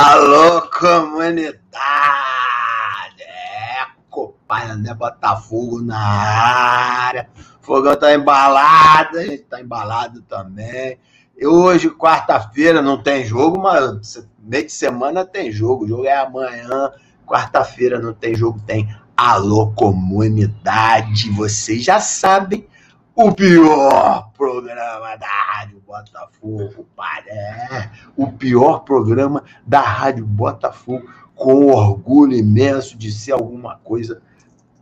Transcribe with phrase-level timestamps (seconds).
[0.00, 1.58] Alô, comunidade!
[3.20, 7.28] É, compadre André Botafogo na área.
[7.60, 11.00] Fogão tá embalado, a gente tá embalado também.
[11.36, 15.84] E hoje, quarta-feira, não tem jogo, mas meio de semana tem jogo.
[15.84, 16.92] O jogo é amanhã.
[17.26, 21.28] Quarta-feira não tem jogo, tem Alô, comunidade.
[21.32, 22.68] Vocês já sabem
[23.16, 27.90] o pior programa da Rádio Botafogo, paré.
[28.14, 34.20] O pior programa da Rádio Botafogo, com orgulho imenso de ser alguma coisa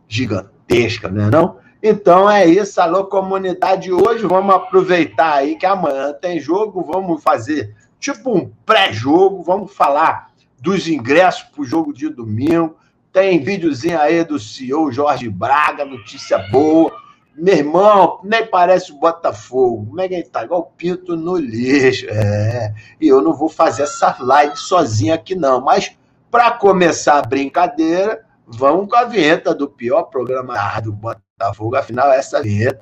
[0.05, 1.59] gigantesca, não é não?
[1.81, 3.89] Então é isso, alô comunidade.
[3.89, 10.31] Hoje vamos aproveitar aí que amanhã tem jogo, vamos fazer tipo um pré-jogo, vamos falar
[10.59, 12.75] dos ingressos para o jogo de domingo.
[13.13, 17.06] Tem videozinho aí do CEO Jorge Braga, notícia boa
[17.37, 19.85] meu irmão, nem parece o Botafogo.
[19.85, 20.43] Como é que ele tá?
[20.43, 22.07] Igual pinto no lixo.
[22.09, 22.73] É.
[22.99, 25.61] E eu não vou fazer essa live sozinho aqui, não.
[25.61, 25.95] Mas,
[26.31, 31.75] para começar a brincadeira, vamos com a vinheta do pior programa Rádio Botafogo.
[31.75, 32.81] Afinal, essa vinheta.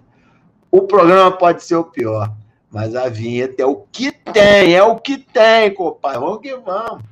[0.71, 2.31] O programa pode ser o pior,
[2.71, 6.19] mas a vinheta é o que tem, é o que tem, compadre.
[6.19, 7.03] Vamos que vamos.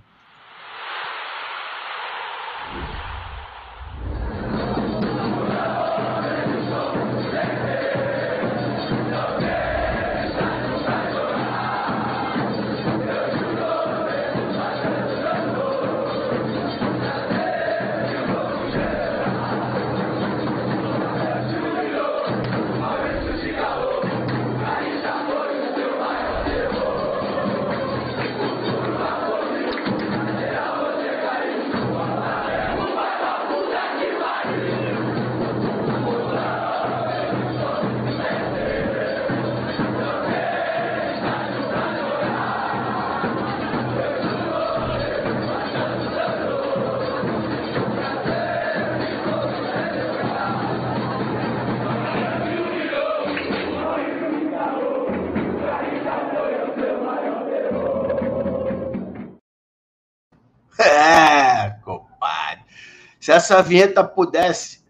[63.34, 64.84] Essa vinheta pudesse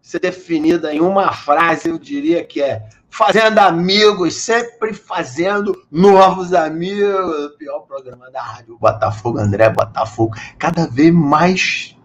[0.00, 7.46] ser definida em uma frase, eu diria que é fazendo amigos, sempre fazendo novos amigos.
[7.46, 11.96] O pior programa da rádio Botafogo, André Botafogo, cada vez mais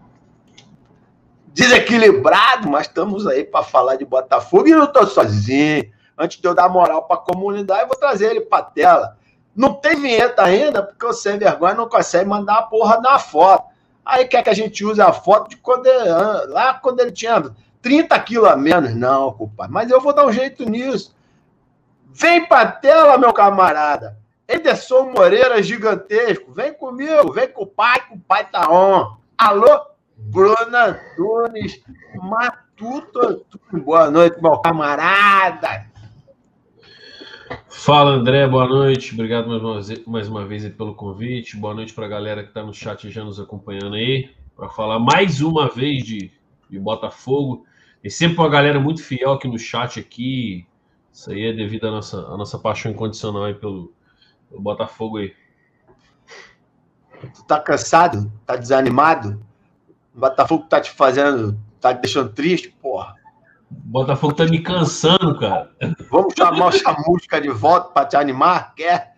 [1.46, 5.90] desequilibrado, mas estamos aí para falar de Botafogo e não estou sozinho.
[6.16, 9.16] Antes de eu dar moral para a comunidade, vou trazer ele para a tela.
[9.56, 13.67] Não tem vinheta ainda, porque o sem vergonha não consegue mandar a porra da foto.
[14.08, 16.08] Aí quer que a gente use a foto de quando ele,
[16.48, 18.94] lá quando ele tinha 30 quilos a menos.
[18.94, 19.68] Não, culpa.
[19.68, 21.14] Mas eu vou dar um jeito nisso.
[22.06, 24.16] Vem pra tela, meu camarada.
[24.48, 26.54] Ederson Moreira gigantesco.
[26.54, 29.14] Vem comigo, vem com o pai, que o pai tá on.
[29.36, 29.78] Alô,
[30.16, 31.78] Bruna Tunes,
[32.14, 33.44] Matuto.
[33.70, 35.86] Boa noite, meu camarada.
[37.80, 39.14] Fala André, boa noite.
[39.14, 41.56] Obrigado mais uma vez, mais uma vez pelo convite.
[41.56, 44.98] Boa noite para a galera que está no chat já nos acompanhando aí, para falar
[44.98, 46.32] mais uma vez de,
[46.68, 47.64] de Botafogo.
[48.02, 50.66] E sempre uma galera muito fiel aqui no chat aqui.
[51.12, 53.92] Isso aí é devido à nossa, à nossa paixão incondicional aí pelo,
[54.50, 55.32] pelo Botafogo aí.
[57.32, 58.30] Tu tá cansado?
[58.44, 59.40] Tá desanimado?
[60.12, 62.74] O Botafogo tá te fazendo, tá te deixando triste?
[63.70, 65.70] Botafogo tá me cansando, cara.
[66.10, 68.74] Vamos chamar o Chamusca de volta para te animar?
[68.74, 69.14] Quer?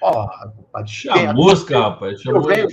[0.00, 0.52] Porra,
[0.86, 2.20] Chamusca, rapaz.
[2.20, 2.68] Chamusca.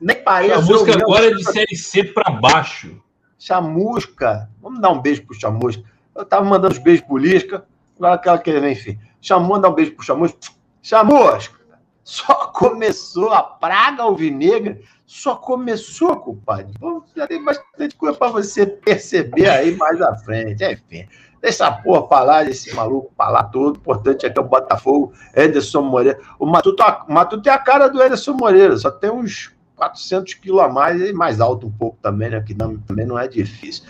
[0.00, 0.54] Nem parece.
[0.54, 3.00] Chamusca agora é de série C para baixo.
[3.38, 4.50] Chamusca.
[4.60, 5.82] Vamos dar um beijo pro Chamusca.
[6.14, 7.64] Eu tava mandando uns beijos pro Lisca.
[7.96, 8.98] Agora aquela que enfim.
[9.20, 10.38] Chamou, dar um beijo pro Chamusca.
[10.82, 11.58] Chamusca.
[12.02, 16.70] Só começou a praga alvinegra só começou, compadre.
[16.78, 20.62] Bom, já tem bastante coisa para você perceber aí mais à frente.
[20.62, 21.08] Enfim,
[21.40, 23.76] deixa a porra falar, esse maluco falar tudo.
[23.76, 26.20] O importante é que é o Botafogo, Ederson Moreira.
[26.38, 30.60] O Matuto, o Matuto é a cara do Ederson Moreira, só tem uns 400 quilos
[30.60, 32.42] a mais e mais alto um pouco também, né?
[32.42, 33.84] Que não, também não é difícil.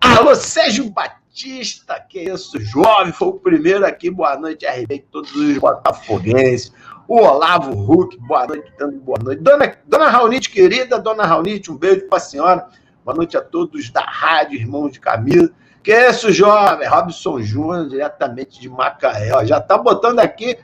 [0.00, 4.10] Alô, Sérgio Batista, que isso, jovem, foi o primeiro aqui.
[4.10, 6.72] Boa noite, RB, todos os botafoguenses
[7.06, 8.72] o Olavo Huck, boa noite,
[9.02, 9.42] boa noite.
[9.42, 12.66] Dona, dona Raunite, querida, dona Raunite, um beijo para a senhora.
[13.04, 15.50] Boa noite a todos da rádio, irmãos de Camila.
[15.82, 16.88] Que é isso, jovem?
[16.88, 19.34] Robson Júnior, diretamente de Macaé.
[19.34, 20.56] Ó, já tá botando aqui,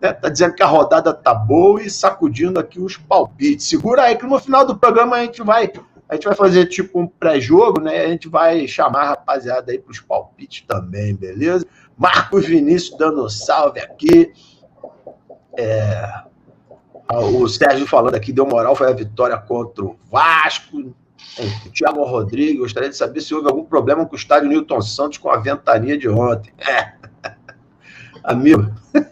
[0.00, 3.68] né, tá dizendo que a rodada tá boa e sacudindo aqui os palpites.
[3.68, 5.70] Segura aí que no final do programa a gente vai
[6.08, 8.04] a gente vai fazer tipo um pré-jogo, né?
[8.04, 11.66] A gente vai chamar a rapaziada aí para os palpites também, beleza?
[11.96, 14.32] Marcos Vinícius dando um salve aqui.
[15.56, 16.24] É...
[17.08, 20.94] O Sérgio falando aqui, deu moral, foi a vitória contra o Vasco.
[21.38, 25.18] O Thiago Rodrigues, gostaria de saber se houve algum problema com o estádio Newton Santos
[25.18, 26.52] com a ventania de ontem.
[26.58, 26.92] É.
[28.22, 28.72] Amigo,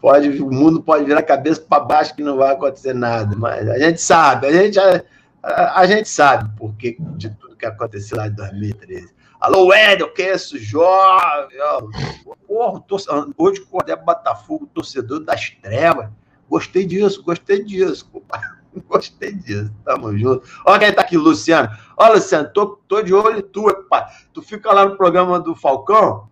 [0.00, 3.68] pode, o mundo pode virar a cabeça para baixo que não vai acontecer nada, mas
[3.68, 5.02] a gente sabe, a gente, a,
[5.42, 9.15] a, a gente sabe porque de tudo que aconteceu lá em 2013.
[9.46, 11.56] Alô, Edel, que é isso, jovem?
[12.48, 12.82] Porra,
[13.38, 16.08] hoje acordei Botafogo, torcedor das trevas.
[16.50, 18.48] Gostei disso, gostei disso, compadre.
[18.88, 20.42] Gostei disso, tamo junto.
[20.66, 21.68] Olha quem tá aqui, Luciano.
[21.96, 24.04] Olha, Luciano, tô, tô de olho em tu, pai.
[24.32, 26.28] Tu fica lá no programa do Falcão,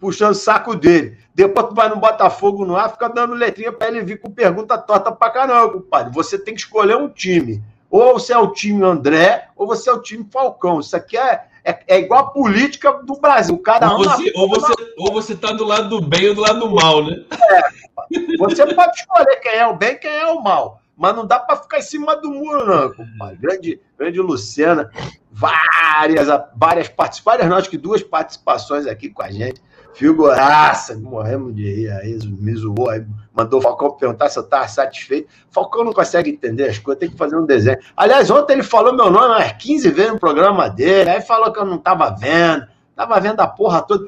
[0.00, 1.18] puxando o saco dele.
[1.34, 4.78] Depois tu vai no Botafogo no ar, fica dando letrinha para ele vir com pergunta
[4.78, 6.10] torta pra caramba, compadre.
[6.14, 7.62] Você tem que escolher um time.
[7.90, 10.80] Ou você é o time André, ou você é o time Falcão.
[10.80, 13.58] Isso aqui é, é, é igual a política do Brasil.
[13.58, 16.60] Cada ou, você, ou, você, ou você tá do lado do bem ou do lado
[16.60, 17.24] do mal, né?
[17.32, 20.80] É, você pode escolher quem é o bem e quem é o mal.
[20.96, 23.36] Mas não dá para ficar em cima do muro, não, compadre.
[23.36, 24.90] Grande, grande Luciana,
[25.30, 29.60] várias, várias participações, nós que duas participações aqui com a gente.
[29.96, 33.02] Figuraça, morremos de rir aí, me zoou aí,
[33.34, 35.26] mandou o Falcão perguntar se eu estava satisfeito.
[35.50, 37.78] Falcão não consegue entender as coisas, tem que fazer um desenho.
[37.96, 41.58] Aliás, ontem ele falou meu nome umas 15 vezes no programa dele, aí falou que
[41.58, 44.06] eu não estava vendo, estava vendo a porra toda.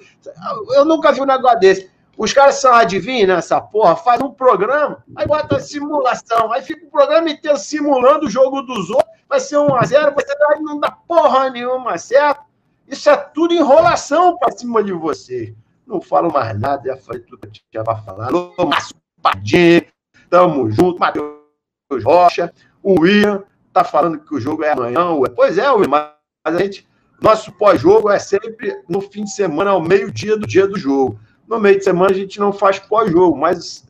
[0.72, 1.90] Eu nunca vi um negócio desse.
[2.18, 6.90] Os caras são adivinhos nessa porra, faz um programa, aí bota simulação, aí fica o
[6.90, 11.96] programa inteiro simulando o jogo dos outros, vai ser 1x0, você não dá porra nenhuma,
[11.96, 12.42] certo?
[12.86, 15.54] Isso é tudo enrolação para cima de vocês.
[15.88, 18.26] Não falo mais nada, já falei tudo que eu tinha para falar.
[18.26, 19.86] Alô, Márcio Padinha,
[20.28, 22.52] tamo junto, Matheus Rocha,
[22.82, 23.42] o Ian
[23.72, 25.00] tá falando que o jogo é amanhã.
[25.34, 26.12] Pois é, Will, mas
[26.44, 26.86] a gente,
[27.22, 31.18] nosso pós-jogo é sempre no fim de semana, ao meio-dia do dia do jogo.
[31.46, 33.88] No meio de semana a gente não faz pós-jogo, mas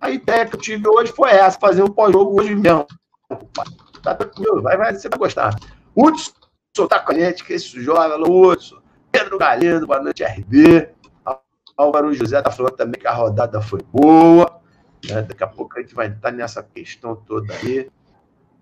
[0.00, 2.88] a ideia que eu tive hoje foi essa, fazer um pós-jogo hoje mesmo.
[4.02, 5.54] Tá tranquilo, vai, vai, você vai gostar.
[5.94, 6.32] Hudson
[6.88, 8.87] tá com a gente, que esse joga, alô, Hudson.
[9.10, 10.88] Pedro Galindo, boa noite, RB.
[11.76, 14.60] Álvaro José tá falando também que a rodada foi boa.
[15.08, 15.22] Né?
[15.22, 17.88] Daqui a pouco a gente vai estar nessa questão toda aí.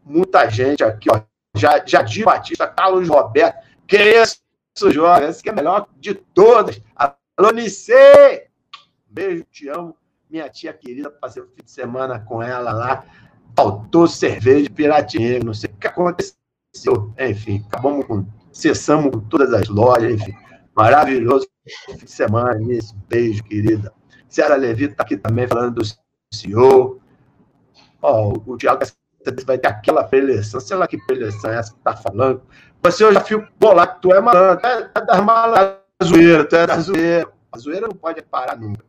[0.04, 1.20] Muita gente aqui, ó.
[1.56, 3.64] Jadir Batista, Carlos Roberto.
[3.86, 4.38] Que isso?
[4.92, 5.24] Jorge.
[5.24, 6.80] Essa que é melhor de todas.
[6.94, 8.48] Alô, Nicê!
[9.06, 9.96] Beijo, te amo.
[10.28, 13.04] Minha tia querida, passei o fim de semana com ela lá.
[13.56, 16.34] Faltou cerveja de piratinha, não sei o que aconteceu.
[17.18, 18.26] Enfim, acabamos com.
[18.56, 20.34] Cessamos todas as lojas, enfim.
[20.74, 21.46] Maravilhoso
[21.84, 22.96] fim de semana, isso.
[23.06, 23.92] Beijo, querida.
[24.30, 25.82] Sara Levi está aqui também falando do
[26.32, 26.98] senhor.
[28.00, 28.80] Ó, o Tiago
[29.44, 30.58] vai ter aquela preleção.
[30.58, 32.40] Sei lá que preleção é essa que está falando.
[32.82, 36.56] Você eu já fico bolado, tu é malandro, tu é, é das malas, zoeira, tu
[36.56, 37.30] é da zoeira.
[37.52, 38.82] A zoeira não pode parar nunca.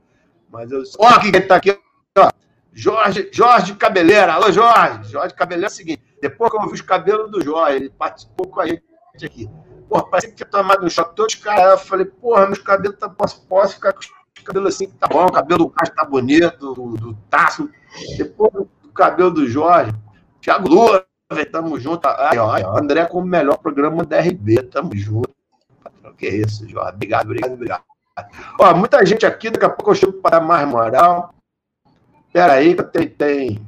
[0.49, 0.81] Mas eu.
[0.97, 1.77] Ó, quem tá aqui,
[2.17, 2.29] ó.
[2.71, 4.31] Jorge, Jorge Cabeleira.
[4.31, 5.11] Alô, Jorge.
[5.11, 8.47] Jorge Cabeleira é o seguinte: depois que eu vi os cabelos do Jorge, ele participou
[8.47, 8.83] com a gente
[9.25, 9.49] aqui.
[9.89, 11.79] Porra, parece que tinha tomado um choque todos os caras.
[11.81, 14.09] Eu falei, porra, meus cabelos tá, posso, posso ficar com os
[14.43, 17.69] cabelos assim, tá bom, o cabelo do Castro tá bonito, do, do Tasso.
[18.17, 19.93] Depois do cabelo do Jorge,
[20.41, 21.05] Thiago Lula,
[21.51, 22.07] Tamo junto.
[22.07, 24.63] Aí, ó, André com o melhor programa da RB.
[24.63, 25.29] Tamo junto.
[26.17, 26.93] Que isso, Jorge?
[26.95, 27.83] Obrigado, obrigado, obrigado.
[28.59, 31.33] Ó, muita gente aqui, daqui a pouco eu chego para mais moral.
[32.31, 33.67] Pera aí, que tem, tem,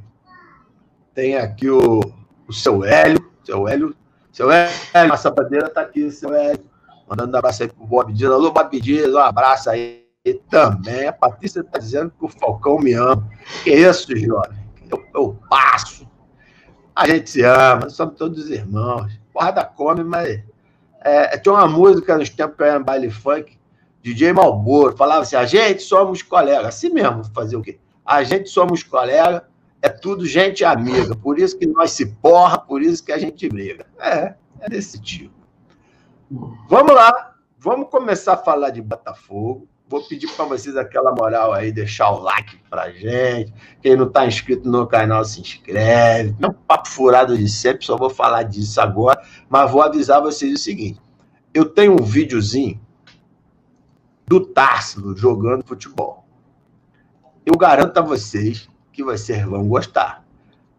[1.14, 2.00] tem aqui o,
[2.48, 3.30] o seu Hélio.
[3.44, 3.94] Seu Hélio.
[4.32, 6.64] Seu Hélio, a sapadeira tá aqui, seu Hélio.
[7.08, 8.30] Mandando um abraço aí pro Bob Dias.
[8.30, 10.04] Alô, Bob Dias, um abraço aí
[10.48, 11.08] também.
[11.08, 13.28] A Patrícia tá dizendo que o Falcão me ama.
[13.64, 14.58] Que isso, jovem?
[14.90, 16.08] Eu, eu passo
[17.00, 19.18] a gente se ama, somos todos irmãos.
[19.32, 20.42] Porrada come, mas.
[21.02, 23.58] É, tinha uma música nos tempos que eu era no baile funk,
[24.02, 26.66] DJ Malboro, falava assim: a gente somos colegas.
[26.66, 27.78] Assim mesmo, fazer o quê?
[28.04, 29.40] A gente somos colegas,
[29.82, 31.14] é tudo gente amiga.
[31.16, 33.86] Por isso que nós se porra, por isso que a gente briga.
[33.98, 35.34] É, é desse tipo.
[36.68, 39.66] Vamos lá, vamos começar a falar de Botafogo.
[39.88, 43.52] Vou pedir para vocês aquela moral aí, deixar o like para gente.
[43.82, 46.36] Quem não está inscrito no canal, se inscreve.
[46.38, 49.20] Não papo furado de sempre, só vou falar disso agora.
[49.48, 51.00] Mas vou avisar vocês o seguinte:
[51.52, 52.80] eu tenho um videozinho
[54.28, 56.24] do Társilo jogando futebol.
[57.44, 60.24] Eu garanto a vocês que vocês vão gostar.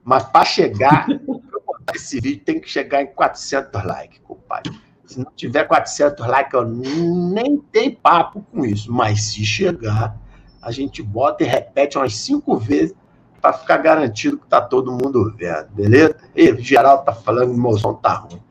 [0.03, 1.08] Mas para chegar,
[1.94, 4.72] esse vídeo tem que chegar em 400 likes, compadre.
[5.06, 8.91] Se não tiver 400 likes, eu nem tenho papo com isso.
[8.91, 10.18] Mas se chegar,
[10.62, 12.96] a gente bota e repete umas cinco vezes
[13.41, 16.15] para ficar garantido que tá todo mundo vendo, beleza?
[16.36, 18.41] E geral tá falando que meu som tá ruim.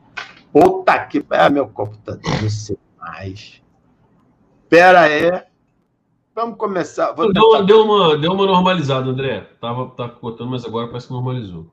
[0.51, 1.25] Puta que.
[1.31, 3.61] É meu computador, não sei mais.
[4.69, 5.31] Pera aí.
[6.35, 7.11] Vamos começar.
[7.13, 7.63] Vou deu, tentar...
[7.63, 9.47] deu, uma, deu uma normalizada, André.
[9.59, 11.67] Tava, tá cortando, mas agora parece que normalizou.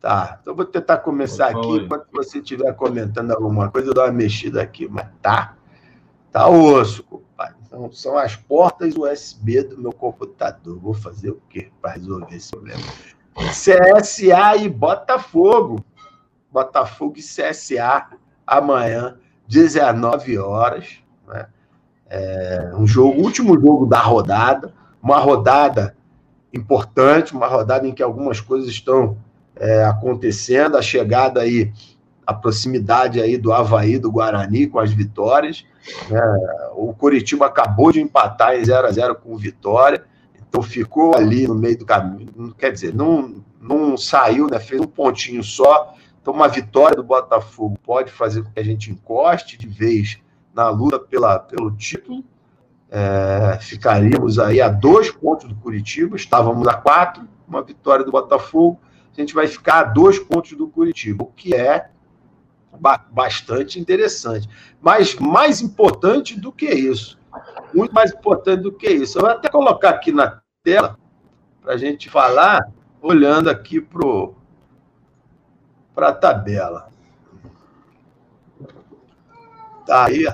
[0.00, 1.78] Tá, então vou tentar começar aqui.
[1.78, 1.84] Aí.
[1.84, 5.56] Enquanto você estiver comentando alguma coisa, eu dou uma mexida aqui, mas tá.
[6.32, 7.56] Tá osso, compadre.
[7.66, 10.78] Então, são as portas USB do meu computador.
[10.78, 12.82] Vou fazer o quê para resolver esse problema?
[13.34, 15.84] CSA e Botafogo.
[16.50, 18.08] Botafogo e CSA
[18.46, 20.98] amanhã, 19 horas.
[21.26, 21.48] Né?
[22.14, 25.96] É um jogo, último jogo da rodada, uma rodada
[26.52, 29.16] importante, uma rodada em que algumas coisas estão
[29.56, 31.72] é, acontecendo, a chegada aí,
[32.26, 35.64] a proximidade aí do Havaí, do Guarani com as vitórias.
[36.10, 36.20] Né?
[36.74, 40.04] O Curitiba acabou de empatar em 0 a 0 com Vitória,
[40.36, 44.58] então ficou ali no meio do caminho, quer dizer, não, não saiu, né?
[44.60, 45.94] fez um pontinho só.
[46.20, 50.20] Então, uma vitória do Botafogo pode fazer com que a gente encoste de vez
[50.54, 52.24] na luta pela, pelo título.
[52.90, 58.78] É, ficaríamos aí a dois pontos do Curitiba, estávamos a quatro, uma vitória do Botafogo,
[59.10, 61.90] a gente vai ficar a dois pontos do Curitiba, o que é
[63.10, 64.48] bastante interessante.
[64.80, 67.18] Mas mais importante do que isso,
[67.74, 70.98] muito mais importante do que isso, eu vou até colocar aqui na tela
[71.62, 73.80] para a gente falar, olhando aqui
[75.94, 76.90] para a tabela.
[79.86, 80.26] Tá aí,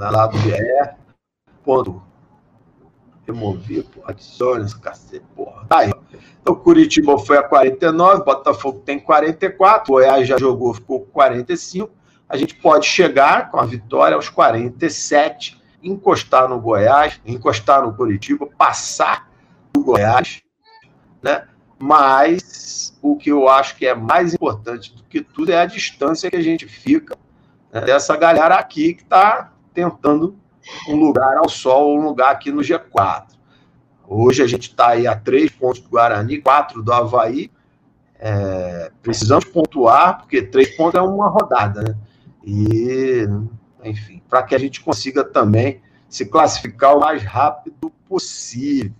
[0.00, 0.94] na lado BR,
[1.62, 2.02] ponto
[3.26, 5.66] remover, porra, adicione esse cacete, porra.
[5.68, 5.92] Tá aí.
[6.40, 11.90] Então, Curitiba foi a 49, Botafogo tem 44, Goiás já jogou, ficou 45.
[12.26, 18.46] A gente pode chegar com a vitória aos 47, encostar no Goiás, encostar no Curitiba,
[18.46, 19.28] passar
[19.76, 20.42] o Goiás,
[21.22, 21.46] né?
[21.78, 26.30] Mas o que eu acho que é mais importante do que tudo é a distância
[26.30, 27.16] que a gente fica
[27.72, 30.36] né, dessa galera aqui que está tentando
[30.88, 33.26] um lugar ao sol, um lugar aqui no G4.
[34.06, 37.50] Hoje a gente está aí a três pontos do Guarani, quatro do Havaí.
[38.18, 41.96] É, precisamos pontuar, porque três pontos é uma rodada, né?
[42.44, 43.26] E,
[43.84, 48.92] enfim, para que a gente consiga também se classificar o mais rápido possível.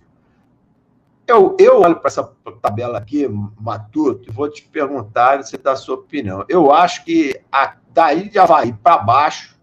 [1.27, 2.23] Eu, eu olho para essa
[2.61, 3.27] tabela aqui,
[3.59, 6.43] Matuto, e vou te perguntar, você dá a sua opinião.
[6.49, 9.57] Eu acho que a, daí de Havaí para baixo,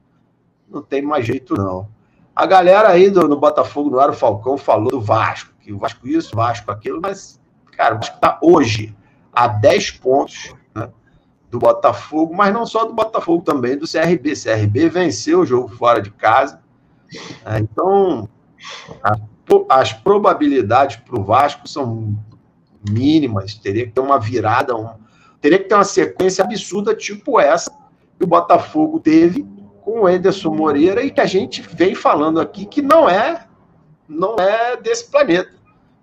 [0.71, 1.89] não tem mais jeito, não.
[2.35, 5.79] A galera aí do, no Botafogo, no Ar, o Falcão, falou do Vasco, que o
[5.79, 7.41] Vasco isso, Vasco aquilo, mas,
[7.73, 8.95] cara, o Vasco está hoje
[9.33, 10.89] a 10 pontos né,
[11.51, 14.35] do Botafogo, mas não só do Botafogo, também do CRB.
[14.35, 16.61] CRB venceu o jogo fora de casa.
[17.45, 18.29] Né, então,
[19.03, 19.17] a,
[19.69, 22.17] as probabilidades para o Vasco são
[22.89, 23.55] mínimas.
[23.55, 24.89] Teria que ter uma virada, um,
[25.41, 27.71] teria que ter uma sequência absurda, tipo essa
[28.17, 29.47] que o Botafogo teve
[29.89, 33.47] com o Ederson Moreira e que a gente vem falando aqui que não é
[34.07, 35.51] não é desse planeta.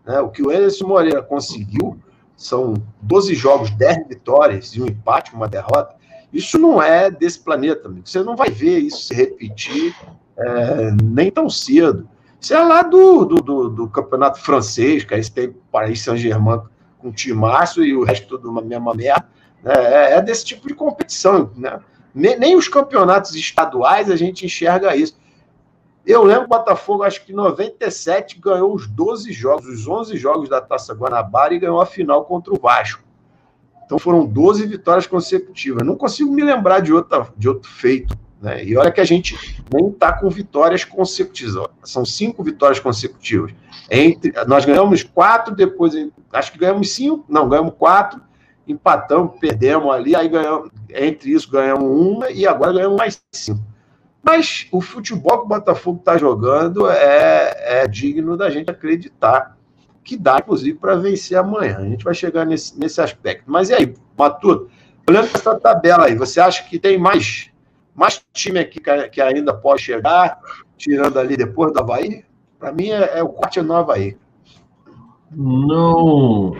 [0.03, 0.19] Né?
[0.21, 1.95] O que o Ederson Moreira conseguiu
[2.35, 2.73] são
[3.03, 5.93] 12 jogos, 10 vitórias e um empate, uma derrota.
[6.33, 8.09] Isso não é desse planeta, amigo.
[8.09, 9.95] Você não vai ver isso se repetir
[10.35, 12.09] é, nem tão cedo.
[12.41, 16.61] Isso é lá do, do, do, do campeonato francês, que aí você tem Paris Saint-Germain
[16.97, 19.27] com o Timácio e o resto tudo uma mesma merda.
[19.63, 19.73] Né?
[19.75, 21.51] É, é desse tipo de competição.
[21.55, 21.79] Né?
[22.15, 25.19] Nem, nem os campeonatos estaduais a gente enxerga isso.
[26.05, 30.47] Eu lembro o Botafogo, acho que em 97, ganhou os 12 jogos, os 11 jogos
[30.47, 33.03] da Taça Guanabara e ganhou a final contra o Vasco.
[33.85, 35.85] Então foram 12 vitórias consecutivas.
[35.85, 38.15] Não consigo me lembrar de, outra, de outro feito.
[38.41, 38.63] Né?
[38.63, 39.35] E olha que a gente
[39.73, 41.67] nem está com vitórias consecutivas.
[41.83, 43.51] São cinco vitórias consecutivas.
[43.89, 45.93] Entre, nós ganhamos quatro, depois
[46.31, 48.21] acho que ganhamos cinco, não, ganhamos quatro,
[48.67, 53.63] empatamos, perdemos ali, aí ganhamos, entre isso ganhamos uma e agora ganhamos mais cinco.
[54.23, 59.55] Mas o futebol que o Botafogo está jogando é, é digno da gente acreditar
[60.03, 61.77] que dá, inclusive, para vencer amanhã.
[61.77, 63.43] A gente vai chegar nesse, nesse aspecto.
[63.47, 64.69] Mas e aí, Matuto,
[65.07, 67.51] olhando essa tabela aí, você acha que tem mais,
[67.93, 70.39] mais time aqui que, que ainda pode chegar,
[70.77, 72.23] tirando ali depois do Havaí?
[72.59, 74.17] Para mim é, é, o corte no Havaí.
[75.31, 76.55] Não,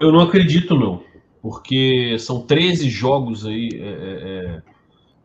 [0.00, 1.02] eu não acredito, não
[1.42, 4.62] porque são 13 jogos aí é, é, é,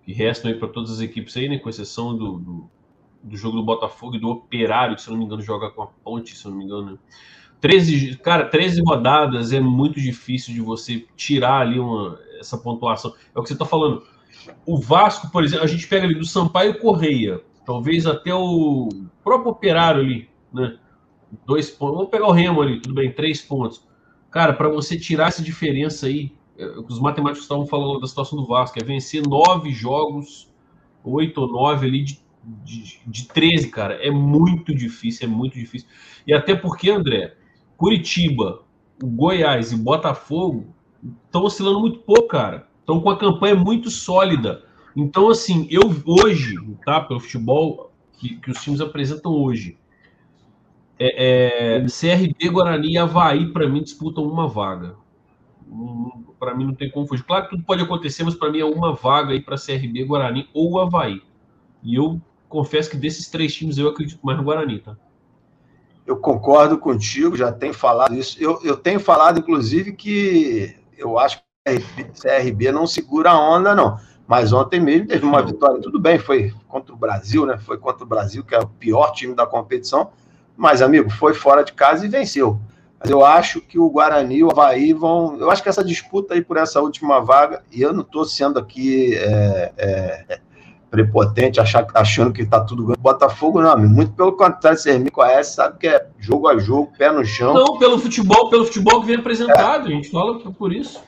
[0.04, 2.70] que restam aí para todas as equipes aí, né, com exceção do, do,
[3.24, 5.88] do, jogo do Botafogo e do Operário, que se não me engano joga com a
[5.88, 6.94] Ponte, se não me engano.
[6.94, 6.98] Né?
[7.62, 13.14] 13, cara, 13 rodadas é muito difícil de você tirar ali uma, essa pontuação.
[13.36, 14.04] É o que você está falando.
[14.66, 18.90] O Vasco, por exemplo, a gente pega ali do Sampaio Correia, talvez até o
[19.24, 20.78] próprio Operário ali, né?
[21.46, 21.96] Dois pontos.
[21.96, 23.87] Vamos pegar o Remo ali, tudo bem, três pontos.
[24.38, 28.46] Cara, para você tirar essa diferença aí, é, os matemáticos estavam falando da situação do
[28.46, 30.48] Vasco, é vencer nove jogos,
[31.04, 32.22] oito ou nove ali de,
[32.64, 33.96] de, de 13, cara.
[33.96, 35.88] É muito difícil, é muito difícil.
[36.28, 37.36] E até porque, André,
[37.76, 38.62] Curitiba,
[39.02, 40.68] o Goiás e Botafogo
[41.26, 42.68] estão oscilando muito pouco, cara.
[42.82, 44.64] Estão com a campanha muito sólida.
[44.96, 46.54] Então, assim, eu hoje,
[46.86, 49.80] tá, pelo futebol que, que os times apresentam hoje,
[51.00, 54.96] é, é, CRB, Guarani e Havaí, para mim, disputam uma vaga.
[56.40, 57.24] Para mim, não tem como fugir.
[57.24, 60.50] Claro que tudo pode acontecer, mas para mim é uma vaga aí para CRB, Guarani
[60.54, 61.22] ou Havaí.
[61.84, 64.96] E eu confesso que desses três times eu acredito mais no Guarani, tá?
[66.06, 68.42] Eu concordo contigo, já tenho falado isso.
[68.42, 74.00] Eu, eu tenho falado, inclusive, que eu acho que CRB não segura a onda, não.
[74.26, 77.58] Mas ontem mesmo teve uma vitória, tudo bem, foi contra o Brasil, né?
[77.58, 80.12] Foi contra o Brasil, que é o pior time da competição.
[80.58, 82.60] Mas, amigo, foi fora de casa e venceu.
[83.00, 85.38] Mas eu acho que o Guarani e o Havaí vão.
[85.40, 88.58] Eu acho que essa disputa aí por essa última vaga, e eu não estou sendo
[88.58, 90.40] aqui é, é,
[90.90, 92.98] prepotente, achar, achando que está tudo ganho.
[93.00, 97.12] Botafogo não, muito pelo contrário, você me conhece, sabe que é jogo a jogo, pé
[97.12, 97.54] no chão.
[97.54, 99.94] Não, pelo futebol, pelo futebol que vem apresentado, é.
[99.94, 101.00] a gente fala por isso.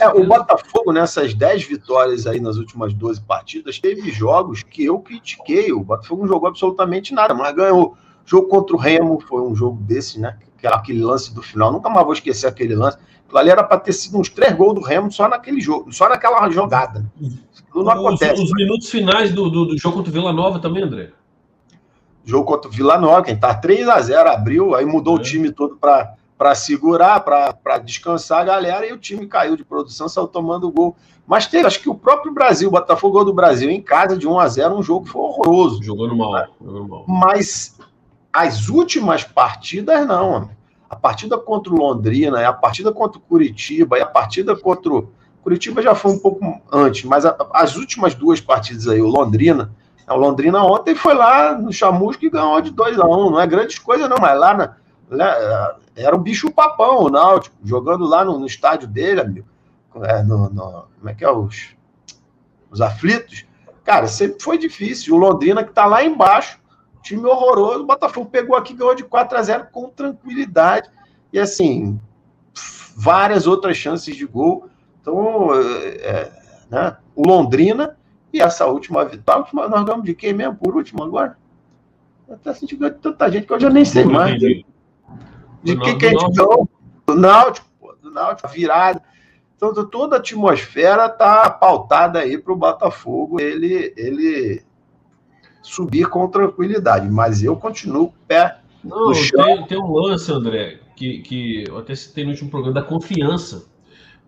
[0.00, 5.00] É, o Botafogo, nessas 10 vitórias aí nas últimas 12 partidas, teve jogos que eu
[5.00, 5.72] critiquei.
[5.72, 7.96] O Botafogo não jogou absolutamente nada, mas ganhou.
[8.26, 10.36] Jogo contra o Remo foi um jogo desse, né?
[10.64, 12.98] Aquele lance do final, nunca mais vou esquecer aquele lance.
[13.24, 16.08] Aquilo ali era para ter sido uns três gols do Remo só naquele jogo, só
[16.08, 17.06] naquela jogada.
[17.16, 18.42] Aquilo não acontece.
[18.42, 21.10] Os, os minutos finais do, do, do, jogo contra o Vila Nova também, André?
[22.24, 25.20] Jogo contra o Vila Nova, quem tá 3 a 0 abriu, aí mudou é.
[25.20, 30.08] o time todo para segurar, para descansar a galera, e o time caiu de produção,
[30.08, 30.96] saiu tomando gol.
[31.26, 34.38] Mas teve, acho que o próprio Brasil, o Botafogo do Brasil em casa de 1
[34.38, 35.82] a 0 um jogo que foi horroroso.
[35.82, 36.46] Jogou no mal.
[36.60, 37.04] Jogou no mal.
[37.06, 37.76] Mas
[38.36, 40.50] as últimas partidas, não.
[40.90, 45.08] A partida contra o Londrina, a partida contra o Curitiba, e a partida contra o.
[45.42, 49.72] Curitiba já foi um pouco antes, mas a, as últimas duas partidas aí, o Londrina.
[50.06, 53.30] O Londrina ontem foi lá no Chamusco e ganhou de 2 a 1 um.
[53.30, 54.76] Não é grande coisa, não, mas lá, na,
[55.10, 59.46] lá era um bicho papão, o Náutico, jogando lá no, no estádio dele, amigo.
[60.02, 61.30] É, no, no, como é que é?
[61.30, 61.74] Os,
[62.70, 63.46] os aflitos.
[63.82, 65.14] Cara, sempre foi difícil.
[65.14, 66.58] O Londrina, que está lá embaixo,
[67.06, 67.84] Time horroroso.
[67.84, 70.90] O Botafogo pegou aqui, ganhou de 4 a 0 com tranquilidade.
[71.32, 72.00] E assim,
[72.96, 74.68] várias outras chances de gol.
[75.00, 76.32] Então, é,
[76.68, 76.96] né?
[77.14, 77.96] o Londrina
[78.32, 79.46] e essa última vitória.
[79.52, 81.38] Nós ganhamos de quem mesmo por último agora?
[82.26, 84.36] Eu até senti que tanta gente que eu já nem sei mais.
[84.40, 84.66] De,
[85.62, 86.68] de quem que a gente ganhou?
[87.06, 89.00] Do Náutico, pô, do Náutico, virada.
[89.54, 93.40] Então, toda a atmosfera está pautada aí para o Botafogo.
[93.40, 94.66] Ele, ele
[95.66, 99.44] subir com tranquilidade, mas eu continuo pé Não, no chão.
[99.44, 103.66] Tem, tem um lance, André, que, que eu até citei no último programa, da confiança.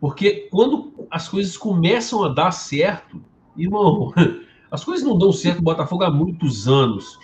[0.00, 3.22] Porque quando as coisas começam a dar certo,
[3.56, 4.12] irmão,
[4.70, 7.16] as coisas não dão certo no Botafogo há muitos anos.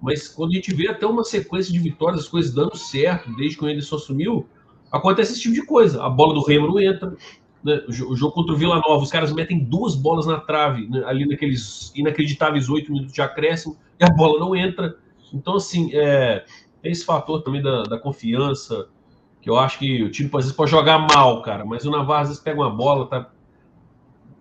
[0.00, 3.58] Mas quando a gente vê até uma sequência de vitórias, as coisas dando certo, desde
[3.58, 4.46] que o Anderson assumiu,
[4.92, 6.04] acontece esse tipo de coisa.
[6.04, 7.16] A bola do Remo não entra,
[7.66, 11.02] né, o jogo contra o Vila Nova, os caras metem duas bolas na trave, né,
[11.04, 14.96] ali naqueles inacreditáveis oito minutos de acréscimo, e a bola não entra.
[15.34, 16.44] Então, assim, é,
[16.80, 18.86] tem esse fator também da, da, confiança,
[19.42, 22.22] que eu acho que o time às vezes pode jogar mal, cara, mas o Navarro
[22.22, 23.28] às vezes pega uma bola, tá,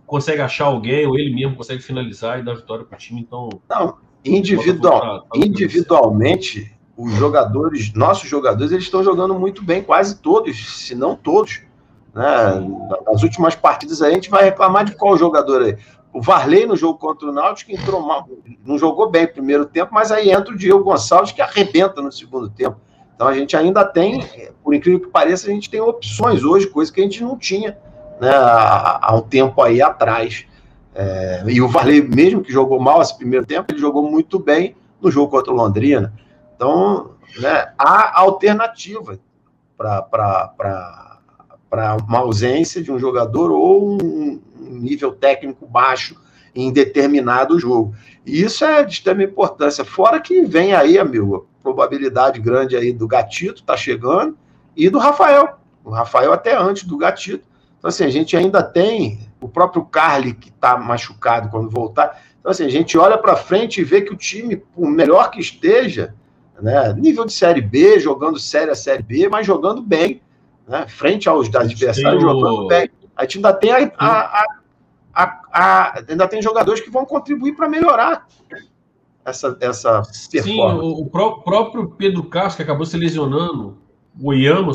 [0.06, 3.22] consegue achar alguém, ou ele mesmo consegue finalizar e dar vitória para o time.
[3.22, 9.82] Então, não, individual, tá, tá individualmente, os jogadores, nossos jogadores, eles estão jogando muito bem,
[9.82, 11.62] quase todos, se não todos.
[12.16, 12.66] Né?
[13.06, 15.78] Nas últimas partidas a gente vai reclamar de qual jogador aí.
[16.14, 18.26] O Varley no jogo contra o Náutico entrou mal,
[18.66, 22.10] não jogou bem no primeiro tempo, mas aí entra o Diego Gonçalves que arrebenta no
[22.10, 22.78] segundo tempo.
[23.14, 24.26] Então a gente ainda tem,
[24.64, 27.78] por incrível que pareça, a gente tem opções hoje, coisa que a gente não tinha
[28.22, 30.46] né, há, há um tempo aí atrás.
[30.94, 34.74] É, e o Varley, mesmo que jogou mal esse primeiro tempo, ele jogou muito bem
[35.02, 36.14] no jogo contra o Londrina.
[36.56, 39.20] Então, né, há alternativa
[39.78, 41.15] para
[41.70, 46.16] para uma ausência de um jogador ou um, nível técnico baixo
[46.54, 47.94] em determinado jogo.
[48.26, 49.84] E isso é de extrema importância.
[49.84, 54.38] Fora que vem aí, amigo, probabilidade grande aí do Gatito tá chegando
[54.76, 55.60] e do Rafael.
[55.84, 57.46] O Rafael até antes do Gatito.
[57.78, 62.22] Então, assim, a gente ainda tem o próprio Carly que está machucado quando voltar.
[62.40, 65.40] Então, assim, a gente olha para frente e vê que o time, por melhor que
[65.40, 66.16] esteja,
[66.62, 70.22] né, nível de Série B, jogando Série A, Série B, mas jogando bem
[70.68, 72.28] né, frente aos adversários o...
[72.30, 72.90] jogando bem.
[73.16, 74.46] A gente ainda tem a, a,
[75.14, 78.28] a, a, ainda tem jogadores que vão contribuir para melhorar
[79.24, 80.02] essa, essa
[80.32, 80.42] performance.
[80.42, 83.78] Sim, o, o pró próprio Pedro Castro, que acabou se lesionando,
[84.20, 84.72] o Oyama,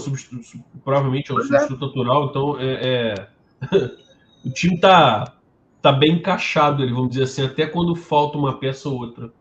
[0.85, 1.87] provavelmente é o substituto é.
[1.87, 3.29] natural, então é, é...
[4.45, 5.33] o time tá,
[5.81, 9.33] tá bem encaixado, ele, vamos dizer assim, até quando falta uma peça ou outra.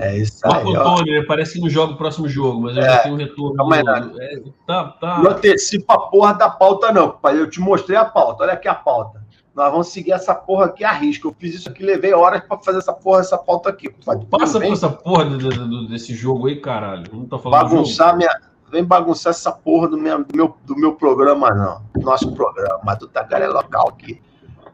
[0.00, 0.52] É isso aí.
[0.52, 1.24] Marco Antônio, né?
[1.26, 3.56] Parece que não joga o próximo jogo, mas eu é, já tenho um retorno.
[3.56, 3.82] Calma aí,
[4.20, 5.18] é, tá, tá.
[5.18, 7.38] Não antecipa a porra da pauta, não, pai.
[7.38, 8.44] Eu te mostrei a pauta.
[8.44, 9.22] Olha aqui a pauta.
[9.54, 11.28] Nós vamos seguir essa porra aqui a risco.
[11.28, 13.90] Eu fiz isso aqui, levei horas para fazer essa porra, essa pauta aqui.
[14.30, 17.04] Passa por essa porra do, do, desse jogo aí, caralho.
[17.12, 18.30] Não tô falando Bagunçar minha.
[18.70, 21.82] Vem bagunçar essa porra do meu, do meu, do meu programa, não.
[22.02, 24.18] Nosso programa, do Tagaré local aqui.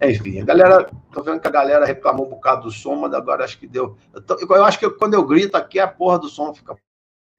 [0.01, 0.91] Enfim, a galera.
[1.13, 3.97] Tô vendo que a galera reclamou um bocado do som, mas agora acho que deu.
[4.13, 6.77] Eu, tô, eu acho que quando eu grito aqui, a porra do som fica.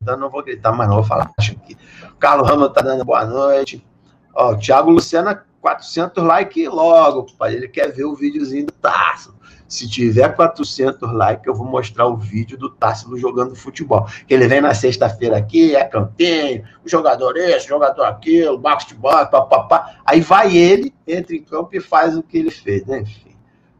[0.05, 1.77] Eu não vou gritar mais, não, vou falar acho que.
[2.19, 3.85] Carlos Ramos tá dando boa noite.
[4.33, 7.55] Ó, o Thiago Luciana 400 likes logo, pai.
[7.55, 9.35] Ele quer ver o videozinho do Tarso.
[9.69, 14.07] Se tiver 400 likes, eu vou mostrar o vídeo do Tássilo jogando futebol.
[14.27, 18.95] Ele vem na sexta-feira aqui, é campeão, o jogador esse, o jogador aquilo, barco de
[18.95, 19.97] bola, papapá.
[20.03, 23.01] Aí vai ele, entra em campo e faz o que ele fez, né?
[23.01, 23.35] Enfim.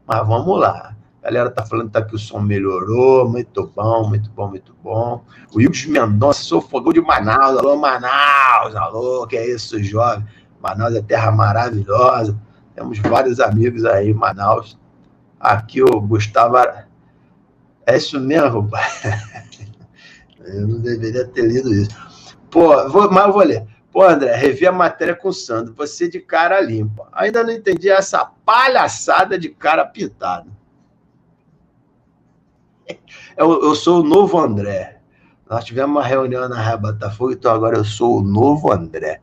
[0.06, 0.94] Mas vamos lá.
[1.20, 5.24] A galera tá falando tá, que o som melhorou, muito bom, muito bom, muito bom.
[5.52, 10.24] O Wilson Mendonça, sou fogão de Manaus, alô Manaus, alô, que é isso, jovem.
[10.62, 12.38] Manaus é terra maravilhosa.
[12.76, 14.78] Temos vários amigos aí em Manaus.
[15.40, 16.56] Aqui o Gustavo.
[17.86, 18.88] É isso mesmo, pai.
[20.44, 21.90] Eu não deveria ter lido isso.
[22.50, 23.66] Pô, vou, mas eu vou ler.
[23.92, 25.74] Pô, André, revi a matéria com o Sandro.
[25.74, 27.08] Você de cara limpa.
[27.12, 30.50] Ainda não entendi essa palhaçada de cara pintado.
[33.36, 35.00] Eu, eu sou o novo André.
[35.48, 39.20] Nós tivemos uma reunião na Raia Botafogo, então agora eu sou o novo André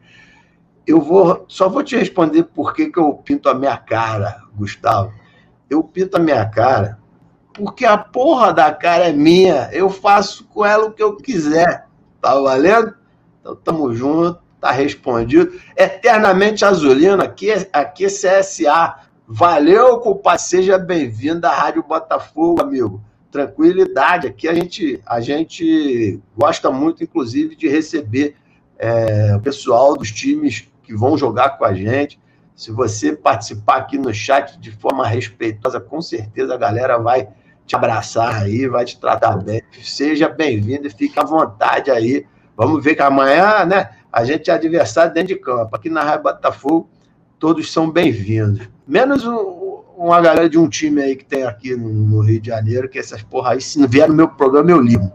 [0.88, 5.14] eu vou só vou te responder por que, que eu pinto a minha cara, Gustavo.
[5.70, 6.98] Eu pinto a minha cara
[7.58, 9.70] porque a porra da cara é minha.
[9.74, 11.88] Eu faço com ela o que eu quiser.
[12.22, 12.94] Tá valendo?
[13.42, 15.60] Então tamo junto, tá respondido.
[15.76, 19.00] Eternamente Azulino, aqui, é, aqui é CSA.
[19.28, 20.42] Valeu, compadre.
[20.44, 23.02] Seja bem-vindo à Rádio Botafogo, amigo.
[23.32, 24.28] Tranquilidade.
[24.28, 28.36] Aqui a gente, a gente gosta muito, inclusive, de receber
[28.78, 32.20] é, o pessoal dos times que vão jogar com a gente.
[32.58, 37.30] Se você participar aqui no chat de forma respeitosa, com certeza a galera vai
[37.68, 39.62] te abraçar aí, vai te tratar bem.
[39.84, 42.26] Seja bem-vindo e fique à vontade aí.
[42.56, 43.92] Vamos ver que amanhã, né?
[44.12, 45.76] A gente é adversário dentro de campo.
[45.76, 46.90] Aqui na Raia Botafogo,
[47.38, 48.68] todos são bem-vindos.
[48.88, 52.48] Menos um, uma galera de um time aí que tem aqui no, no, Rio de
[52.48, 55.12] Janeiro, que essas porra aí, se vier no meu programa, eu ligo.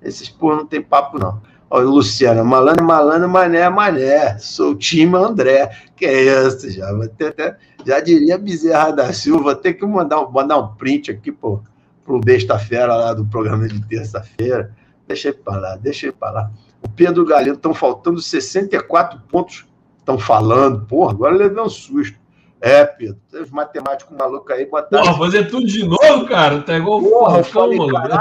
[0.00, 1.42] Esses porra não tem papo, não.
[1.68, 4.38] Olha, Luciana, malandro, malandro, mané, mané.
[4.38, 5.70] Sou o time André.
[5.96, 10.74] Que é isso, já, até, já diria Bezerra da Silva, tem que mandar, mandar um
[10.74, 11.62] print aqui pro,
[12.04, 14.72] pro Besta-feira lá do programa de terça-feira.
[15.08, 16.50] Deixa ele para lá, deixa ele para lá.
[16.82, 19.66] O Pedro Galeno, estão faltando 64 pontos.
[19.98, 22.16] Estão falando, porra, agora levei um susto.
[22.60, 25.04] É, Pedro, teve matemático maluco aí, botaram.
[25.04, 26.60] Porra, fazer tudo de novo, cara?
[26.62, 28.14] Tá igual porra, o mano.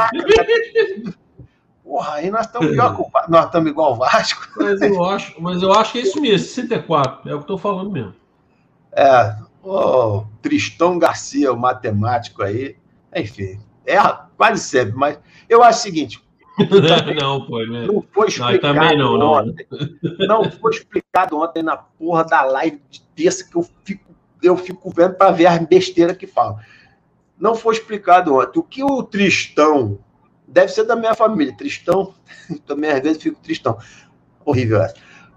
[1.85, 4.47] Porra, aí nós estamos pior que o nós estamos igual o Vasco.
[4.57, 7.59] Mas eu acho, mas eu acho que é isso mesmo, 64, é o que estou
[7.59, 8.15] falando mesmo.
[8.91, 12.75] É, o Tristão Garcia, o matemático aí,
[13.15, 16.25] enfim, erra quase sempre, mas eu acho o seguinte.
[17.21, 17.85] não, pô, né?
[17.85, 19.67] não foi explicado não, também não, ontem.
[20.17, 20.27] Não.
[20.43, 24.89] não foi explicado ontem na porra da live de terça que eu fico, eu fico
[24.89, 26.57] vendo para ver as besteiras que falam.
[27.37, 28.57] Não foi explicado ontem.
[28.57, 29.99] O que o Tristão
[30.55, 31.53] Deve ser da minha família.
[31.53, 32.13] Tristão,
[32.65, 33.77] também às vezes fico tristão.
[34.45, 34.95] Horrível essa.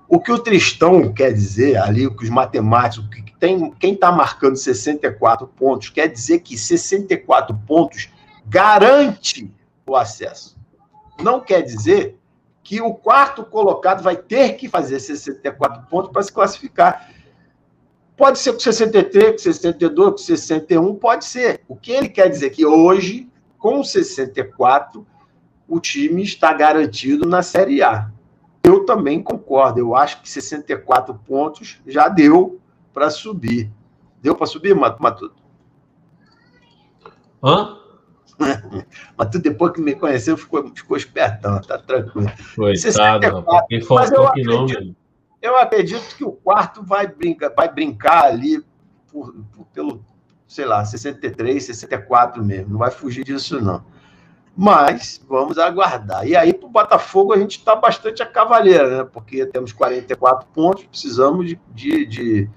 [0.09, 4.57] O que o tristão quer dizer ali, que os matemáticos, que tem, quem está marcando
[4.57, 8.09] 64 pontos, quer dizer que 64 pontos
[8.47, 9.53] garante
[9.85, 10.57] o acesso.
[11.21, 12.17] Não quer dizer
[12.63, 17.11] que o quarto colocado vai ter que fazer 64 pontos para se classificar.
[18.17, 21.61] Pode ser com 63, com 62, com 61, pode ser.
[21.67, 23.29] O que ele quer dizer é que hoje
[23.59, 25.07] com 64,
[25.67, 28.11] o time está garantido na Série A.
[28.63, 29.81] Eu também concordo.
[29.81, 32.61] Eu acho que 64 pontos já deu
[32.93, 33.71] para subir.
[34.23, 35.43] Deu para subir, Matuto?
[37.43, 37.77] Hã?
[39.17, 42.31] Matuto, depois que me conheceu, ficou, ficou espertão, tá tranquilo.
[42.55, 44.67] Coitado, 64, quem faltou que não,
[45.43, 48.65] Eu acredito que o quarto vai brincar, vai brincar ali
[49.11, 50.05] por, por, pelo
[50.49, 52.73] sei lá, 63, 64 mesmo.
[52.73, 53.85] Não vai fugir disso, não.
[54.57, 56.27] Mas vamos aguardar.
[56.27, 59.09] E aí, para o Botafogo, a gente está bastante a cavaleira, né?
[59.13, 62.51] Porque temos 44 pontos, precisamos de, de, de,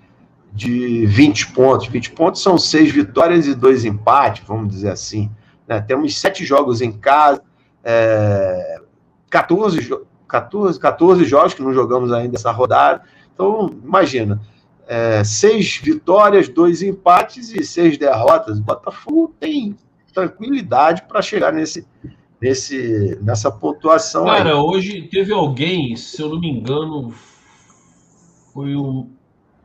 [0.51, 1.88] de 20 pontos.
[1.88, 5.30] 20 pontos são seis vitórias e dois empates, vamos dizer assim.
[5.67, 5.80] Né?
[5.82, 7.43] Temos sete jogos em casa,
[7.84, 8.82] é,
[9.30, 13.04] 14, 14, 14 jogos que não jogamos ainda essa rodada.
[13.34, 14.41] Então, imagina,
[14.91, 18.60] é, seis vitórias, dois empates e seis derrotas.
[18.60, 19.73] O Botafogo tem
[20.13, 21.88] tranquilidade para chegar nesse,
[22.41, 24.25] nesse, nessa pontuação.
[24.25, 24.56] Cara, aí.
[24.56, 27.13] hoje teve alguém, se eu não me engano,
[28.54, 29.08] foi o.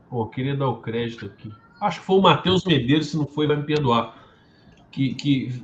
[0.09, 1.51] Pô, queria dar o crédito aqui.
[1.81, 4.15] Acho que foi o Matheus Medeiros, se não foi, vai me perdoar.
[4.93, 5.61] Que, que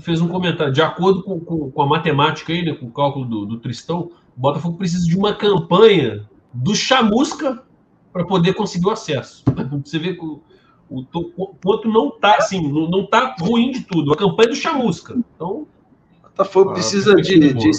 [0.00, 0.72] fez um comentário.
[0.72, 4.10] De acordo com, com, com, a matemática aí, né, com o cálculo do, do Tristão,
[4.36, 7.62] o Botafogo precisa de uma campanha do Chamusca
[8.12, 9.44] para poder conseguir o acesso.
[9.84, 10.42] Você vê que o,
[10.88, 11.04] o,
[11.36, 14.12] o ponto não tá assim, não, não tá ruim de tudo.
[14.12, 15.14] A campanha do Chamusca.
[15.34, 15.66] Então.
[16.22, 17.70] Botafogo ah, precisa de, de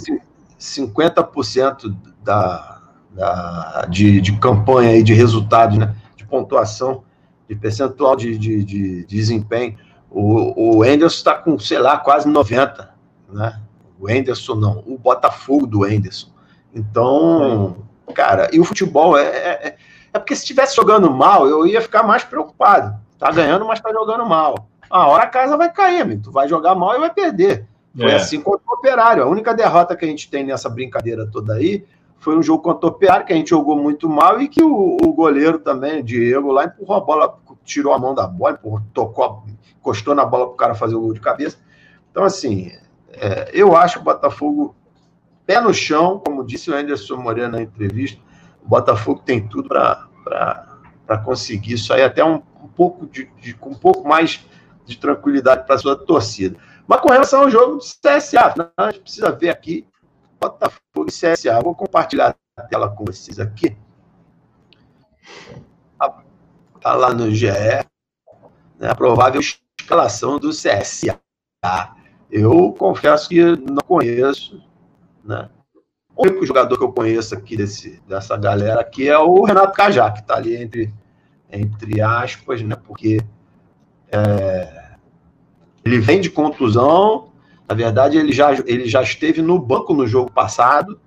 [0.59, 5.95] 50% da, da, de, de campanha e de resultados, né?
[6.17, 7.03] De pontuação,
[7.47, 9.77] de percentual de, de, de desempenho.
[10.11, 12.93] O, o Enderson está com, sei lá, quase 90,
[13.31, 13.61] né?
[13.97, 16.29] O Enderson não, o Botafogo do Enderson.
[16.73, 17.77] Então,
[18.13, 19.77] cara, e o futebol é, é,
[20.13, 22.99] é porque se estivesse jogando mal, eu ia ficar mais preocupado.
[23.17, 24.67] Tá ganhando, mas tá jogando mal.
[24.89, 26.23] A hora a casa vai cair, amigo.
[26.23, 27.67] Tu vai jogar mal e vai perder.
[27.95, 28.15] Foi é.
[28.15, 29.23] assim contra o Operário.
[29.23, 31.85] A única derrota que a gente tem nessa brincadeira toda aí
[32.17, 34.97] foi um jogo contra o Operário, que a gente jogou muito mal e que o,
[35.01, 38.81] o goleiro também, o Diego, lá empurrou a bola, tirou a mão da bola, empurrou,
[38.93, 39.43] tocou,
[39.77, 41.57] encostou na bola para o cara fazer o gol de cabeça.
[42.11, 42.71] Então, assim,
[43.13, 44.75] é, eu acho o Botafogo
[45.45, 48.21] pé no chão, como disse o Anderson Moreira na entrevista,
[48.63, 53.69] o Botafogo tem tudo para conseguir isso aí, até um, um pouco de, de, com
[53.69, 54.45] um pouco mais
[54.85, 56.59] de tranquilidade para sua torcida.
[56.87, 59.87] Mas com relação ao jogo do CSA, né, a gente precisa ver aqui
[60.39, 61.61] Botafogo e CSA.
[61.61, 63.77] Vou compartilhar a tela com vocês aqui.
[66.75, 67.47] Está lá no GE,
[68.79, 71.19] né, a provável escalação do CSA.
[72.31, 74.63] Eu confesso que não conheço,
[75.23, 75.49] né?
[76.19, 80.11] O único jogador que eu conheço aqui desse, dessa galera aqui é o Renato Cajá,
[80.11, 80.93] que está ali entre,
[81.49, 82.75] entre aspas, né?
[82.75, 83.21] Porque
[84.11, 84.95] é,
[85.81, 87.29] ele vem de contusão.
[87.65, 90.99] Na verdade, ele já, ele já esteve no banco no jogo passado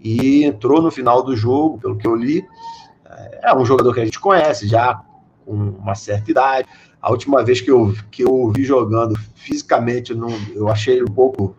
[0.00, 2.42] e entrou no final do jogo, pelo que eu li.
[3.42, 4.98] É um jogador que a gente conhece já
[5.44, 6.66] com uma certa idade.
[7.02, 10.18] A última vez que eu, que eu vi jogando fisicamente,
[10.54, 11.54] eu achei ele um pouco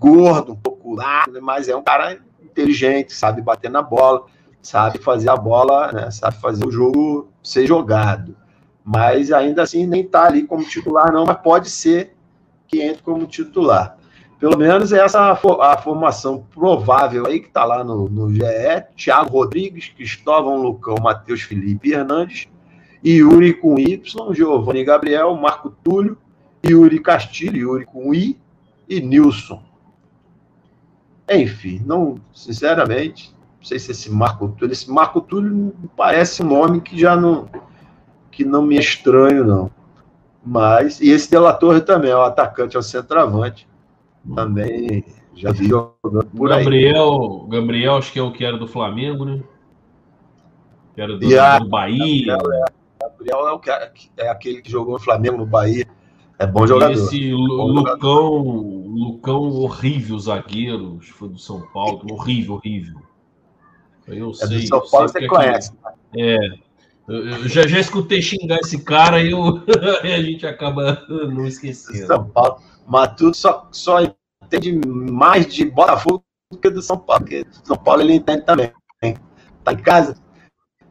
[0.00, 4.24] gordo, um pouco largo, mas é um cara inteligente, sabe bater na bola,
[4.62, 8.34] sabe fazer a bola, né, sabe fazer o jogo ser jogado.
[8.82, 12.16] Mas ainda assim nem está ali como titular, não, mas pode ser
[12.66, 13.98] que entre como titular.
[14.38, 18.40] Pelo menos essa a formação provável aí que está lá no, no GE:
[18.96, 22.48] Thiago Rodrigues, Cristóvão Lucão, Matheus Felipe Hernandes,
[23.04, 26.16] Yuri com Y, Giovanni Gabriel, Marco Túlio,
[26.66, 28.40] Yuri Castilho, Yuri com I
[28.88, 29.69] e Nilson.
[31.30, 36.80] Enfim, não, sinceramente, não sei se esse Marco Túlio, esse Marco Túlio parece um nome
[36.80, 37.48] que já não,
[38.30, 39.70] que não me é estranho, não.
[40.44, 43.68] Mas, e esse Delator também, é o atacante, é o centroavante,
[44.34, 47.50] também já vi jogando por Gabriel, aí.
[47.50, 49.40] Gabriel, acho que é o que era do Flamengo, né?
[50.94, 52.36] Que era do, do Bahia.
[52.36, 52.64] Gabriel é,
[53.02, 53.70] Gabriel é, o que,
[54.16, 55.86] é aquele que jogou no Flamengo, no Bahia.
[56.40, 56.94] É bom jogador.
[56.94, 58.42] Esse bom Lucão, jogador.
[58.88, 62.98] Lucão horrível zagueiro, foi do São Paulo, horrível, horrível.
[64.08, 65.72] Eu é sei, do São Paulo você conhece.
[66.16, 66.38] É.
[67.06, 69.62] Eu já, já escutei xingar esse cara e, eu,
[70.02, 72.06] a gente acaba não esquecendo.
[72.06, 72.62] São Paulo.
[72.86, 73.98] Matuto só, só
[74.42, 78.72] entende mais de Botafogo do que do São Paulo, porque São Paulo ele entende também.
[79.62, 80.16] Tá em casa?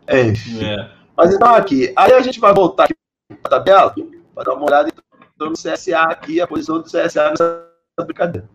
[0.05, 0.27] É.
[0.27, 0.91] é.
[1.17, 2.93] Mas então aqui, aí a gente vai voltar aqui
[3.41, 3.95] para a tabela
[4.35, 4.91] para dar uma olhada
[5.47, 7.67] no CSA aqui, a posição do CSA nessa
[8.05, 8.49] brincadeira.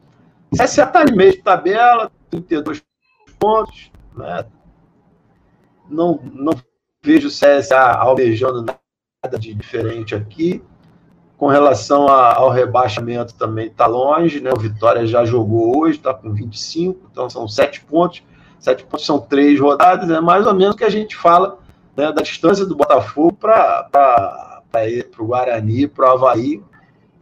[0.50, 2.82] O CSA está em meio de tabela, 32
[3.38, 4.44] pontos, né?
[5.88, 6.52] Não, não
[7.02, 10.62] vejo o CSA almejando nada de diferente aqui.
[11.36, 14.50] Com relação a, ao rebaixamento, também está longe, né?
[14.52, 18.22] O Vitória já jogou hoje, está com 25, então são 7 pontos.
[18.58, 21.58] 7 pontos são 3 rodadas, é mais ou menos que a gente fala
[21.94, 24.62] né, da distância do Botafogo para
[25.18, 26.62] o Guarani, para o Havaí,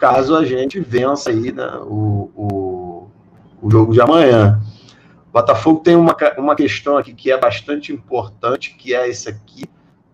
[0.02, 3.08] caso a gente vença aí né, o, o,
[3.62, 4.60] o jogo de amanhã.
[5.28, 9.62] O Botafogo tem uma, uma questão aqui que é bastante importante, que é esse aqui,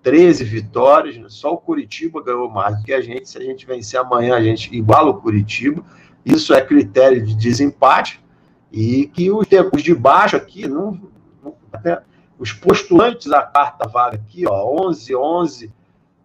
[0.03, 3.65] 13 vitórias, né, só o Curitiba ganhou mais do que a gente, se a gente
[3.65, 5.83] vencer amanhã, a gente iguala o Curitiba,
[6.23, 8.23] isso é critério de desempate,
[8.71, 11.01] e que os, tempos de baixo aqui, não,
[11.43, 12.03] não, até,
[12.39, 15.73] os postulantes à quarta vaga aqui, ó, 11, 11,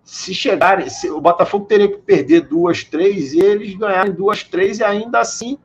[0.03, 4.79] se chegarem, se, o Botafogo teria que perder duas, três, e eles ganharem duas, três,
[4.79, 5.57] e ainda assim,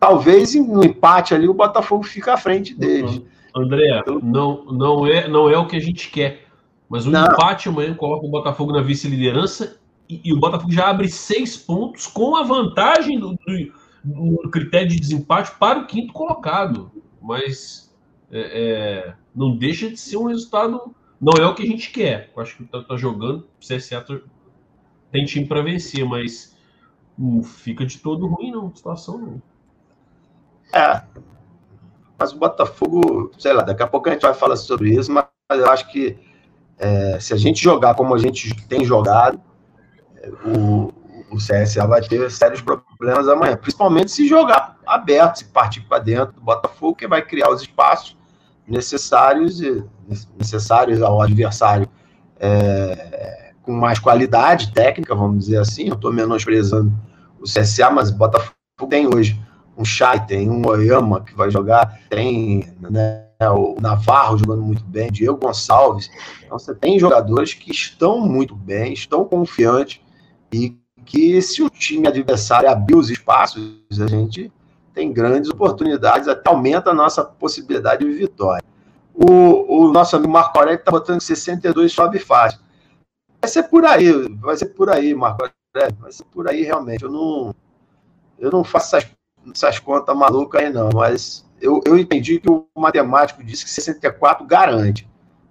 [0.00, 3.22] talvez no empate ali, o Botafogo fica à frente deles.
[3.54, 6.46] André, não, não, é, não é o que a gente quer.
[6.88, 7.24] Mas o não.
[7.24, 9.78] empate amanhã coloca o Botafogo na vice-liderança
[10.08, 13.72] e, e, o Botafogo já abre seis pontos com a vantagem do, do,
[14.04, 17.94] um critério de desempate para o quinto colocado, mas
[18.30, 20.94] é, é, não deixa de ser um resultado.
[21.22, 22.32] Não é o que a gente quer.
[22.34, 24.04] Eu acho que tá, tá jogando, o CSA
[25.12, 26.58] tem time para vencer, mas
[27.16, 29.42] não fica de todo ruim, não, situação não.
[30.74, 31.00] É.
[32.18, 35.26] Mas o Botafogo, sei lá, daqui a pouco a gente vai falar sobre isso, mas
[35.50, 36.18] eu acho que
[36.76, 39.40] é, se a gente jogar como a gente tem jogado,
[40.16, 40.92] é, o,
[41.30, 46.34] o CSA vai ter sérios problemas amanhã, principalmente se jogar aberto, se partir para dentro
[46.34, 48.16] do Botafogo, que vai criar os espaços
[48.66, 49.60] necessários
[50.38, 51.88] necessários ao adversário
[52.38, 55.88] é, com mais qualidade técnica, vamos dizer assim.
[55.88, 56.92] Eu estou menosprezando
[57.40, 58.54] o CSA, mas o Botafogo
[58.88, 59.40] tem hoje
[59.76, 65.10] um Chay, tem um Oyama que vai jogar, tem né, o Navarro jogando muito bem,
[65.10, 66.10] Diego Gonçalves.
[66.44, 70.00] Então você tem jogadores que estão muito bem, estão confiantes
[70.52, 74.52] e que se o time adversário abrir os espaços, a gente
[74.94, 78.64] tem grandes oportunidades, até aumenta a nossa possibilidade de vitória.
[79.14, 82.60] O, o nosso amigo Marco Aurélio está botando 62 sobe fácil.
[83.40, 85.42] Vai ser por aí, vai ser por aí, Marco
[85.74, 87.04] Aurélio, vai ser por aí realmente.
[87.04, 87.54] Eu não,
[88.38, 89.10] eu não faço essas,
[89.52, 94.46] essas contas malucas aí não, mas eu, eu entendi que o matemático disse que 64
[94.46, 95.08] garante.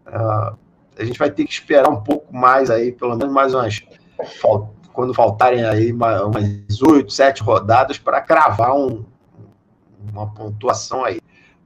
[0.08, 0.58] Uh,
[0.98, 3.82] a gente vai ter que esperar um pouco mais aí, pelo menos mais umas
[4.94, 9.06] quando faltarem aí umas oito, sete rodadas para cravar um,
[10.12, 11.20] uma pontuação aí.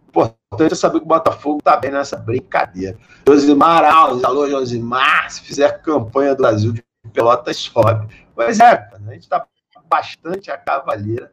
[0.08, 2.98] Importante é saber que o Botafogo está bem nessa brincadeira.
[3.28, 8.08] Josimar Alves, alô Josimar, se fizer campanha do Brasil de Pelotas, sobe.
[8.34, 9.46] Pois é, a gente está
[9.90, 11.32] bastante a cavaleira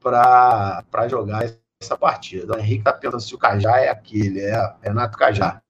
[0.00, 1.44] para jogar
[1.80, 2.56] essa partida.
[2.56, 5.60] O Henrique está pensando se o Cajá é aquele, é Renato Cajá.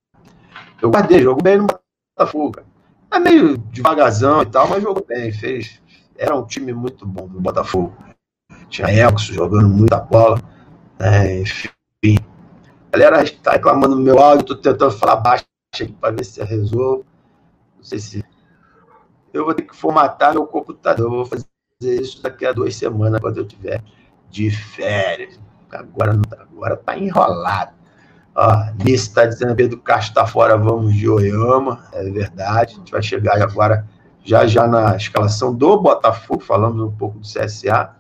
[0.81, 1.67] Eu guardei, jogo bem no
[2.17, 2.61] Botafogo.
[3.11, 5.81] É meio devagarzão e tal, mas jogou bem, fez.
[6.17, 7.97] Era um time muito bom do Botafogo.
[8.69, 10.41] Tinha Elcio jogando muita bola.
[10.99, 11.69] Né, enfim.
[12.93, 16.43] A galera está reclamando do meu áudio, estou tentando falar baixo aqui para ver se
[16.43, 17.05] resolvo.
[17.77, 18.25] Não sei se.
[19.33, 21.07] Eu vou ter que formatar meu computador.
[21.07, 21.47] Eu vou fazer
[21.81, 23.83] isso daqui a duas semanas, quando eu tiver
[24.31, 25.39] de férias.
[25.71, 27.73] Agora, agora tá enrolado.
[28.35, 31.85] Ó, Nice está dizendo que Pedro Castro está fora, vamos de Oyama.
[31.93, 32.75] É verdade.
[32.75, 33.87] A gente vai chegar agora,
[34.25, 37.98] já já na escalação do Botafogo, falamos um pouco do CSA.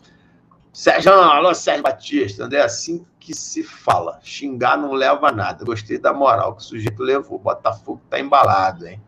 [0.78, 2.48] Sérgio, alô, Sérgio Batista.
[2.52, 4.20] É assim que se fala.
[4.22, 5.64] Xingar não leva a nada.
[5.64, 7.36] Gostei da moral que o sujeito levou.
[7.36, 9.02] Botafogo tá embalado, hein?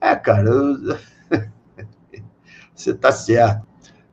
[0.00, 0.96] É, cara, eu...
[2.72, 3.66] você tá certo.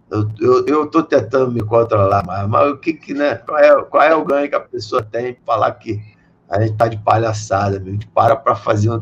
[0.09, 3.35] Eu, eu, eu tô tentando me controlar, mas, mas o que que, né?
[3.35, 6.01] Qual é, qual é o ganho que a pessoa tem de falar que
[6.49, 7.89] a gente tá de palhaçada, meu.
[7.89, 8.99] a gente para para fazer.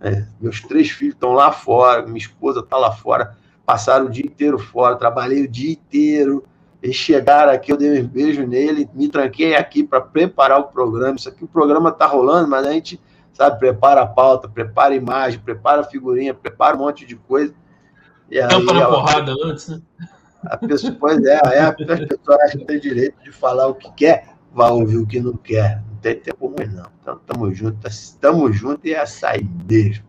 [0.00, 4.26] É, meus três filhos estão lá fora, minha esposa tá lá fora, passaram o dia
[4.26, 6.44] inteiro fora, trabalhei o dia inteiro.
[6.84, 11.16] Eles chegaram aqui, eu dei um beijo nele, me tranquei aqui para preparar o programa.
[11.16, 13.00] Isso aqui, o programa tá rolando, mas a gente,
[13.32, 17.52] sabe, prepara a pauta, prepara a imagem, prepara a figurinha, prepara um monte de coisa.
[18.30, 19.80] E aí, Tampa na porrada antes, né?
[20.44, 23.90] A pessoa, pois é, é, a pessoa acha que tem direito de falar o que
[23.92, 26.86] quer, vai ouvir o que não quer tem tempo ruim, não.
[27.00, 30.04] Então, tamo junto, estamos juntos e é açaí mesmo.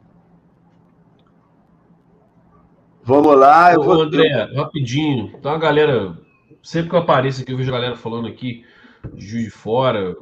[3.01, 3.73] Vamos lá.
[3.73, 4.01] Eu Ô, vou...
[4.01, 5.31] André, rapidinho.
[5.33, 6.17] Então, a galera,
[6.65, 8.65] sempre que eu apareço aqui, eu vejo a galera falando aqui,
[9.15, 10.17] Juiz de Fora,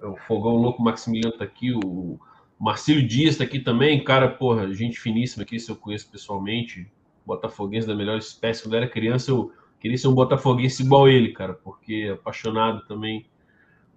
[0.00, 2.20] o Fogão Louco Maximiliano tá aqui, o
[2.58, 6.88] Marcílio Dias tá aqui também, cara, porra, gente finíssima aqui, se eu conheço pessoalmente,
[7.26, 8.62] botafoguense da melhor espécie.
[8.62, 13.26] Quando eu era criança, eu queria ser um botafoguense igual ele, cara, porque apaixonado também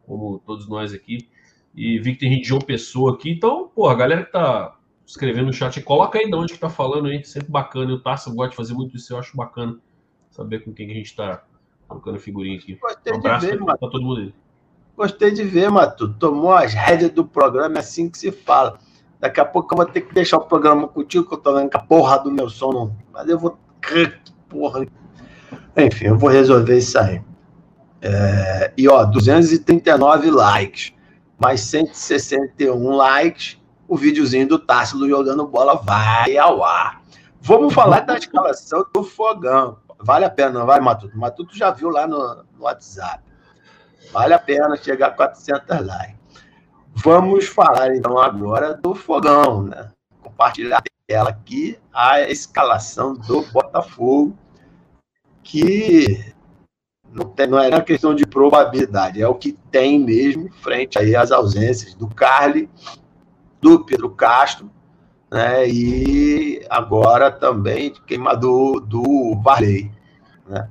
[0.05, 1.29] como todos nós aqui.
[1.73, 3.29] E vi que tem gente de João Pessoa aqui.
[3.29, 6.69] Então, pô, a galera que tá escrevendo no chat, coloca aí de onde que tá
[6.69, 7.23] falando aí.
[7.23, 7.93] Sempre bacana.
[7.93, 9.13] O Tarso gosta de fazer muito isso.
[9.13, 9.79] Eu acho bacana
[10.29, 11.45] saber com quem que a gente tá
[11.91, 12.75] colocando figurinha aqui.
[12.75, 14.33] Gostei um abraço de ver, pra, todo mundo aí.
[14.95, 16.13] Gostei de ver, Matu.
[16.13, 18.79] Tomou as rédeas do programa, é assim que se fala.
[19.19, 21.69] Daqui a pouco eu vou ter que deixar o programa contigo, que eu tô vendo
[21.69, 22.95] que a porra do meu som não.
[23.11, 23.57] Mas eu vou.
[24.49, 24.85] Porra.
[25.77, 27.21] Enfim, eu vou resolver isso aí.
[28.01, 30.93] É, e ó, 239 likes,
[31.39, 37.01] mais 161 likes, o videozinho do Tássilo jogando bola vai ao ar.
[37.39, 39.77] Vamos falar da escalação do Fogão.
[40.03, 41.17] Vale a pena, não vai, Matuto?
[41.17, 43.23] Matuto já viu lá no, no WhatsApp.
[44.11, 46.15] Vale a pena chegar a 400 likes.
[46.95, 49.91] Vamos falar então agora do Fogão, né?
[50.21, 54.37] Compartilhar a tela aqui a escalação do Botafogo,
[55.43, 56.33] que
[57.11, 61.15] não, tem, não é uma questão de probabilidade, é o que tem mesmo frente aí
[61.15, 62.69] às ausências do Carly,
[63.61, 64.69] do Pedro Castro,
[65.31, 69.89] né, e agora também queima do, do Varley.
[70.47, 70.67] Né.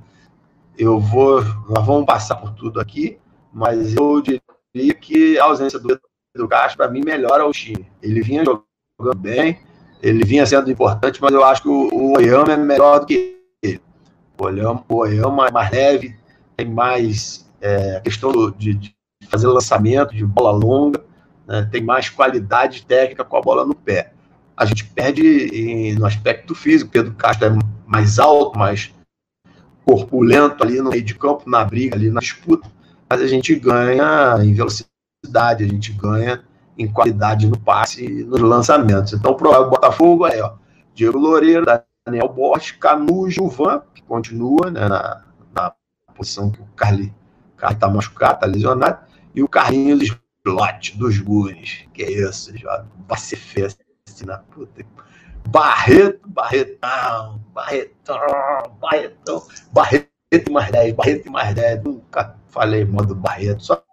[0.77, 3.17] eu vou, nós vamos passar por tudo aqui,
[3.51, 5.99] mas eu diria que a ausência do
[6.33, 7.87] Pedro Castro, para mim, melhora o time.
[8.01, 9.59] Ele vinha jogando bem,
[10.01, 13.37] ele vinha sendo importante, mas eu acho que o, o Oyama é melhor do que
[13.61, 13.81] ele.
[14.39, 16.15] O Oyama, o Oyama é mais leve,
[16.55, 18.95] tem mais é, questão de, de,
[19.29, 21.03] fazer lançamento de bola longa,
[21.47, 24.13] né, tem mais qualidade técnica com a bola no pé.
[24.55, 28.93] A gente perde em, no aspecto físico, Pedro Castro é mais alto, mais
[29.85, 32.69] corpulento ali no meio de campo, na briga, ali na disputa,
[33.09, 36.43] mas a gente ganha em velocidade, a gente ganha
[36.77, 39.13] em qualidade no passe e nos lançamentos.
[39.13, 40.53] Então, o Botafogo é ó,
[40.93, 41.65] Diego Loureiro,
[42.05, 45.23] Daniel Borges, Canu Gilvan, que continua né, na,
[45.53, 45.73] na
[46.15, 47.13] posição que o Carly
[47.69, 48.99] está machucado, está lesionado,
[49.35, 51.85] e o Carlinhos Slot dos Gunes.
[51.93, 53.37] Que é já vai ser
[54.25, 54.85] na puta.
[55.47, 58.17] Barreto, Barretão, Barretão,
[58.79, 61.83] Barretão, Barreto mais 10, Barreto mais 10.
[61.83, 63.83] Nunca falei mal do Barreto, só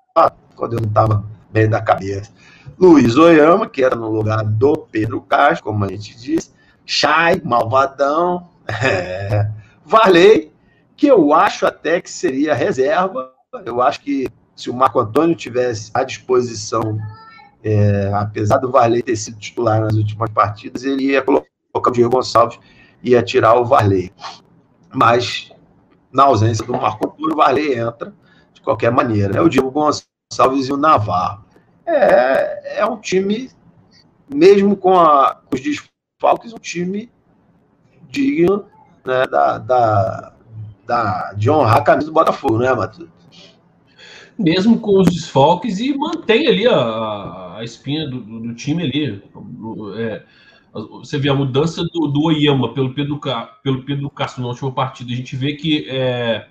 [0.54, 2.30] quando eu não estava bem da cabeça.
[2.78, 6.52] Luiz Oyama, que era no lugar do Pedro Castro, como a gente disse.
[6.86, 8.48] Chay, Malvadão.
[8.82, 9.50] É.
[9.84, 10.52] Valei,
[10.96, 13.32] que eu acho até que seria reserva.
[13.64, 16.98] Eu acho que se o Marco Antônio tivesse à disposição,
[17.62, 22.10] é, apesar do Varley ter sido titular nas últimas partidas, ele ia colocar o Diego
[22.10, 22.58] Gonçalves
[23.02, 24.12] e ia tirar o Varley.
[24.92, 25.52] Mas,
[26.12, 28.14] na ausência do Marco Antônio, o Varley entra
[28.52, 29.38] de qualquer maneira.
[29.38, 31.44] É o Diego Gonçalves e o Navarro.
[31.84, 33.50] É, é um time,
[34.32, 37.10] mesmo com, a, com os desfalques, um time
[38.08, 38.66] digno
[39.04, 40.32] né, da, da,
[40.86, 43.08] da, de honrar a camisa do Botafogo, né, Matheus?
[44.38, 49.22] Mesmo com os desfalques e mantém ali a, a espinha do, do, do time ali.
[49.96, 50.22] É,
[50.72, 53.20] você vê a mudança do, do Oyama pelo Pedro,
[53.62, 55.12] pelo Pedro Castro na última partida.
[55.12, 56.46] A gente vê que é,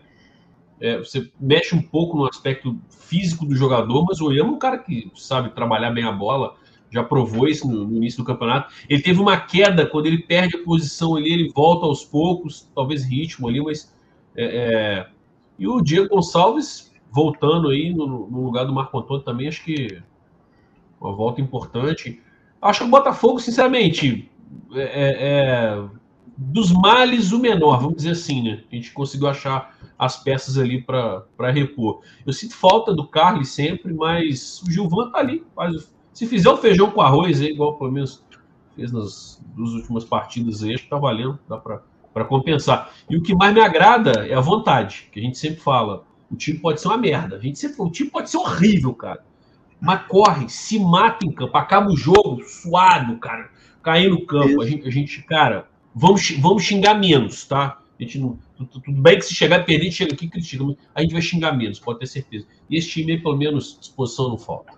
[0.80, 4.60] é, você mexe um pouco no aspecto físico do jogador, mas o Oyama é um
[4.60, 6.56] cara que sabe trabalhar bem a bola,
[6.90, 8.74] já provou isso no, no, início do campeonato.
[8.90, 13.04] Ele teve uma queda quando ele perde a posição ali, ele volta aos poucos, talvez
[13.06, 13.96] ritmo ali, mas.
[14.36, 15.08] É, é...
[15.60, 20.00] E o Diego Gonçalves voltando aí no, no, lugar do Marco Antônio também, acho que
[21.00, 22.22] uma volta importante.
[22.62, 24.30] Acho que o Botafogo, sinceramente,
[24.74, 25.88] é, é, é
[26.38, 28.64] dos males o menor, vamos dizer assim, né?
[28.72, 32.02] A gente conseguiu achar as peças ali para repor.
[32.26, 35.44] Eu sinto falta do Carly sempre, mas o Gilvan tá ali.
[35.56, 38.24] Faz, se fizer o feijão com arroz, é igual pelo menos
[38.76, 42.94] fez nas duas últimas partidas aí, acho que tá valendo, dá para compensar.
[43.10, 46.04] E o que mais me agrada é a vontade, que a gente sempre fala.
[46.32, 47.38] O time pode ser uma merda.
[47.38, 49.26] A gente sempre fala, o time pode ser horrível, cara.
[49.80, 53.50] Mas corre, se mata em campo, acaba o jogo suado, cara.
[53.84, 54.62] Cair no campo.
[54.62, 57.80] A gente, a gente, cara, vamos, vamos xingar menos, tá?
[58.00, 60.30] A gente não, tudo bem que se chegar a perder, a gente chega aqui e
[60.30, 62.46] critica, mas a gente vai xingar menos, pode ter certeza.
[62.70, 64.74] E esse time aí, pelo menos, disposição não falta.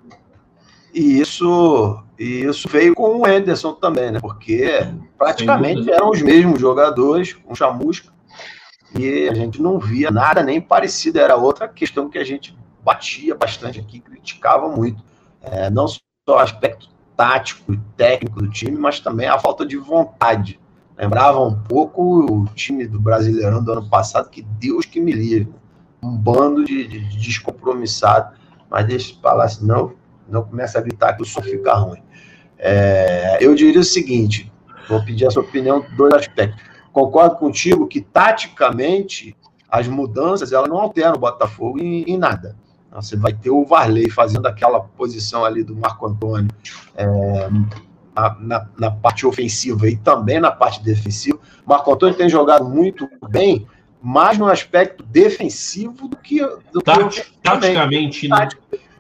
[0.93, 4.19] E isso, isso veio com o Anderson também, né?
[4.19, 4.87] Porque
[5.17, 8.11] praticamente eram os mesmos jogadores, com chamusca,
[8.97, 11.19] e a gente não via nada nem parecido.
[11.19, 15.03] Era outra questão que a gente batia bastante aqui, criticava muito.
[15.41, 19.75] É, não só o aspecto tático e técnico do time, mas também a falta de
[19.77, 20.59] vontade.
[20.97, 25.53] Lembrava um pouco o time do Brasileirão do ano passado, que Deus que me livre.
[26.01, 28.37] Um bando de, de, de descompromissado.
[28.69, 29.95] Mas deixa eu falar assim, não,
[30.43, 32.01] começa a gritar que o som fica ruim.
[32.57, 34.51] É, eu diria o seguinte:
[34.87, 36.61] vou pedir a sua opinião dois aspectos.
[36.91, 39.35] Concordo contigo que, taticamente,
[39.69, 42.55] as mudanças ela não alteram o Botafogo em, em nada.
[42.91, 46.49] Você vai ter o Varley fazendo aquela posição ali do Marco Antônio
[46.95, 47.05] é,
[48.39, 51.39] na, na, parte ofensiva e também na parte defensiva.
[51.65, 53.67] Marco Antônio tem jogado muito bem,
[54.01, 56.39] mais no aspecto defensivo do que.
[56.71, 58.49] Do Tati, que taticamente, né?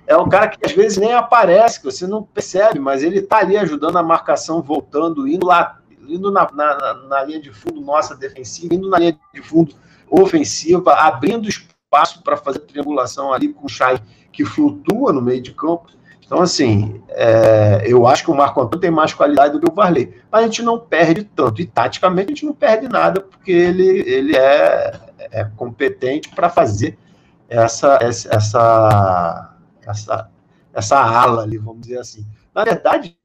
[0.05, 3.37] É um cara que às vezes nem aparece, que você não percebe, mas ele está
[3.37, 8.15] ali ajudando a marcação, voltando, indo lá, indo na, na, na linha de fundo nossa
[8.15, 9.75] defensiva, indo na linha de fundo
[10.09, 13.99] ofensiva, abrindo espaço para fazer triangulação ali com o Chay,
[14.31, 15.87] que flutua no meio de campo.
[16.23, 19.73] Então, assim, é, eu acho que o Marco Antônio tem mais qualidade do que o
[19.73, 20.13] Varley.
[20.31, 21.59] Mas a gente não perde tanto.
[21.59, 24.99] E taticamente a gente não perde nada, porque ele, ele é,
[25.31, 26.95] é competente para fazer
[27.49, 30.29] essa, essa, essa,
[30.71, 32.23] essa ala ali, vamos dizer assim.
[32.53, 33.17] Na verdade,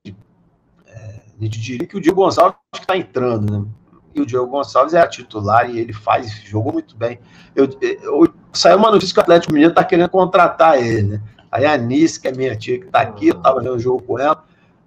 [0.87, 3.67] é, a gente diria que o Diego Gonçalves está entrando, né?
[4.15, 7.19] E o Diego Gonçalves é titular e ele faz, jogou muito bem.
[7.55, 11.21] Eu, eu, saiu uma notícia que o Atlético Mineiro está querendo contratar ele, né?
[11.51, 14.03] Aí a Nice, que é minha tia que tá aqui, eu tava vendo o jogo
[14.03, 14.43] com ela.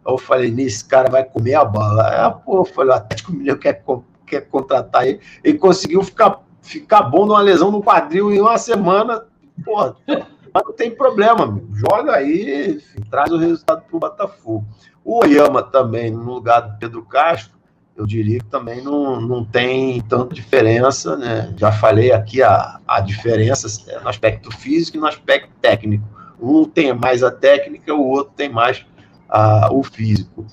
[0.06, 2.10] Eu falei, Nice, cara vai comer a bola.
[2.10, 3.84] Aí, pô, eu falei, o Atlético Mineiro quer,
[4.26, 5.22] quer contratar ele.
[5.44, 9.26] Ele conseguiu ficar ficar bom numa lesão no quadril em uma semana,
[9.64, 11.68] porra, mas não tem problema, amigo.
[11.74, 14.66] joga aí, enfim, traz o resultado para o Botafogo.
[15.04, 17.57] O Oyama também, no lugar do Pedro Castro,
[17.98, 21.52] eu diria que também não, não tem tanta diferença, né?
[21.58, 23.68] Já falei aqui a, a diferença
[24.04, 26.06] no aspecto físico e no aspecto técnico.
[26.40, 28.86] Um tem mais a técnica, o outro tem mais
[29.28, 30.46] a, o físico.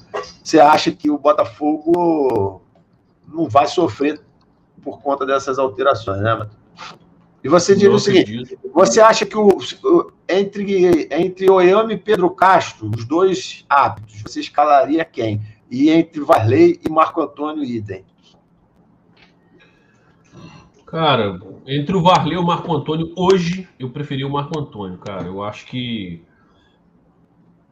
[0.43, 2.63] Você acha que o Botafogo
[3.29, 4.19] não vai sofrer
[4.83, 6.65] por conta dessas alterações, né, Matheus?
[7.43, 9.59] E você diria o seguinte: você acha que o,
[10.27, 15.43] entre, entre Oyama e Pedro Castro, os dois hábitos, você escalaria quem?
[15.75, 18.05] E entre Varley e Marco Antônio Idem?
[20.87, 25.27] Cara, entre o Varley e o Marco Antônio, hoje eu preferi o Marco Antônio, cara.
[25.27, 26.23] Eu acho que.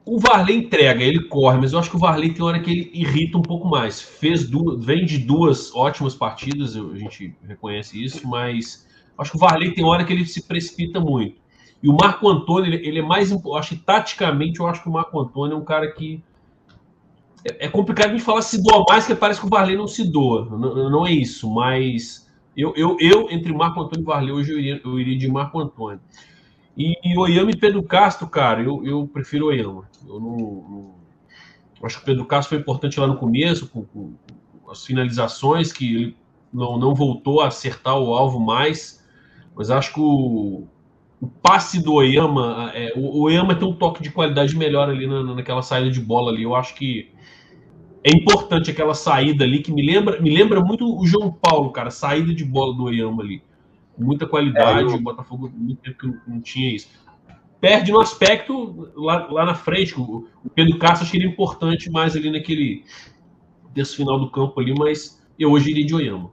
[0.05, 2.91] O Varley entrega, ele corre, mas eu acho que o Varley tem hora que ele
[2.93, 4.03] irrita um pouco mais.
[4.03, 8.85] Fez duas, vem de duas ótimas partidas, a gente reconhece isso, mas
[9.17, 11.41] acho que o Varley tem hora que ele se precipita muito.
[11.81, 13.31] E o Marco Antônio, ele, é mais.
[13.31, 16.21] Eu acho que taticamente, eu acho que o Marco Antônio é um cara que
[17.45, 20.05] é, complicado a gente falar se doa mais, que parece que o Varley não se
[20.05, 20.45] doa.
[20.51, 24.59] Não, não é isso, mas eu, eu, eu, entre Marco Antônio e Varley, hoje eu
[24.59, 26.01] iria, eu iria de Marco Antônio.
[26.77, 29.89] E, e Oyama e Pedro Castro, cara, eu, eu prefiro Oyama.
[30.07, 30.95] Eu não, não,
[31.83, 34.15] acho que o Pedro Castro foi importante lá no começo, com, com,
[34.71, 36.17] as finalizações, que ele
[36.53, 39.05] não, não voltou a acertar o alvo mais,
[39.55, 40.67] mas acho que o,
[41.21, 45.23] o passe do Oyama, é, o Oyama tem um toque de qualidade melhor ali na,
[45.23, 46.43] naquela saída de bola ali.
[46.43, 47.13] Eu acho que
[48.05, 51.91] é importante aquela saída ali que me lembra, me lembra muito o João Paulo, cara,
[51.91, 53.43] saída de bola do Oyama ali.
[53.97, 54.97] Muita qualidade, é, eu...
[54.97, 56.89] o Botafogo muito tempo que não, tinha isso.
[57.61, 62.17] Perde no aspecto lá, lá na frente, o, o Pedro Castro achei ele importante mais
[62.17, 62.85] ali naquele
[63.73, 66.31] desse final do campo ali, mas eu hoje iria de Oyama.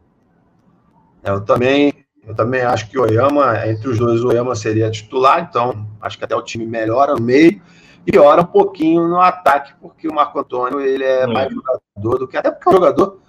[1.24, 1.94] É, eu também,
[2.26, 6.18] eu também acho que o Oyama, entre os dois, o Oyama seria titular, então acho
[6.18, 7.62] que até o time melhora no meio
[8.12, 11.28] piora um pouquinho no ataque, porque o Marco Antônio ele é, é.
[11.28, 13.20] mais jogador do que até porque é um jogador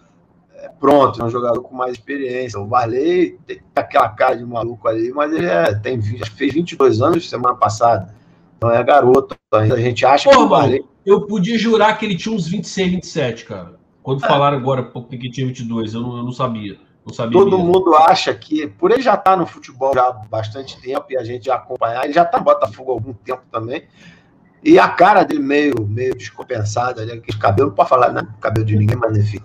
[0.55, 2.61] é, pronto, é um jogador com mais experiência.
[2.61, 7.29] O Varley tem aquela cara de maluco ali, mas ele é, tem, fez 22 anos
[7.29, 8.15] semana passada.
[8.57, 9.35] Então é garoto.
[9.53, 10.85] A gente acha Pô, que o Varley.
[11.05, 13.81] Eu podia jurar que ele tinha uns 26, 27, cara.
[14.03, 14.29] Quando é.
[14.29, 16.79] falaram agora que tinha 22, eu não, eu não sabia.
[17.07, 17.73] Não sabia Todo mesmo.
[17.73, 21.17] mundo acha que, por ele já estar tá no futebol já há bastante tempo e
[21.17, 23.85] a gente já acompanhar, ele já está no Botafogo há algum tempo também.
[24.63, 28.27] E a cara dele meio, meio descompensada, ali, aquele cabelo, não pode falar né?
[28.41, 29.41] cabelo de ninguém, mas enfim.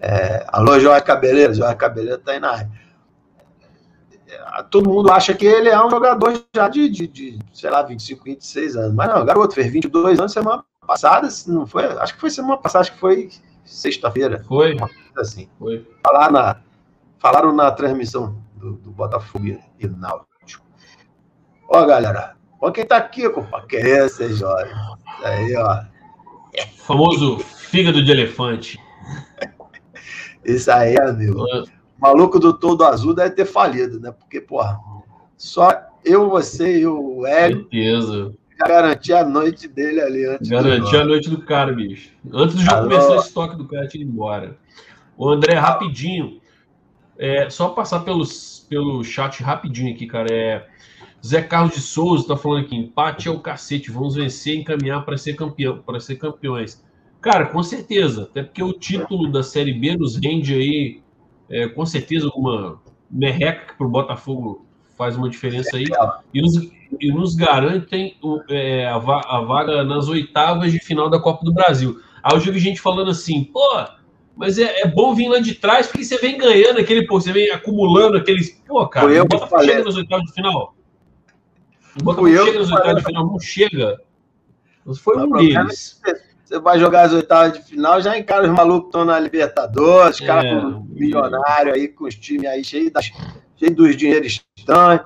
[0.00, 2.70] É, alô, Jorge Cabeleiro, Jorge Cabeleiro está aí na área.
[4.28, 7.82] É, todo mundo acha que ele é um jogador já de, de, de, sei lá,
[7.82, 8.94] 25, 26 anos.
[8.94, 11.84] Mas não, garoto, fez 22 anos semana passada, não foi?
[11.84, 13.30] Acho que foi semana passada, acho que foi
[13.64, 14.44] sexta-feira.
[14.46, 14.76] Foi.
[15.16, 15.48] Assim.
[15.58, 15.86] Foi.
[16.04, 16.56] Falaram na,
[17.18, 20.66] falaram na transmissão do, do Botafogo e Náutico.
[21.68, 23.66] Ó, galera, Olha quem tá aqui, compadre.
[23.66, 24.72] Que é esse, Jorge?
[24.72, 25.82] Isso aí, ó.
[26.76, 28.78] Famoso fígado de elefante.
[30.44, 31.42] Isso aí, amigo.
[31.42, 31.66] O
[31.98, 34.12] maluco do todo azul deve ter falido, né?
[34.12, 34.78] Porque, porra,
[35.36, 35.72] só
[36.04, 37.62] eu, você e o Hélio.
[37.62, 38.32] Certeza.
[38.56, 40.48] Garantir a noite dele ali antes.
[40.48, 42.10] Garantir a noite do cara, bicho.
[42.32, 44.56] Antes do jogo começar, esse toque do cara tinha ido embora.
[45.16, 46.40] O André, rapidinho.
[47.18, 50.32] É, só passar pelos, pelo chat rapidinho aqui, cara.
[50.32, 50.66] É,
[51.24, 55.04] Zé Carlos de Souza está falando aqui: empate é o cacete, vamos vencer e encaminhar
[55.04, 56.82] para ser campeão, para ser campeões.
[57.20, 61.00] Cara, com certeza, até porque o título da Série B nos rende aí,
[61.48, 64.66] é, com certeza, uma merreca que para o Botafogo
[64.98, 65.84] faz uma diferença aí,
[66.34, 66.56] e nos,
[67.00, 68.16] e nos garantem
[68.50, 72.00] é, a, a, vaga nas oitavas de final da Copa do Brasil.
[72.22, 73.84] Aí eu já vi gente falando assim, pô,
[74.36, 77.32] mas é, é, bom vir lá de trás, porque você vem ganhando aquele, pô, você
[77.32, 78.50] vem acumulando aqueles.
[78.66, 80.74] Pô, cara, o Botafogo chega nas oitavas de final.
[82.00, 84.00] O Botafogo chega nos oitavos de final, não chega.
[85.00, 86.00] Foi um deles.
[86.44, 90.20] Você vai jogar as oitavas de final, já encara os malucos que estão na Libertadores,
[90.20, 92.92] é, caras milionário aí, com os times aí cheios
[93.56, 95.02] cheio dos dinheiros estranhos.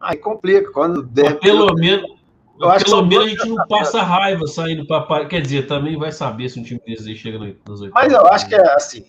[0.00, 0.70] Aí complica.
[0.70, 2.14] Quando der, pelo menos.
[2.60, 5.26] Eu acho pelo menos a gente não passa raiva saindo para.
[5.26, 7.90] Quer dizer, também vai saber se um time desse aí chega nas oitavas.
[7.92, 9.04] Mas eu acho que é assim.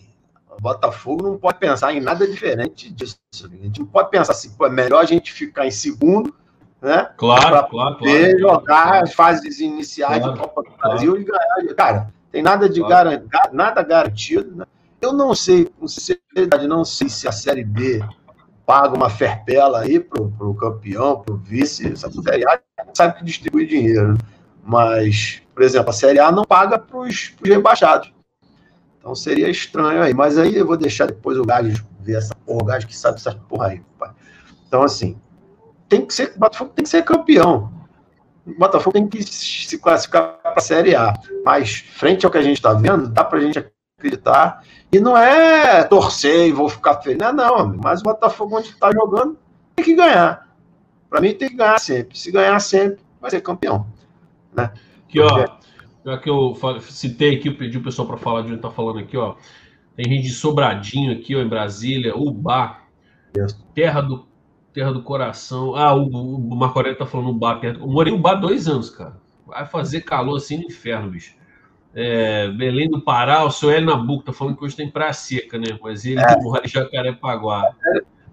[0.58, 3.18] O Botafogo não pode pensar em nada diferente disso.
[3.44, 6.34] A gente não pode pensar assim, pô, é melhor a gente ficar em segundo
[6.82, 7.10] né?
[7.18, 8.40] Claro, claro, claro.
[8.40, 9.04] jogar claro.
[9.04, 11.22] as fases iniciais claro, da Copa do Brasil claro.
[11.22, 11.76] e ganhar.
[11.76, 13.10] Cara, tem nada de claro.
[13.52, 14.66] nada garantido, né?
[15.02, 18.04] Eu não sei, com sinceridade, não sei se a Série B
[18.66, 21.92] paga uma ferpela aí pro, pro campeão, pro vice.
[21.92, 22.60] Essa Série A
[22.94, 24.18] sabe que distribui dinheiro.
[24.64, 28.12] Mas, por exemplo, a Série A não paga pros, pros rebaixados.
[28.98, 30.14] Então seria estranho aí.
[30.14, 33.18] Mas aí eu vou deixar depois o Gás ver essa porra, o Gás que sabe
[33.18, 34.12] essas porra aí, pai.
[34.68, 35.16] Então, assim,
[35.88, 37.72] tem que ser, o Botafogo tem que ser campeão.
[38.46, 41.14] O Botafogo tem que se classificar para a Série A.
[41.44, 43.58] Mas, frente ao que a gente está vendo, dá para a gente
[43.98, 44.64] acreditar.
[44.92, 47.18] E não é torcer e vou ficar feliz.
[47.18, 49.38] Não, não, mas o Botafogo, onde está jogando,
[49.76, 50.48] tem que ganhar.
[51.10, 52.18] Para mim, tem que ganhar sempre.
[52.18, 53.88] Se ganhar sempre, vai ser campeão.
[54.54, 54.72] Né?
[55.08, 55.48] Aqui, ó.
[56.06, 59.00] Já que eu citei aqui, eu pedi o pessoal para falar de onde está falando
[59.00, 59.36] aqui, ó.
[59.96, 62.82] Tem gente de Sobradinho aqui, ó, em Brasília, Ubá,
[63.74, 64.28] terra do,
[64.76, 65.74] terra do coração.
[65.74, 67.60] Ah, o, o Marco Aurélio tá falando Ubá.
[67.64, 69.16] Eu morei em Ubá dois anos, cara.
[69.48, 71.34] Vai fazer calor assim no inferno, bicho.
[71.94, 75.58] É, Belém do Pará, o seu Hélio Nabuco tá falando que hoje tem praia seca,
[75.58, 75.80] né?
[75.82, 76.42] Mas ele é.
[76.42, 77.74] mora em Jacarepaguá.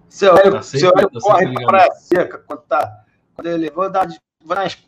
[0.09, 3.89] Seu Hélio, tá seu Hélio tá corre pra praia seca quando, tá, quando ele vai
[3.89, 4.07] dar
[4.45, 4.81] vai dar umas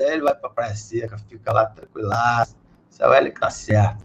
[0.00, 2.56] aí ele vai pra praia seca, fica lá tranquilaço.
[2.90, 4.04] Seu Hélio tá certo.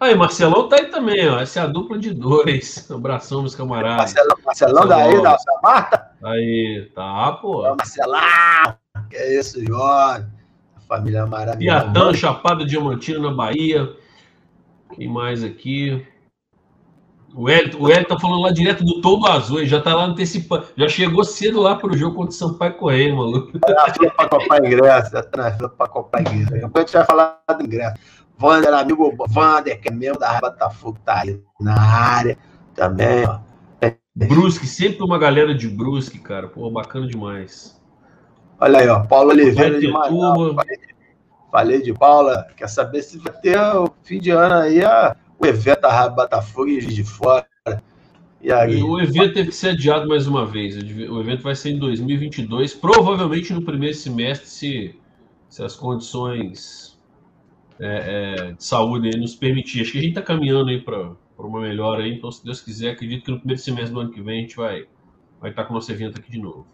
[0.00, 1.38] Aí, Marcelão tá aí também, ó.
[1.38, 2.88] Essa é a dupla de dois.
[2.90, 3.98] Abração, meus camaradas.
[3.98, 6.10] Marcelão, Marcelão, Marcelão daí, da Marta?
[6.24, 7.62] Aí, tá, pô.
[7.76, 8.74] Marcelão!
[9.10, 10.26] Que é isso, Jorge.
[10.88, 11.82] Família maravilhosa.
[11.82, 13.94] Piatã, Chapada Diamantina, na Bahia.
[14.94, 16.04] Quem mais aqui?
[17.34, 20.04] O Hélio, o Hélio tá falando lá direto do Todo Azul, ele já tá lá
[20.04, 20.66] antecipando.
[20.76, 23.56] Já chegou cedo lá pro jogo contra o Sampaio Correio, maluco.
[23.60, 26.50] Tá na fila pra comprar ingresso, tá na fila pra comprar ingresso.
[26.50, 27.94] Depois a gente vai falar do ingresso.
[28.40, 32.38] Wander, amigo Wander, que é membro da Botafogo, tá aí na área
[32.74, 33.38] também, ó.
[34.14, 36.48] Brusque, sempre uma galera de Brusque, cara.
[36.48, 37.80] Pô, bacana demais.
[38.58, 40.54] Olha aí, ó, Paulo Oliveira de Manaus.
[40.54, 40.78] Falei,
[41.50, 45.46] falei, de Paula, quer saber se vai ter o fim de ano aí a, o
[45.46, 47.46] evento da Rádio Botafogo e de Fora.
[48.42, 50.76] E aí, o evento teve que ser adiado mais uma vez.
[50.76, 55.00] O evento vai ser em 2022, provavelmente no primeiro semestre, se,
[55.48, 56.89] se as condições
[57.80, 59.80] é, é, de saúde nos permitir.
[59.80, 62.14] Acho que a gente está caminhando aí para uma melhora aí.
[62.14, 64.56] Então, se Deus quiser, acredito que no primeiro semestre do ano que vem a gente
[64.56, 64.86] vai
[65.40, 66.66] vai estar tá com o nosso evento aqui de novo.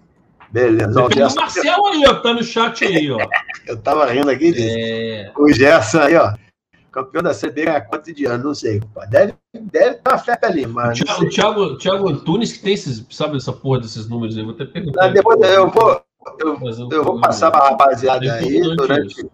[0.51, 1.05] Beleza.
[1.05, 1.41] O Gerson...
[1.41, 3.19] Marcel aí, ó, tá no chat aí, ó.
[3.67, 4.53] Eu tava rindo aqui.
[4.57, 5.33] É...
[5.37, 6.35] O Gerson aí, ó.
[6.91, 8.81] Campeão da CB ganha quanto de ano, não sei.
[9.11, 10.99] Deve, deve ter uma festa ali, mas.
[11.01, 14.55] O Thiago, o Thiago Antunes que tem esses, sabe essa porra desses números aí, vou
[14.55, 15.07] até perguntar.
[15.07, 16.03] Não, depois eu vou,
[16.41, 19.29] eu, eu vou passar para a rapaziada aí durante,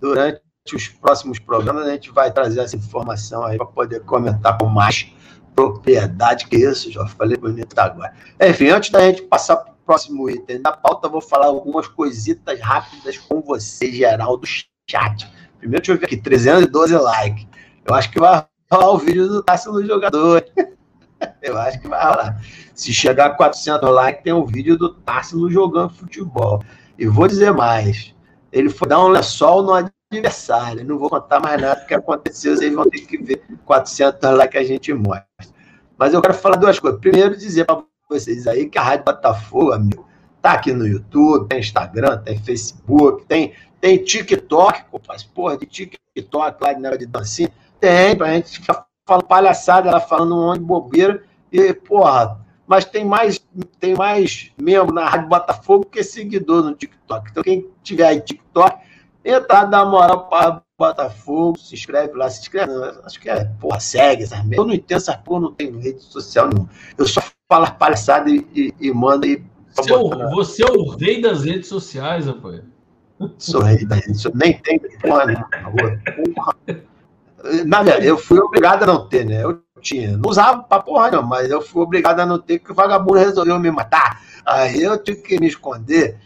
[0.00, 0.42] durante
[0.74, 5.12] os próximos programas, a gente vai trazer essa informação aí para poder comentar com mais
[5.54, 8.14] propriedade que isso, já falei bonito agora.
[8.40, 13.16] Enfim, antes da gente passar para próximo item da pauta, vou falar algumas coisitas rápidas
[13.16, 15.26] com você, geral do chat.
[15.58, 17.46] Primeiro, deixa eu ver aqui, 312 likes.
[17.86, 20.44] Eu acho que vai rolar o vídeo do Tássio no jogador.
[21.40, 22.38] eu acho que vai rolar.
[22.74, 26.62] Se chegar a 400 likes, tem um vídeo do Tássio jogando futebol.
[26.98, 28.14] E vou dizer mais.
[28.52, 29.72] Ele foi dar um lençol no
[30.10, 30.84] adversário.
[30.84, 32.56] Não vou contar mais nada que aconteceu.
[32.56, 35.26] Vocês vão ter que ver 400 likes que a gente mostra.
[35.96, 37.00] Mas eu quero falar duas coisas.
[37.00, 40.06] Primeiro, dizer para vocês aí que a Rádio Botafogo, amigo,
[40.40, 45.24] tá aqui no YouTube, tem Instagram, tem Facebook, tem, tem TikTok, compadre.
[45.34, 47.50] Porra, de TikTok lá de de dancinha.
[47.80, 51.22] Tem, pra gente ficar falando palhaçada, ela falando um monte de bobeira.
[51.52, 53.40] E, porra, mas tem mais,
[53.80, 57.30] tem mais membro na Rádio Botafogo que seguidor no TikTok.
[57.30, 58.76] Então, quem tiver aí TikTok,
[59.24, 63.80] entra, dá moral para Botafogo, se inscreve lá, se inscreve, não, acho que é, porra,
[63.80, 64.56] segue essas merda.
[64.62, 66.70] Eu não entendo essas porra, não tenho rede social nenhuma.
[66.96, 69.44] Eu só falo palhaçada e, e, e mando e.
[69.74, 72.62] Você, é o, você é o rei das redes sociais, rapaz.
[73.38, 75.48] Sou rei das redes sociais, nem tem porra nenhuma.
[76.34, 76.56] Porra.
[77.66, 79.42] Na verdade, eu fui obrigado a não ter, né?
[79.42, 80.16] Eu tinha.
[80.16, 83.18] Não usava pra porra, não, mas eu fui obrigado a não ter, porque o vagabundo
[83.18, 84.22] resolveu me matar.
[84.46, 86.16] Aí eu tive que me esconder.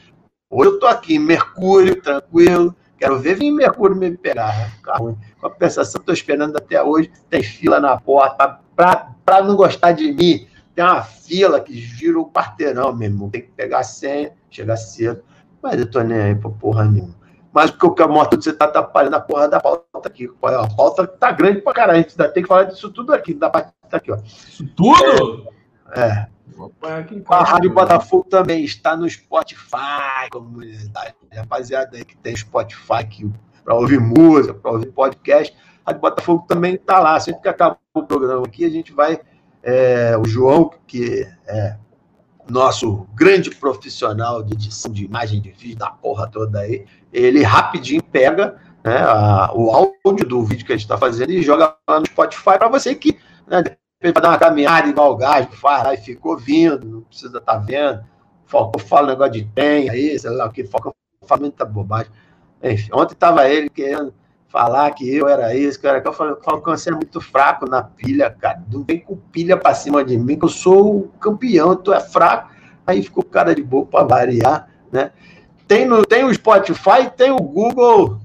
[0.50, 2.74] Hoje eu tô aqui, Mercúrio, tranquilo.
[3.02, 4.70] Quero ver vir Mercúrio me pegar.
[4.76, 5.18] Ficar ruim.
[5.40, 7.10] Compensação, estou esperando até hoje.
[7.28, 8.60] Tem fila na porta.
[8.76, 13.28] Para não gostar de mim, tem uma fila que gira o quarteirão, meu irmão.
[13.28, 15.20] Tem que pegar a senha, chegar cedo.
[15.60, 17.16] Mas eu tô nem aí pra porra nenhuma.
[17.52, 20.30] Mas o que eu mostrar, você tá atrapalhando a porra da pauta aqui.
[20.40, 21.98] A pauta tá grande pra caralho.
[21.98, 23.34] A gente ainda tem que falar disso tudo aqui.
[23.34, 24.16] Da parte tá aqui, ó.
[24.24, 25.48] Isso tudo?
[25.96, 26.28] É.
[27.28, 31.14] A Rádio Botafogo também está no Spotify, comunidade.
[31.32, 33.06] Rapaziada aí que tem Spotify
[33.64, 35.56] para ouvir música, para ouvir podcast.
[35.84, 37.18] A Rádio Botafogo também está lá.
[37.20, 39.20] Sempre que acaba o programa aqui, a gente vai.
[39.62, 41.76] É, o João, que é
[42.50, 48.02] nosso grande profissional de edição de imagem de vídeo da porra toda aí, ele rapidinho
[48.02, 52.00] pega né, a, o áudio do vídeo que a gente está fazendo e joga lá
[52.00, 53.62] no Spotify para você que né,
[54.10, 57.52] para dar uma caminhada igual o gás, faz lá e ficou vindo, não precisa estar
[57.52, 58.02] tá vendo.
[58.46, 60.92] Falcão fala negócio de tem aí, sei lá o que, Falcão
[61.24, 62.10] fala muita bobagem.
[62.62, 64.12] Enfim, ontem estava ele querendo
[64.48, 66.12] falar que eu era isso, que eu era aquilo.
[66.12, 68.62] Eu falei, Falcão, você é muito fraco na pilha, cara.
[68.70, 72.00] Não vem com pilha para cima de mim, que eu sou o campeão, tu é
[72.00, 72.50] fraco.
[72.86, 75.12] aí ficou cara de boa para variar, né?
[75.66, 78.18] Tem, no, tem o Spotify, tem o Google.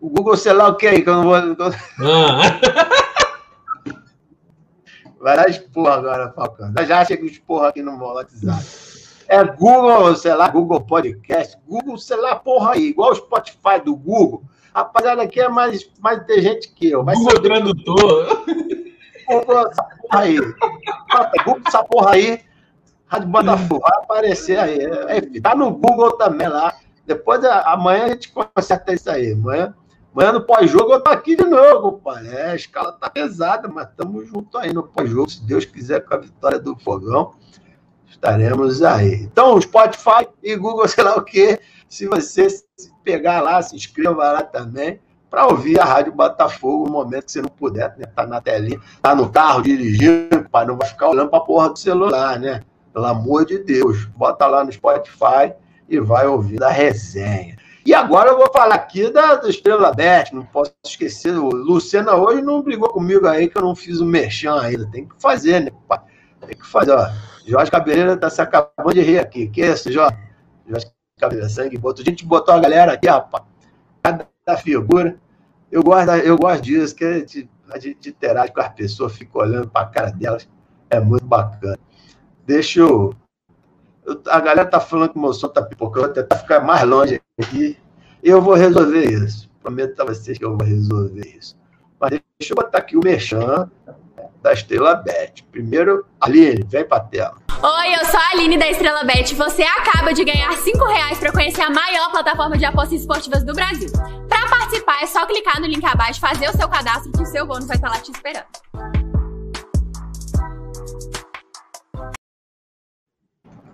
[0.00, 1.34] O Google, sei lá o que aí, que eu não vou.
[1.34, 3.04] Ah.
[5.24, 6.70] Vai dar esporra agora, Falcão.
[6.86, 8.62] Já chega esporra aqui no WhatsApp.
[9.26, 13.96] É Google, sei lá, Google Podcast, Google, sei lá, porra aí, igual o Spotify do
[13.96, 14.42] Google.
[14.74, 17.02] Rapaziada, aqui é mais, mais inteligente que eu.
[17.02, 18.44] Vai Google Tradutor.
[19.26, 20.38] Google essa porra aí.
[21.46, 22.40] Google essa porra aí.
[23.06, 24.78] Rádio Botafogo, vai aparecer aí.
[25.08, 26.74] É, tá no Google também lá.
[27.06, 29.32] Depois, amanhã a gente conserta isso aí.
[29.32, 29.74] Amanhã
[30.14, 32.24] Amanhã no pós-jogo eu tô aqui de novo, pai.
[32.28, 35.28] É, a escala tá pesada, mas estamos juntos aí no pós-jogo.
[35.28, 37.34] Se Deus quiser, com a vitória do Fogão,
[38.08, 39.14] estaremos aí.
[39.14, 41.58] Então, Spotify e Google, sei lá o quê.
[41.88, 42.46] Se você
[43.02, 47.42] pegar lá, se inscreva lá também para ouvir a Rádio Botafogo no momento que você
[47.42, 48.06] não puder, né?
[48.06, 51.70] Tá na telinha, tá no carro dirigindo, para não vai ficar olhando para a porra
[51.70, 52.60] do celular, né?
[52.92, 54.04] Pelo amor de Deus.
[54.04, 55.52] Bota lá no Spotify
[55.88, 57.56] e vai ouvir a resenha.
[57.84, 61.36] E agora eu vou falar aqui da, da Estrela Bet, não posso esquecer.
[61.36, 64.86] O Luciana hoje não brigou comigo aí que eu não fiz o merchan ainda.
[64.90, 65.70] Tem que fazer, né?
[66.46, 67.10] Tem que fazer, ó.
[67.46, 69.48] Jorge Cabeleira tá se acabando de rir aqui.
[69.48, 70.16] Que isso, Jorge?
[70.66, 70.86] Jorge
[71.20, 72.02] Cabeleira, sangue botou.
[72.02, 73.44] A gente botou a galera aqui, rapaz.
[74.02, 74.26] Cada
[74.56, 75.18] figura.
[75.70, 79.38] Eu gosto, eu gosto disso, que a gente, a gente interage com as pessoas, fica
[79.38, 80.48] olhando para a cara delas.
[80.88, 81.78] É muito bacana.
[82.46, 83.14] Deixa eu
[84.06, 86.82] eu, a galera tá falando que o meu som tá pipocando, vou tentar ficar mais
[86.86, 87.76] longe aqui.
[88.22, 89.50] Eu vou resolver isso.
[89.62, 91.56] Prometo a vocês que eu vou resolver isso.
[91.98, 93.70] Mas deixa eu botar aqui o Merchan
[94.42, 95.42] da Estrela Bet.
[95.50, 97.36] Primeiro, Aline, vem pra tela.
[97.62, 99.34] Oi, eu sou a Aline da Estrela Bet.
[99.34, 103.54] Você acaba de ganhar 5 reais para conhecer a maior plataforma de apostas esportivas do
[103.54, 103.88] Brasil.
[104.28, 107.46] Para participar, é só clicar no link abaixo, fazer o seu cadastro que o seu
[107.46, 108.44] bônus vai estar lá te esperando.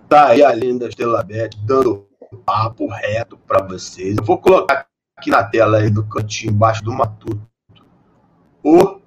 [0.07, 4.17] Tá aí a linda Estrela Bet dando papo reto para vocês.
[4.17, 4.85] Eu vou colocar
[5.17, 7.51] aqui na tela aí do cantinho embaixo do matuto
[8.63, 8.99] o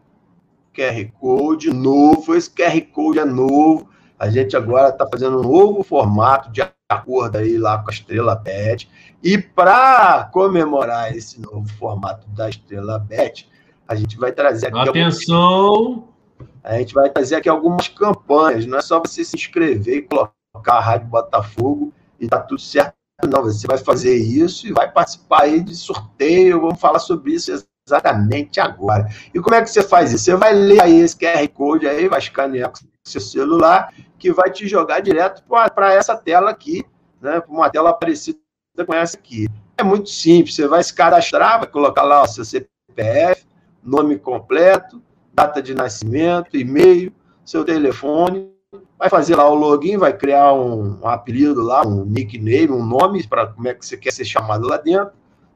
[0.74, 2.34] QR Code novo.
[2.34, 3.88] Esse QR Code é novo.
[4.18, 8.34] A gente agora está fazendo um novo formato de acordo aí lá com a Estrela
[8.34, 8.88] Bet.
[9.22, 13.48] E para comemorar esse novo formato da Estrela Bet,
[13.86, 14.88] a gente vai trazer aqui.
[14.88, 15.36] Atenção!
[15.36, 16.14] Algumas...
[16.62, 18.66] A gente vai trazer aqui algumas campanhas.
[18.66, 20.32] Não é só você se inscrever e colocar
[20.66, 22.94] a Rádio Botafogo e tá tudo certo.
[23.22, 26.60] Não, você vai fazer isso e vai participar aí de sorteio.
[26.60, 29.08] Vamos falar sobre isso exatamente agora.
[29.32, 30.24] E como é que você faz isso?
[30.24, 34.50] Você vai ler aí esse QR Code aí, vai escanear com seu celular, que vai
[34.50, 35.42] te jogar direto
[35.74, 36.84] para essa tela aqui,
[37.20, 37.40] né?
[37.40, 38.38] Para uma tela parecida
[38.86, 39.46] com essa aqui.
[39.76, 43.44] É muito simples, você vai se cadastrar, vai colocar lá o seu CPF,
[43.82, 45.02] nome completo,
[45.32, 47.12] data de nascimento, e-mail,
[47.44, 48.53] seu telefone,
[48.98, 53.26] vai fazer lá o login, vai criar um, um apelido lá, um nickname, um nome
[53.26, 55.12] para como é que você quer ser chamado lá dentro,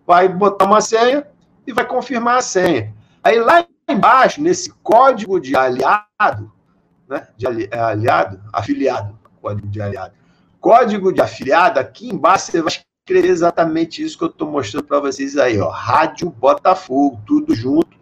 [0.07, 1.27] vai botar uma senha
[1.67, 2.95] e vai confirmar a senha.
[3.23, 6.53] Aí lá embaixo, nesse código de aliado,
[7.09, 10.15] né, de ali, é, aliado, afiliado, código de aliado,
[10.61, 15.01] código de afiliado, aqui embaixo você vai escrever exatamente isso que eu estou mostrando para
[15.01, 17.97] vocês aí, ó, Rádio Botafogo, tudo junto,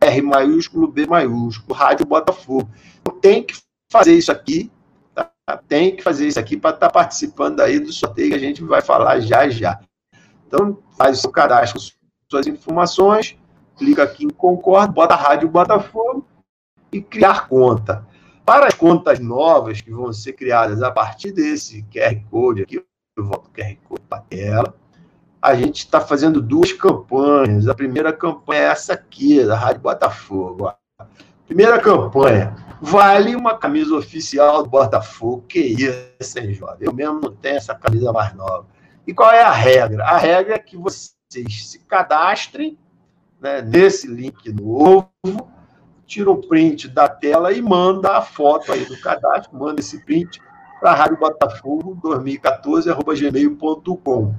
[0.00, 2.68] R maiúsculo, B maiúsculo, Rádio Botafogo.
[3.00, 3.54] Então, tem que
[3.90, 4.70] fazer isso aqui,
[5.14, 5.30] tá?
[5.68, 8.62] tem que fazer isso aqui para estar tá participando aí do sorteio que a gente
[8.62, 9.80] vai falar já já.
[10.46, 11.80] Então, faz o seu cadastro,
[12.30, 13.36] suas informações,
[13.76, 16.26] clica aqui em concordo, bota a Rádio Botafogo
[16.92, 18.06] e criar conta.
[18.44, 22.76] Para as contas novas que vão ser criadas a partir desse QR Code aqui,
[23.16, 24.74] eu volto o QR Code para a tela,
[25.42, 27.68] a gente está fazendo duas campanhas.
[27.68, 30.72] A primeira campanha é essa aqui, da Rádio Botafogo.
[31.46, 35.42] Primeira campanha, Vale uma camisa oficial do Botafogo.
[35.48, 36.86] Que isso, hein, jovem?
[36.86, 38.66] Eu mesmo não tenho essa camisa mais nova.
[39.06, 40.04] E qual é a regra?
[40.04, 42.78] A regra é que vocês se cadastrem
[43.40, 45.08] né, nesse link novo,
[46.06, 50.40] tira o print da tela e manda a foto aí do cadastro, manda esse print
[50.80, 54.34] para Rádio Botafogo 2014.gmail.com.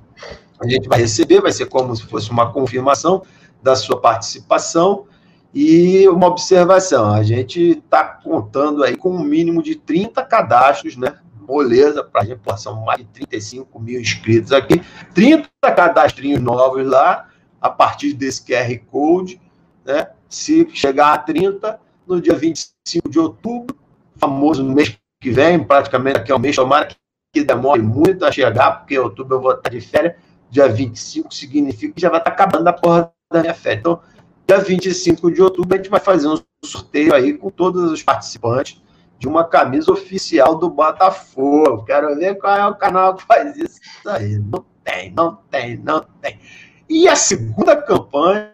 [0.60, 3.24] A gente vai receber, vai ser como se fosse uma confirmação
[3.62, 5.08] da sua participação
[5.54, 11.18] e uma observação, a gente está contando aí com um mínimo de 30 cadastros, né?
[11.48, 14.82] Moleza, para a gente, são mais de 35 mil inscritos aqui,
[15.14, 17.28] 30 cadastrinhos novos lá,
[17.62, 19.42] a partir desse QR Code,
[19.86, 20.10] né?
[20.30, 23.76] Se chegar a 30, no dia 25 de outubro,
[24.18, 26.90] famoso no mês que vem, praticamente aqui é o mês, tomara
[27.34, 30.16] que demore muito a chegar, porque outubro eu vou estar de férias,
[30.50, 33.80] dia 25 significa que já vai estar acabando a porra da minha férias.
[33.80, 34.00] Então,
[34.48, 38.82] Dia 25 de outubro, a gente vai fazer um sorteio aí com todos os participantes
[39.20, 41.84] de uma camisa oficial do Botafogo.
[41.84, 44.40] Quero ver qual é o canal que faz isso aí.
[44.40, 46.40] Não tem, não tem, não tem.
[46.88, 48.54] E a segunda campanha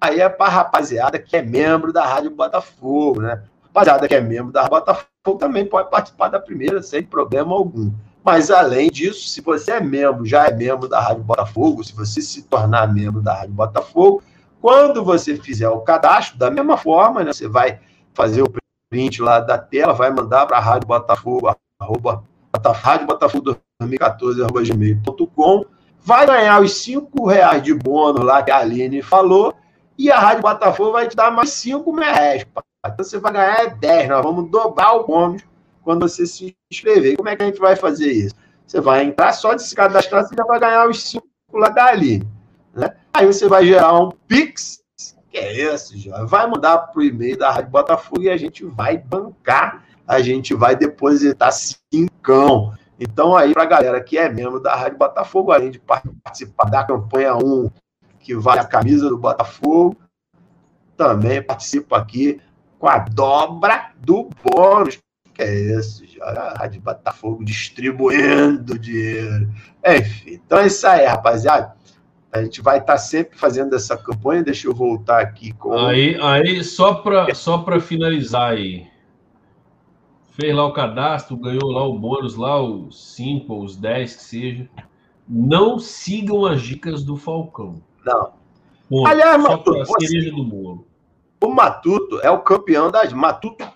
[0.00, 3.42] aí é para a rapaziada que é membro da Rádio Botafogo, né?
[3.64, 7.92] Rapaziada que é membro da Rádio Botafogo também pode participar da primeira sem problema algum.
[8.24, 12.22] Mas além disso, se você é membro, já é membro da Rádio Botafogo, se você
[12.22, 14.22] se tornar membro da Rádio Botafogo,
[14.66, 17.78] quando você fizer o cadastro, da mesma forma, né, você vai
[18.12, 18.52] fazer o
[18.90, 22.24] print lá da tela, vai mandar para a Rádio Botafogo, arroba,
[22.74, 25.66] Rádio Botafogo 2014, arroba gmail.com,
[26.00, 29.54] vai ganhar os cinco reais de bônus lá que a Aline falou,
[29.96, 32.44] e a Rádio Botafogo vai te dar mais cinco reais.
[32.84, 35.44] Então você vai ganhar 10, nós vamos dobrar o bônus
[35.84, 37.16] quando você se inscrever.
[37.16, 38.34] Como é que a gente vai fazer isso?
[38.66, 41.84] Você vai entrar, só de se cadastrar, você já vai ganhar os cinco lá da
[41.84, 42.35] Aline.
[42.76, 42.94] Né?
[43.12, 44.84] Aí você vai gerar um Pix
[45.36, 46.24] que é esse, já?
[46.24, 50.54] Vai mandar para o e-mail da Rádio Botafogo e a gente vai bancar, a gente
[50.54, 52.72] vai depositar cincão.
[52.98, 56.82] Então, aí, para a galera que é membro da Rádio Botafogo, além de participar da
[56.84, 57.70] campanha 1,
[58.18, 59.94] que vale a camisa do Botafogo,
[60.96, 62.40] também participa aqui
[62.78, 64.98] com a dobra do bônus.
[65.34, 66.24] Que é esse, já?
[66.24, 69.52] A Rádio Botafogo distribuindo dinheiro.
[69.84, 71.75] Enfim, então é isso aí, rapaziada.
[72.32, 74.42] A gente vai estar tá sempre fazendo essa campanha.
[74.42, 75.72] Deixa eu voltar aqui com.
[75.72, 78.86] Aí, aí só para só finalizar aí.
[80.32, 84.22] Fez lá o cadastro, ganhou lá o bônus, lá os 5 ou os 10 que
[84.22, 84.68] seja.
[85.26, 87.82] Não sigam as dicas do Falcão.
[88.04, 88.32] Não.
[88.88, 89.08] Ponto.
[89.08, 90.30] Aliás, Matuto, você...
[90.30, 90.86] do bolo.
[91.42, 93.12] O Matuto é o campeão das.
[93.12, 93.66] Matuto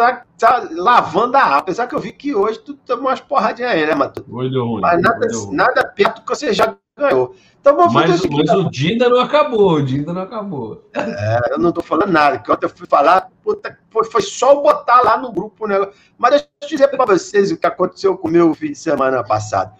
[0.00, 3.86] tá, tá, lavando a Apesar que eu vi que hoje tu tomou umas porradinhas aí,
[3.86, 4.34] né, Matuto?
[4.34, 4.80] Hoje deu ruim.
[4.80, 5.54] Mas nada, ruim.
[5.54, 7.34] nada perto que você já ganhou.
[7.60, 8.46] Então vamos mas, fazer o seguinte.
[8.46, 10.88] Mas o dia ainda não acabou, o dia ainda não acabou.
[10.94, 13.78] É, eu não tô falando nada, que ontem eu fui falar, puta,
[14.10, 15.76] foi só botar lá no grupo, né?
[16.16, 19.22] Mas deixa eu dizer para vocês o que aconteceu com o meu fim de semana
[19.22, 19.74] passado.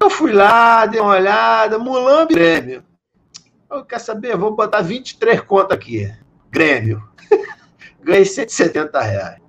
[0.00, 2.84] Eu fui lá, dei uma olhada, Mulambo Grêmio.
[3.68, 6.12] Eu quero saber, vou botar 23 contas aqui.
[6.50, 7.02] Grêmio.
[8.02, 9.40] Ganhei 170 reais.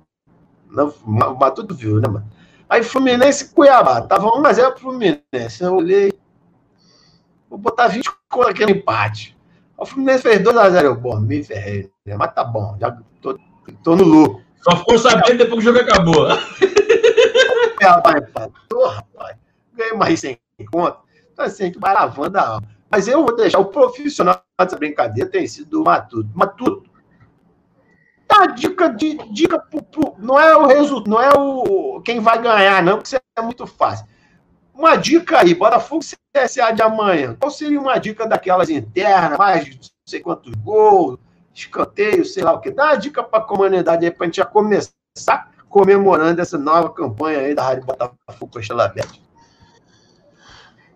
[0.70, 2.32] Não, mas tudo viu, né, mano?
[2.70, 4.01] Aí Fluminense e Cuiabá.
[4.01, 5.62] Tava 1x0 pro Fluminense.
[5.62, 6.12] Eu olhei,
[7.54, 9.38] Vou botar 20 conto aqui no empate.
[9.78, 10.84] O Fluminense fez 2x0.
[10.84, 11.91] Eu, bom, me ferrei.
[12.04, 12.18] Né?
[12.18, 13.38] Mas tá bom, já tô,
[13.84, 14.41] tô no lucro.
[14.64, 16.28] Só ficou sabendo depois que o jogo acabou.
[17.82, 18.24] É, rapaz,
[18.70, 19.36] tô, rapaz.
[19.74, 20.39] Ganhei mais 100
[20.72, 20.99] conto.
[21.34, 22.68] Então, assim, gente vai lavando a alma.
[22.89, 26.30] Mas eu vou deixar o profissional dessa brincadeira tem sido o Matuto.
[26.34, 26.89] Matuto.
[28.34, 32.42] Tá, dica de dica pro, pro, não é o resultado, não é o quem vai
[32.42, 34.08] ganhar, não, porque isso é muito fácil.
[34.74, 36.04] Uma dica aí, Botafogo
[36.36, 37.38] CSA de amanhã.
[37.40, 41.20] Qual seria uma dica daquelas internas, mais de não sei quantos gols,
[41.54, 42.72] escanteio, sei lá o que.
[42.72, 46.90] Dá uma dica para a comunidade aí, para a gente já começar comemorando essa nova
[46.90, 49.22] campanha aí da Rádio Botafogo com a Estrela Verde.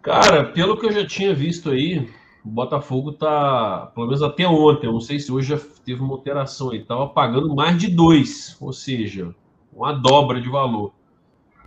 [0.01, 2.09] Cara, pelo que eu já tinha visto aí,
[2.47, 6.13] o Botafogo tá, pelo menos até ontem, eu não sei se hoje já teve uma
[6.13, 9.35] alteração aí, tava pagando mais de dois, ou seja,
[9.71, 10.93] uma dobra de valor.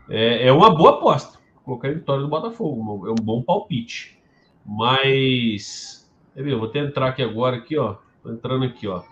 [0.09, 3.07] É, é uma boa aposta colocar a vitória do Botafogo.
[3.07, 4.19] É um bom palpite.
[4.67, 6.11] Mas.
[6.35, 7.97] Eu vou até entrar aqui agora, aqui, ó.
[8.23, 9.03] Tô entrando aqui, ó.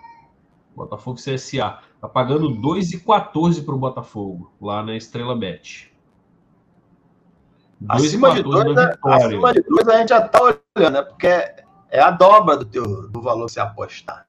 [0.74, 1.78] Botafogo CSA.
[2.00, 5.87] Tá pagando 2,14 para o Botafogo, lá na Estrela Bet.
[7.88, 8.94] Acima de, dois, né?
[9.04, 11.02] acima de dois a gente já tá olhando, né?
[11.02, 11.26] Porque
[11.90, 14.26] é a dobra do, teu, do valor que você apostar.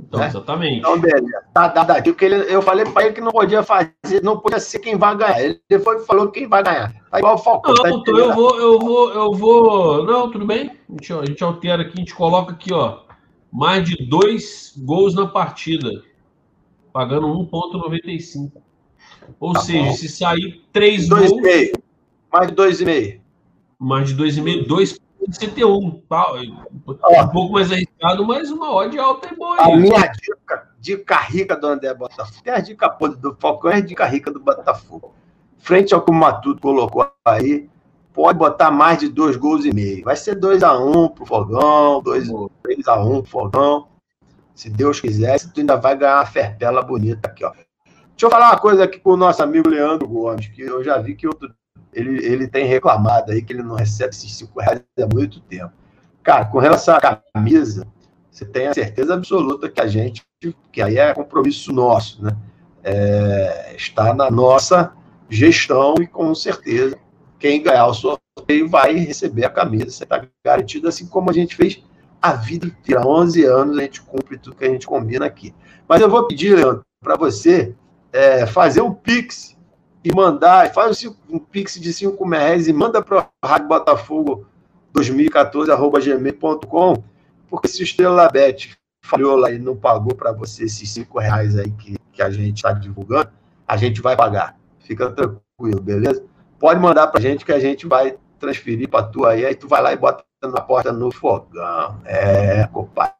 [0.00, 0.26] Então, né?
[0.26, 0.78] exatamente.
[0.78, 1.44] Então, beleza.
[1.54, 2.02] Tá, tá, tá.
[2.02, 5.16] Porque ele, eu falei para ele que não podia fazer, não podia ser quem vai
[5.16, 5.40] ganhar.
[5.40, 6.92] Ele foi falou quem vai ganhar.
[7.10, 7.74] Tá igual o Falcão.
[7.74, 10.04] Não, tá então eu vou, eu vou, eu vou.
[10.04, 10.78] Não, tudo bem.
[10.88, 13.00] A gente, a gente altera aqui, a gente coloca aqui, ó.
[13.52, 16.02] Mais de dois gols na partida.
[16.92, 18.52] Pagando 1,95.
[19.38, 19.92] Ou tá seja, bom.
[19.92, 21.42] se sair três dois gols.
[21.42, 21.72] Meio.
[22.32, 23.20] Mais de dois e meio.
[23.78, 24.98] Mais de dois e meio, dois
[25.30, 26.02] 61.
[26.08, 26.32] Tá?
[26.32, 29.56] Um pouco mais arriscado, mas uma odd alta é boa.
[29.60, 32.42] A minha dica, dica rica do André Botafogo.
[32.42, 35.14] Tem a dica podre do Falcão e a dica rica do Botafogo.
[35.58, 37.68] Frente ao que o Matuto colocou aí,
[38.12, 40.04] pode botar mais de dois gols e meio.
[40.04, 43.88] Vai ser 2x1 um pro Fogão, 3x1 pro Fogão.
[44.54, 47.52] Se Deus quiser, tu ainda vai ganhar uma ferpela bonita aqui, ó.
[48.22, 50.96] Deixa eu falar uma coisa aqui com o nosso amigo Leandro Gomes, que eu já
[50.96, 51.52] vi que outro
[51.92, 55.72] ele, ele tem reclamado aí que ele não recebe esses 5 reais há muito tempo.
[56.22, 57.00] Cara, com relação à
[57.34, 57.84] camisa,
[58.30, 60.22] você tem a certeza absoluta que a gente,
[60.70, 62.30] que aí é compromisso nosso, né?
[62.84, 64.92] É, está na nossa
[65.28, 66.96] gestão e com certeza
[67.40, 69.90] quem ganhar o sorteio vai receber a camisa.
[69.90, 71.82] Você está garantido, assim como a gente fez
[72.20, 73.02] a vida inteira.
[73.02, 75.52] Há 11 anos a gente cumpre tudo que a gente combina aqui.
[75.88, 77.74] Mas eu vou pedir, Leandro, para você
[78.12, 79.56] é, fazer um pix
[80.04, 84.44] e mandar, faz um pix de 5 reais e manda para o Rádio Botafogo
[84.94, 87.02] 2014.gmail.com,
[87.48, 91.58] porque se o Estrela Bet falhou lá e não pagou para você esses 5 reais
[91.58, 93.30] aí que, que a gente está divulgando,
[93.66, 94.56] a gente vai pagar.
[94.80, 96.24] Fica tranquilo, beleza?
[96.58, 99.68] Pode mandar para a gente que a gente vai transferir para tu aí, aí tu
[99.68, 102.00] vai lá e bota na porta no fogão.
[102.04, 103.14] É, compadre.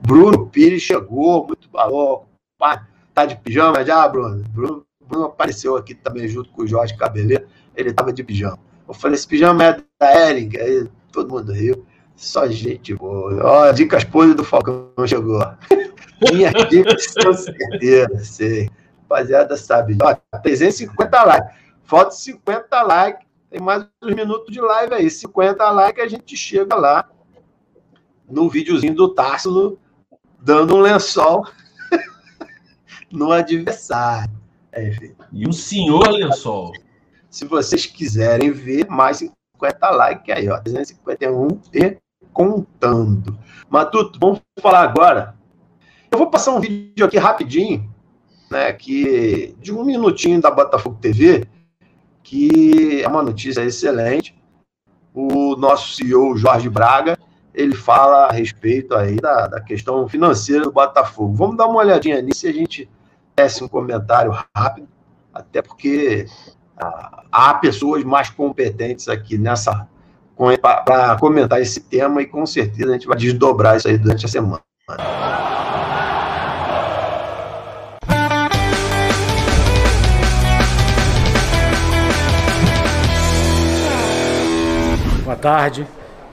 [0.00, 2.24] Bruno Pires chegou, muito balão,
[2.58, 2.86] compadre.
[3.18, 4.44] Tá de pijama já, Bruno?
[4.50, 8.60] Bruno, Bruno apareceu aqui também junto com o Jorge Cabeleiro, ele tava de pijama.
[8.86, 11.84] Eu falei, esse pijama é da Ering, aí todo mundo riu.
[12.14, 13.36] Só gente boa.
[13.42, 15.40] Ó, dicas podres do Falcão chegou.
[16.32, 18.70] Minhas dicas com certeza, sei.
[19.02, 19.98] Rapaziada sabe.
[20.00, 21.56] Ó, 350 likes.
[21.82, 25.10] Falta 50 likes tem mais uns minutos de live aí.
[25.10, 27.10] 50 likes, a gente chega lá
[28.30, 29.76] no videozinho do Tássilo
[30.40, 31.44] dando um lençol
[33.10, 34.36] no adversário.
[34.72, 34.92] É,
[35.32, 36.72] e o senhor lençol.
[37.30, 40.58] Se vocês quiserem ver, mais 50 likes aí, ó.
[40.58, 41.96] 351 e
[42.32, 43.38] contando.
[43.68, 45.34] Matuto, vamos falar agora.
[46.10, 47.92] Eu vou passar um vídeo aqui rapidinho,
[48.50, 51.46] né, que de um minutinho da Botafogo TV,
[52.22, 54.34] que é uma notícia excelente.
[55.12, 57.18] O nosso CEO, Jorge Braga,
[57.52, 61.34] ele fala a respeito aí da, da questão financeira do Botafogo.
[61.34, 62.88] Vamos dar uma olhadinha nisso e a gente
[63.62, 64.88] um comentário rápido,
[65.32, 66.26] até porque
[66.76, 69.88] ah, há pessoas mais competentes aqui nessa
[70.62, 74.28] para comentar esse tema e com certeza a gente vai desdobrar isso aí durante a
[74.28, 74.62] semana.
[85.38, 85.86] tarde.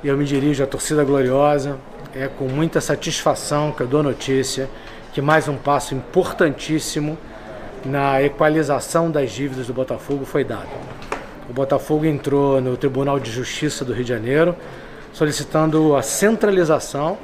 [0.04, 1.78] Eu me dirijo à torcida gloriosa.
[2.14, 4.70] É com muita satisfação que eu dou notícia
[5.16, 7.18] que mais um passo importantíssimo
[7.86, 10.68] na equalização das dívidas do Botafogo foi dado.
[11.50, 14.58] O Botafogo entrou no Tribunal de Justiça do Rio de Janeiro
[15.14, 17.18] solicitando a centralização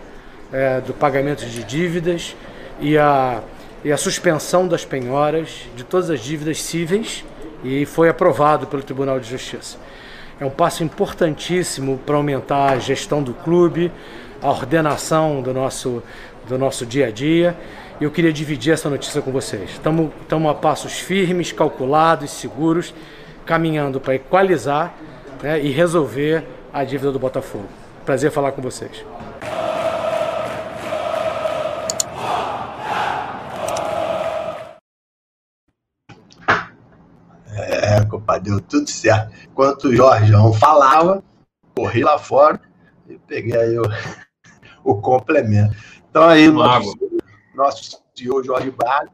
[0.53, 2.33] é, do pagamento de dívidas
[2.79, 3.41] e a,
[3.83, 7.25] e a suspensão das penhoras de todas as dívidas cíveis
[7.61, 9.77] e foi aprovado pelo Tribunal de Justiça.
[10.39, 13.91] É um passo importantíssimo para aumentar a gestão do clube,
[14.41, 16.01] a ordenação do nosso,
[16.47, 17.55] do nosso dia a dia.
[18.01, 19.73] E eu queria dividir essa notícia com vocês.
[19.73, 22.95] Estamos a passos firmes, calculados, seguros,
[23.45, 24.95] caminhando para equalizar
[25.43, 26.43] né, e resolver
[26.73, 27.69] a dívida do Botafogo.
[28.03, 29.05] Prazer falar com vocês.
[38.09, 39.31] compadre, deu tudo certo.
[39.43, 41.23] Enquanto o Jorgeão falava,
[41.75, 42.59] corri lá fora
[43.07, 43.83] e peguei aí o,
[44.83, 45.75] o complemento.
[46.09, 46.97] Então aí, nosso,
[47.53, 49.09] nosso CEO Jorge Braga,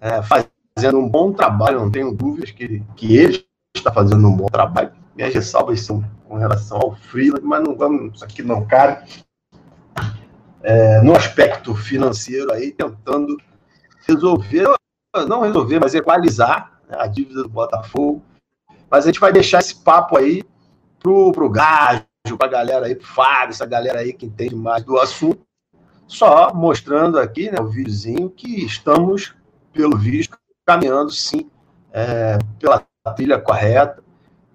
[0.00, 4.46] é, fazendo um bom trabalho, não tenho dúvidas que, que ele está fazendo um bom
[4.46, 4.92] trabalho.
[5.14, 9.04] Minhas ressalvas são com relação ao Freeland, mas não vamos, isso aqui não cara.
[10.62, 13.36] É, no aspecto financeiro aí, tentando
[14.06, 14.68] resolver,
[15.28, 18.22] não resolver, mas equalizar a dívida do Botafogo,
[18.90, 20.42] mas a gente vai deixar esse papo aí
[21.00, 22.04] pro, pro Gajo,
[22.38, 25.40] pra galera aí, pro Fábio, essa galera aí que entende mais do assunto.
[26.06, 29.34] Só mostrando aqui, né, o videozinho, que estamos,
[29.72, 31.50] pelo visto, caminhando sim
[31.92, 32.84] é, pela
[33.16, 34.02] trilha correta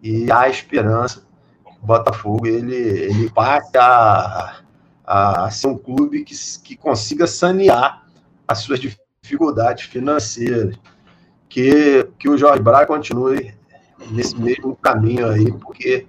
[0.02, 1.26] e há esperança
[1.66, 4.62] que o Botafogo ele, ele passe a,
[5.06, 8.06] a ser um clube que, que consiga sanear
[8.48, 10.78] as suas dificuldades financeiras.
[11.50, 13.54] Que, que o Jorge Braga continue
[14.12, 16.06] nesse mesmo caminho aí, porque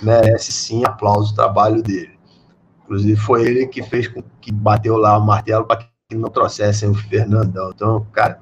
[0.00, 2.19] merece sim aplauso o trabalho dele.
[2.90, 6.90] Inclusive, foi ele que fez com que bateu lá o martelo para que não trouxessem
[6.90, 7.70] o Fernandão.
[7.70, 8.40] Então, cara,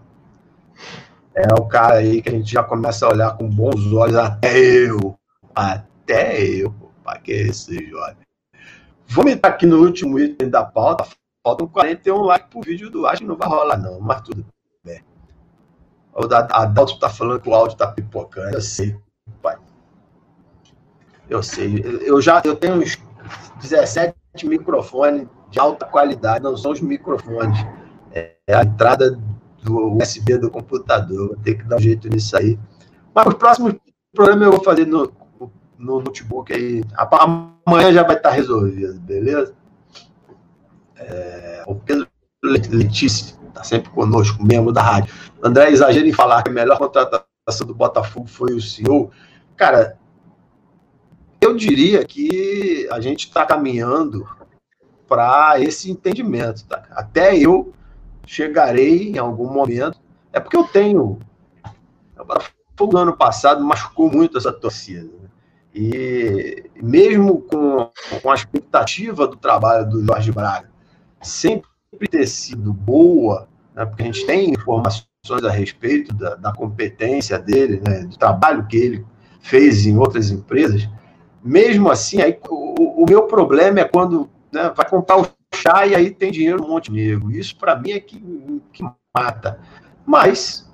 [1.34, 4.58] é o cara aí que a gente já começa a olhar com bons olhos, até
[4.58, 5.18] eu,
[5.54, 6.74] até eu,
[7.04, 8.16] para que esse jovem.
[9.08, 11.06] Vamos entrar aqui no último item da pauta.
[11.46, 14.46] Faltam 41 likes pro vídeo do Acho que não vai rolar, não, mas tudo
[14.82, 15.04] bem.
[16.14, 18.54] O Adalto está falando que o áudio está pipocando.
[18.54, 18.96] Eu sei,
[19.42, 19.58] pai.
[21.28, 21.84] Eu sei.
[22.00, 22.96] Eu já eu tenho uns
[23.60, 27.58] 17 microfones de alta qualidade, não são os microfones.
[28.12, 29.18] É a entrada
[29.62, 31.28] do USB do computador.
[31.28, 32.58] Vou ter que dar um jeito nisso aí.
[33.14, 33.74] Mas os próximos
[34.14, 35.12] programas eu vou fazer no,
[35.78, 36.82] no notebook aí.
[36.96, 39.54] Amanhã já vai estar resolvido, beleza?
[40.96, 42.08] É, o Pedro
[42.42, 45.12] Letícia está sempre conosco, membro da rádio.
[45.42, 49.10] André exagera em falar que a melhor contratação do Botafogo foi o senhor.
[49.56, 49.98] Cara,
[51.48, 54.26] eu diria que a gente está caminhando
[55.08, 56.64] para esse entendimento.
[56.64, 56.84] Tá?
[56.90, 57.72] Até eu
[58.26, 59.98] chegarei em algum momento.
[60.32, 61.18] É porque eu tenho.
[62.80, 65.04] O ano passado machucou muito essa torcida.
[65.04, 65.28] Né?
[65.74, 67.90] E mesmo com,
[68.22, 70.68] com a expectativa do trabalho do Jorge Braga
[71.20, 71.68] sempre
[72.10, 73.84] ter sido boa, né?
[73.84, 75.08] porque a gente tem informações
[75.44, 78.04] a respeito da, da competência dele, né?
[78.04, 79.06] do trabalho que ele
[79.40, 80.88] fez em outras empresas,
[81.42, 85.94] mesmo assim, aí, o, o meu problema é quando né, vai comprar o chá e
[85.94, 87.30] aí tem dinheiro no Montenegro.
[87.30, 88.20] Isso, para mim, é que,
[88.72, 88.84] que
[89.14, 89.60] mata.
[90.06, 90.70] Mas,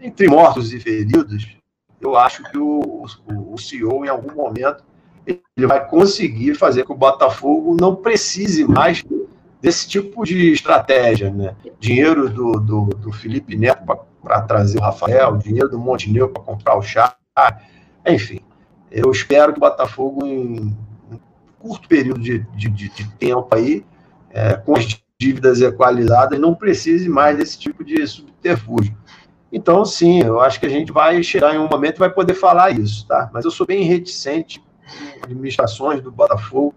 [0.00, 1.56] entre mortos e feridos,
[2.00, 4.84] eu acho que o, o, o CEO, em algum momento,
[5.26, 9.04] ele vai conseguir fazer com que o Botafogo não precise mais
[9.60, 11.56] desse tipo de estratégia, né?
[11.80, 13.82] Dinheiro do, do, do Felipe Neto
[14.22, 17.16] para trazer o Rafael, dinheiro do Montenegro para comprar o chá,
[18.06, 18.40] enfim.
[18.90, 20.60] Eu espero que o Botafogo, em
[21.10, 21.18] um
[21.58, 23.84] curto período de, de, de tempo aí,
[24.30, 28.96] é, com as dívidas equalizadas, não precise mais desse tipo de subterfúgio.
[29.50, 32.34] Então, sim, eu acho que a gente vai chegar em um momento e vai poder
[32.34, 33.30] falar isso, tá?
[33.32, 36.74] Mas eu sou bem reticente com administrações do Botafogo,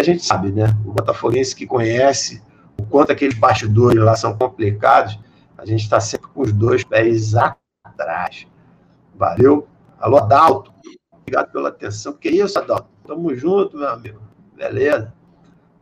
[0.00, 0.74] a gente sabe, né?
[0.86, 2.42] O botafoguense que conhece
[2.78, 5.18] o quanto aqueles bastidores lá são complicados,
[5.58, 7.34] a gente está sempre com os dois pés
[7.84, 8.46] atrás.
[9.14, 9.68] Valeu?
[9.98, 10.72] Alô, Adalto.
[11.30, 12.12] Obrigado pela atenção.
[12.12, 12.88] Que isso, Adalto?
[13.06, 14.20] Tamo junto, meu amigo.
[14.56, 15.14] Beleza?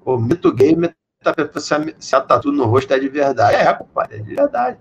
[0.05, 3.57] O mito game tá pensando se a tatu no rosto é de verdade.
[3.57, 4.79] É, compadre, é de verdade.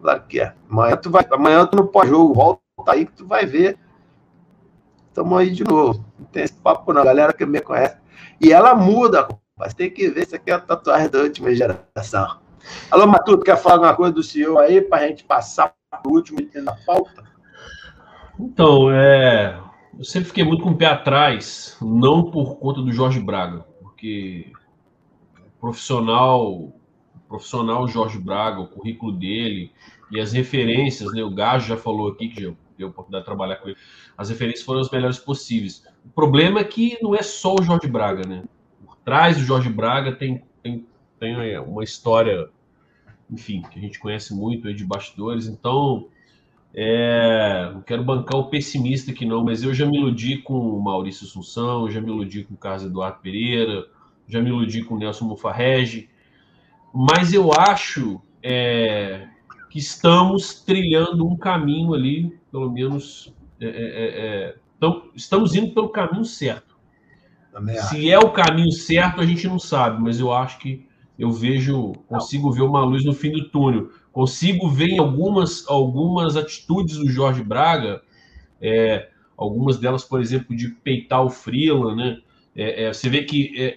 [0.00, 0.54] Claro que é.
[0.70, 3.76] Amanhã tu vai, amanhã tu no pós-jogo, volta aí que tu vai ver.
[5.12, 6.04] Tamo aí de novo.
[6.16, 7.02] Não tem esse papo não.
[7.02, 7.96] Galera que me conhece.
[8.40, 9.26] E ela muda,
[9.58, 12.38] mas tem que ver se aqui é a tatuagem da última geração.
[12.88, 16.12] Alô, Matuto, quer falar alguma coisa do senhor aí para a gente passar para o
[16.12, 17.35] último item da pauta?
[18.38, 19.58] Então, é,
[19.98, 24.52] eu sempre fiquei muito com o pé atrás, não por conta do Jorge Braga, porque
[25.58, 26.72] profissional,
[27.28, 29.72] profissional Jorge Braga, o currículo dele
[30.10, 31.22] e as referências, né?
[31.22, 33.78] O Gajo já falou aqui que já deu a oportunidade de trabalhar com ele.
[34.16, 35.84] As referências foram as melhores possíveis.
[36.04, 38.44] O problema é que não é só o Jorge Braga, né?
[38.84, 40.86] Por trás do Jorge Braga tem, tem,
[41.18, 42.48] tem uma história,
[43.30, 45.46] enfim, que a gente conhece muito aí de bastidores.
[45.46, 46.08] Então,
[46.78, 50.82] é, não quero bancar o pessimista aqui não, mas eu já me iludi com o
[50.82, 53.86] Maurício Assunção, já me iludi com o Carlos Eduardo Pereira,
[54.28, 56.10] já me iludi com o Nelson Mufarrege,
[56.92, 59.26] mas eu acho é,
[59.70, 66.24] que estamos trilhando um caminho ali, pelo menos é, é, então, estamos indo pelo caminho
[66.24, 66.76] certo.
[67.88, 70.86] Se é o caminho certo, a gente não sabe, mas eu acho que
[71.18, 76.36] eu vejo, consigo ver uma luz no fim do túnel consigo ver em algumas, algumas
[76.38, 78.00] atitudes do Jorge Braga,
[78.58, 82.18] é, algumas delas, por exemplo, de peitar o Freeland, né?
[82.56, 83.76] É, é, você vê que é,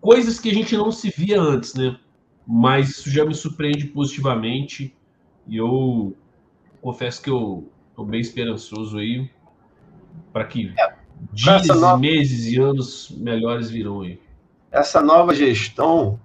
[0.00, 1.98] coisas que a gente não se via antes, né?
[2.46, 4.96] Mas isso já me surpreende positivamente
[5.46, 6.16] e eu
[6.80, 9.30] confesso que eu estou bem esperançoso aí
[10.32, 10.94] para que é,
[11.30, 11.98] dias, nova...
[11.98, 14.18] meses e anos melhores virão aí.
[14.70, 16.18] Essa nova gestão,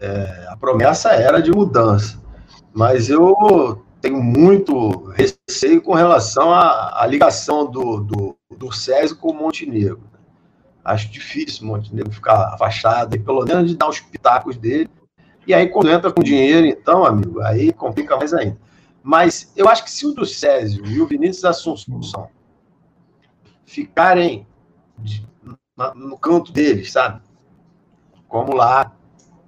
[0.00, 2.28] é, a promessa era de mudança
[2.72, 9.30] mas eu tenho muito receio com relação à, à ligação do, do, do César com
[9.30, 10.02] o Montenegro.
[10.84, 14.88] Acho difícil o Montenegro ficar afastado, e pelo menos de dar os pitacos dele.
[15.46, 18.58] E aí, quando entra com dinheiro, então, amigo, aí complica mais ainda.
[19.02, 22.28] Mas eu acho que se o do Césio e o Vinícius Assunção
[23.64, 24.46] ficarem
[24.98, 25.26] de,
[25.76, 27.20] na, no canto deles, sabe?
[28.28, 28.92] Como lá,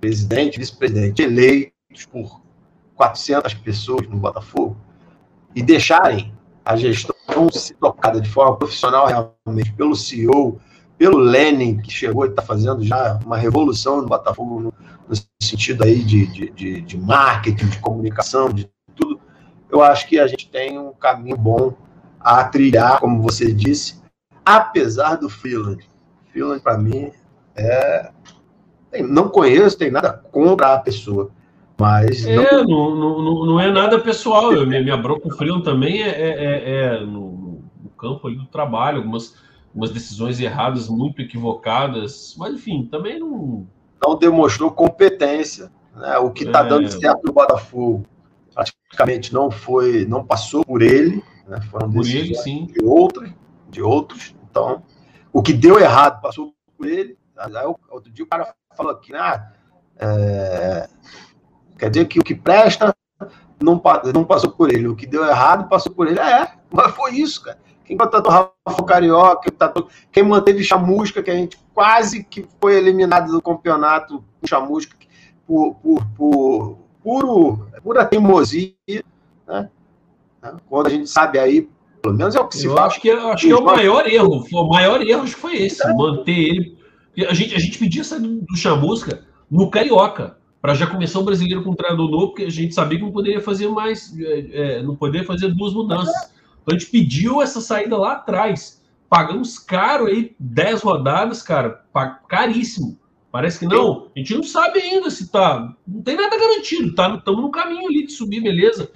[0.01, 2.42] presidente, vice-presidente eleitos por
[3.03, 4.77] 400 pessoas no Botafogo
[5.57, 6.33] e deixarem
[6.65, 7.17] a gestão
[7.51, 10.61] ser tocada de forma profissional realmente pelo CEO,
[10.97, 14.75] pelo Lenin, que chegou e está fazendo já uma revolução no Botafogo no,
[15.09, 19.21] no sentido aí de, de, de, de, marketing, de comunicação, de tudo,
[19.69, 21.75] eu acho que a gente tem um caminho bom
[22.21, 24.01] a trilhar, como você disse,
[24.45, 25.85] apesar do Freeland.
[26.31, 27.11] Freeland, para mim,
[27.57, 28.13] é...
[29.01, 31.33] não conheço, tem nada contra a pessoa,
[31.83, 32.25] mas.
[32.25, 34.53] É, não, não, não, não é nada pessoal.
[34.53, 38.29] Eu, minha, minha bronca com o Freeland também é, é, é, é no, no, campo
[38.29, 39.35] ali do trabalho, algumas,
[39.71, 43.67] algumas decisões erradas, muito equivocadas, mas enfim, também não.
[44.01, 45.73] Não demonstrou competência.
[45.95, 46.19] Né?
[46.19, 46.69] O que está é...
[46.69, 48.07] dando certo no Botafogo
[48.55, 51.61] praticamente não foi, não passou por ele, né?
[51.63, 52.67] foram por ele, sim.
[52.67, 53.31] de outros,
[53.71, 54.37] de outros.
[54.49, 54.85] Então,
[55.33, 57.17] o que deu errado passou por ele.
[57.37, 57.53] Aí,
[57.91, 59.53] outro dia o cara falou aqui, ah,
[59.99, 60.89] é,
[61.83, 62.95] Quer dizer que o que presta
[63.61, 63.83] não,
[64.15, 66.21] não passou por ele, o que deu errado passou por ele.
[66.21, 67.59] É, mas foi isso, cara.
[67.85, 69.53] Quem contratou Rafa Carioca,
[70.13, 74.95] quem manteve Chamusca, que a gente quase que foi eliminado do campeonato com Chamusca
[75.45, 78.75] por, por, por puro, pura teimosia,
[79.49, 79.69] né?
[80.69, 81.69] Quando a gente sabe aí,
[82.01, 82.87] pelo menos é o que se eu fala.
[82.87, 84.47] Acho que, é, acho que é o maior erro.
[84.53, 85.93] O maior erro acho que foi esse, é.
[85.93, 86.79] manter ele.
[87.29, 91.65] A gente, a gente pedia essa do Chamusca no Carioca, para já começar o brasileiro
[91.65, 94.83] com um treinador novo, porque a gente sabia que não poderia fazer mais, é, é
[94.83, 96.15] não poderia fazer duas mudanças.
[96.63, 98.81] Então a gente pediu essa saída lá atrás.
[99.09, 101.85] Pagamos caro aí, 10 rodadas, cara,
[102.29, 102.97] caríssimo.
[103.33, 104.09] Parece que não.
[104.15, 105.75] A gente não sabe ainda se tá.
[105.87, 106.95] Não tem nada garantido.
[106.95, 108.89] Tá, estamos no caminho ali de subir, beleza.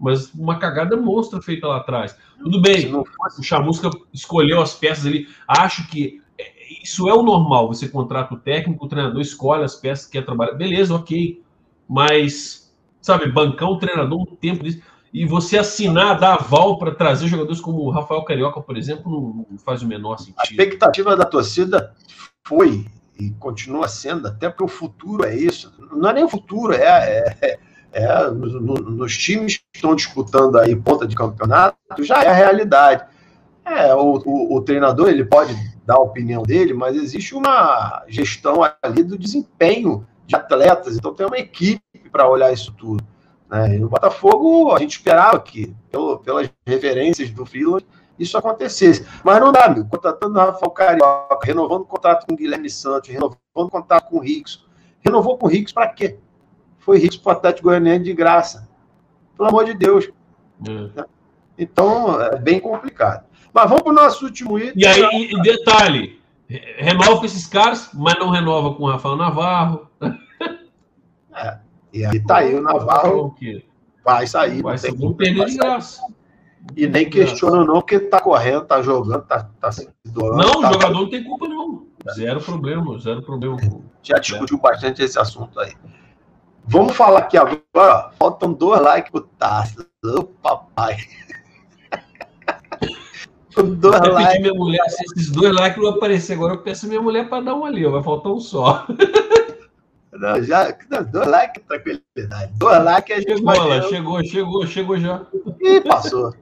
[0.00, 2.16] Mas uma cagada monstra feita lá atrás.
[2.38, 2.92] Tudo bem.
[2.94, 3.04] O
[3.42, 5.28] Chamusca escolheu as peças ali.
[5.46, 6.21] Acho que
[6.82, 7.68] isso é o normal.
[7.68, 10.54] Você contrata o técnico, o treinador escolhe as peças que quer trabalhar.
[10.54, 11.42] Beleza, ok.
[11.88, 14.82] Mas, sabe, bancar um treinador um tempo disso.
[15.12, 19.58] E você assinar, dar aval para trazer jogadores como o Rafael Carioca, por exemplo, não,
[19.58, 20.36] faz o menor sentido.
[20.38, 21.94] A expectativa da torcida
[22.44, 22.86] foi
[23.20, 25.72] e continua sendo, até porque o futuro é isso.
[25.92, 27.58] Não é nem o futuro, é, é,
[27.92, 32.34] é no, no, nos times que estão disputando aí ponta de campeonato, já é a
[32.34, 33.04] realidade.
[33.64, 35.54] É, o, o, o, treinador ele pode
[35.84, 41.26] dar a opinião dele, mas existe uma gestão ali do desempenho de atletas, então tem
[41.26, 43.04] uma equipe para olhar isso tudo.
[43.50, 43.76] Né?
[43.76, 47.84] E no Botafogo, a gente esperava que, pelo, pelas referências do Freeland,
[48.18, 49.06] isso acontecesse.
[49.24, 49.84] Mas não dá, meu.
[49.84, 54.16] Contratando o Rafael Carioca, renovando o contrato com o Guilherme Santos, renovando o contrato com
[54.16, 54.64] o Ricks.
[55.00, 56.18] Renovou com o Ricks para quê?
[56.78, 58.68] Foi Ricks para o Atlético Goianiense de graça.
[59.36, 60.10] Pelo amor de Deus.
[60.96, 61.04] É.
[61.58, 63.26] Então, é bem complicado.
[63.52, 64.72] Mas vamos para o nosso último item.
[64.76, 66.20] E aí, e detalhe:
[66.76, 69.88] renova com esses caras, mas não renova com o Rafael Navarro.
[71.34, 71.58] É,
[71.92, 73.34] e aí tá aí o Navarro.
[74.04, 74.62] Vai sair.
[74.62, 76.02] Vai ser um perder de graça.
[76.76, 80.36] E nem questiona não, porque tá correndo, tá jogando, tá, tá se doando.
[80.36, 80.70] Não, tá...
[80.70, 81.86] o jogador não tem culpa, não.
[82.14, 83.56] Zero problema, zero problema.
[84.02, 85.72] Já discutiu bastante esse assunto aí.
[86.64, 89.86] Vamos falar aqui agora, faltam dois likes pro Taça.
[90.04, 90.96] Ô, papai.
[93.56, 94.40] Dois eu likes.
[94.40, 97.54] minha mulher, se esses dois likes não aparecer agora, eu peço minha mulher para dar
[97.54, 98.86] um ali, vai faltar um só.
[100.12, 102.52] Não, já, não, dois likes, tranquilidade.
[102.56, 103.82] Dois likes a gente chegou, vai.
[103.82, 105.22] chegou, chegou, chegou já.
[105.60, 106.34] Ih, passou.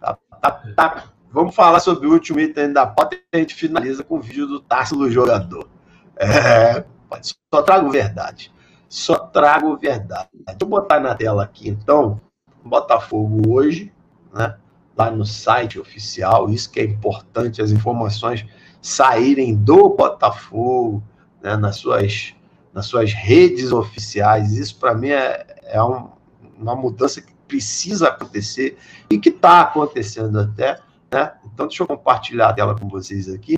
[0.00, 1.04] Tá, tá, tá.
[1.30, 4.46] Vamos falar sobre o último item da pauta e a gente finaliza com o vídeo
[4.46, 5.68] do Tássilo Jogador.
[6.16, 6.84] É,
[7.22, 8.52] só trago verdade.
[8.88, 10.28] Só trago verdade.
[10.34, 12.20] Deixa eu botar na tela aqui, então,
[12.64, 13.92] Botafogo hoje,
[14.32, 14.56] né?
[14.98, 18.44] Lá no site oficial, isso que é importante, as informações
[18.82, 21.02] saírem do Botafogo,
[21.40, 22.34] né, nas suas
[22.72, 24.52] nas suas redes oficiais.
[24.52, 26.10] Isso, para mim, é, é um,
[26.56, 28.78] uma mudança que precisa acontecer
[29.10, 30.78] e que está acontecendo até.
[31.10, 31.32] Né?
[31.44, 33.56] Então, deixa eu compartilhar a tela com vocês aqui.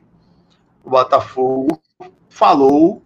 [0.82, 1.82] O Botafogo
[2.28, 3.02] falou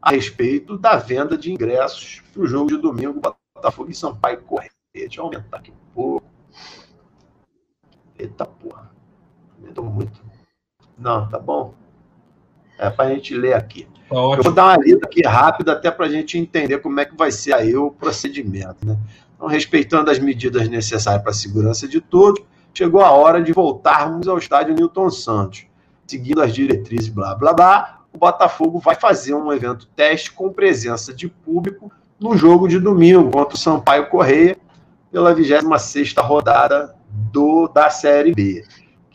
[0.00, 3.20] a respeito da venda de ingressos para o jogo de domingo,
[3.54, 4.70] Botafogo e Sampaio Correia.
[4.94, 6.29] Deixa eu aumentar aqui um pouco.
[8.20, 8.90] Eita porra.
[9.82, 10.20] Muito.
[10.98, 11.72] Não, tá bom?
[12.78, 13.86] É para a gente ler aqui.
[14.08, 17.04] Tá eu vou dar uma lida aqui rápida, até para a gente entender como é
[17.06, 18.86] que vai ser aí o procedimento.
[18.86, 18.98] Né?
[19.34, 22.42] Então, respeitando as medidas necessárias para a segurança de todos,
[22.74, 25.64] chegou a hora de voltarmos ao estádio Newton Santos.
[26.06, 31.14] Seguindo as diretrizes, blá, blá, blá, o Botafogo vai fazer um evento teste com presença
[31.14, 34.58] de público no jogo de domingo contra o Sampaio Correia,
[35.10, 36.94] pela 26ª rodada
[37.32, 38.64] do, da Série B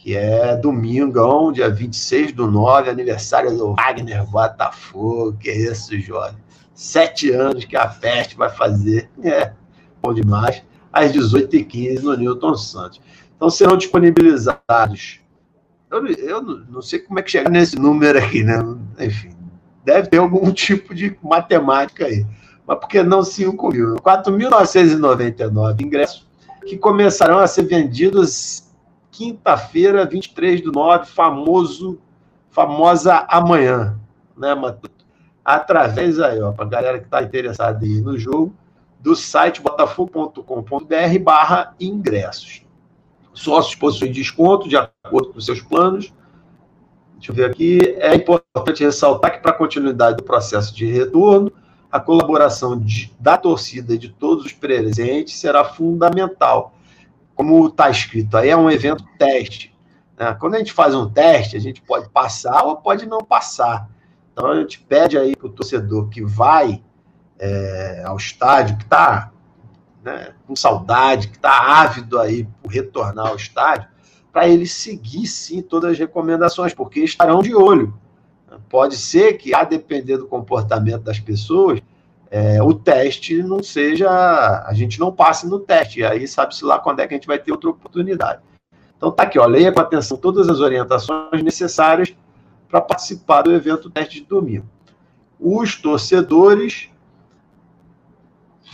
[0.05, 5.35] que é domingão, dia 26 do 9, aniversário do Wagner Botafogo.
[5.39, 6.37] Que é isso, jovem?
[6.75, 9.09] Sete anos que a festa vai fazer.
[9.23, 9.51] É,
[10.03, 10.61] bom demais.
[10.93, 13.01] Às 18h15 no Newton Santos.
[13.35, 15.21] Então serão disponibilizados.
[15.89, 18.59] Eu, eu não sei como é que chega nesse número aqui, né?
[18.99, 19.31] Enfim,
[19.83, 22.23] deve ter algum tipo de matemática aí.
[22.67, 23.95] Mas por que não 5 mil?
[23.95, 26.24] 4.999 ingressos
[26.65, 28.65] que começarão a ser vendidos
[29.11, 31.99] quinta-feira, 23 do 9, famoso,
[32.49, 33.97] famosa amanhã,
[34.35, 35.05] né, Matuto?
[35.43, 38.53] Através aí, ó, para galera que está interessada ir no jogo,
[38.99, 42.65] do site botafogo.com.br barra ingressos.
[43.31, 46.11] Sócios possuem desconto de acordo com seus planos.
[47.15, 47.79] Deixa eu ver aqui.
[47.99, 51.51] É importante ressaltar que, para a continuidade do processo de retorno,
[51.95, 56.75] a colaboração de, da torcida de todos os presentes será fundamental
[57.35, 59.75] como está escrito aí, é um evento teste.
[60.17, 60.33] Né?
[60.39, 63.89] Quando a gente faz um teste, a gente pode passar ou pode não passar.
[64.31, 66.81] Então a gente pede aí para o torcedor que vai
[67.37, 69.31] é, ao estádio, que está
[70.01, 73.89] né, com saudade, que está ávido aí por retornar ao estádio,
[74.31, 77.93] para ele seguir sim todas as recomendações, porque estarão de olho.
[78.69, 81.81] Pode ser que, a depender do comportamento das pessoas,
[82.29, 84.09] é, o teste não seja.
[84.09, 87.27] A gente não passe no teste, e aí sabe-se lá quando é que a gente
[87.27, 88.41] vai ter outra oportunidade.
[88.97, 92.15] Então tá aqui, ó, leia com atenção todas as orientações necessárias
[92.67, 94.65] para participar do evento teste de domingo.
[95.39, 96.89] Os torcedores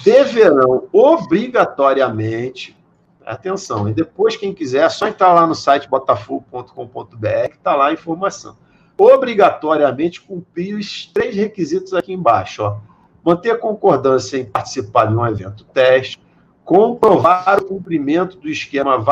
[0.03, 2.77] deverão obrigatoriamente,
[3.25, 7.87] atenção, e depois quem quiser, é só entrar lá no site botafogo.com.br que está lá
[7.87, 8.55] a informação.
[9.03, 12.77] Obrigatoriamente cumprir os três requisitos aqui embaixo, ó.
[13.25, 16.21] Manter a concordância em participar de um evento teste,
[16.63, 19.03] comprovar o cumprimento do esquema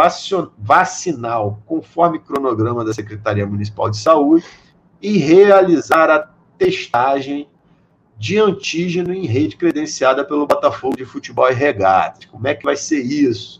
[0.60, 4.45] vacinal conforme cronograma da Secretaria Municipal de Saúde
[5.02, 7.49] e realizar a testagem
[8.16, 12.26] de antígeno em rede credenciada pelo Botafogo de Futebol e Regatas.
[12.26, 13.60] Como é que vai ser isso?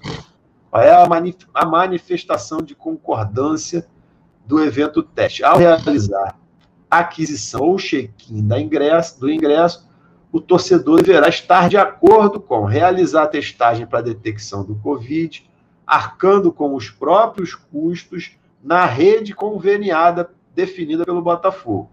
[0.70, 3.88] Qual é a, manifestação de concordância
[4.50, 5.44] do evento teste?
[5.44, 6.36] Ao realizar
[6.90, 9.88] a aquisição ou check-in do ingresso,
[10.32, 15.48] o torcedor deverá estar de acordo com realizar a testagem para detecção do Covid,
[15.86, 18.32] arcando com os próprios custos
[18.64, 21.92] na rede conveniada definida pelo Botafogo.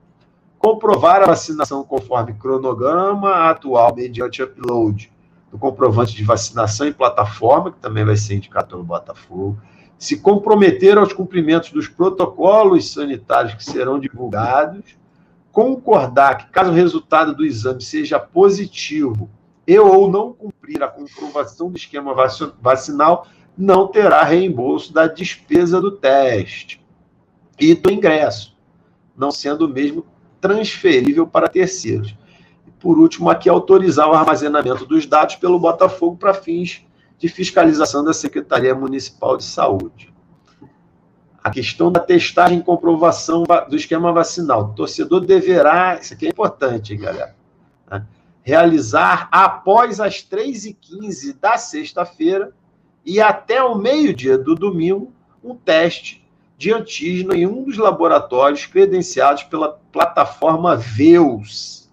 [0.59, 5.13] Comprovar a vacinação conforme cronograma atual mediante upload
[5.53, 9.61] do comprovante de vacinação em plataforma, que também vai ser indicado pelo Botafogo.
[9.99, 14.97] Se comprometer aos cumprimentos dos protocolos sanitários que serão divulgados
[15.57, 19.31] concordar que, caso o resultado do exame seja positivo
[19.67, 22.15] e ou não cumprir a comprovação do esquema
[22.61, 26.79] vacinal, não terá reembolso da despesa do teste
[27.59, 28.55] e do ingresso,
[29.17, 30.05] não sendo mesmo
[30.43, 32.15] transferível para terceiros.
[32.79, 36.86] Por último, aqui autorizar o armazenamento dos dados pelo Botafogo para fins
[37.19, 40.13] de fiscalização da Secretaria Municipal de Saúde.
[41.43, 44.63] A questão da testagem e comprovação do esquema vacinal.
[44.63, 47.35] O torcedor deverá, isso aqui é importante, galera,
[47.91, 48.05] né?
[48.43, 52.53] realizar após as 3h15 da sexta-feira
[53.05, 55.13] e até o meio-dia do domingo
[55.43, 56.27] um teste
[56.59, 61.86] de antígeno em um dos laboratórios credenciados pela plataforma Veus.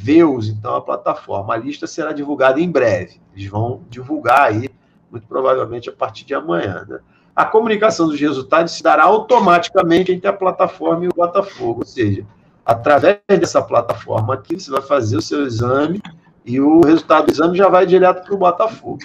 [0.00, 1.54] Veus, então, a plataforma.
[1.54, 3.20] A lista será divulgada em breve.
[3.34, 4.70] Eles vão divulgar aí,
[5.10, 7.00] muito provavelmente a partir de amanhã, né?
[7.34, 12.24] a comunicação dos resultados se dará automaticamente entre a plataforma e o Botafogo, ou seja,
[12.66, 16.00] através dessa plataforma aqui, você vai fazer o seu exame
[16.44, 18.98] e o resultado do exame já vai direto para o Botafogo.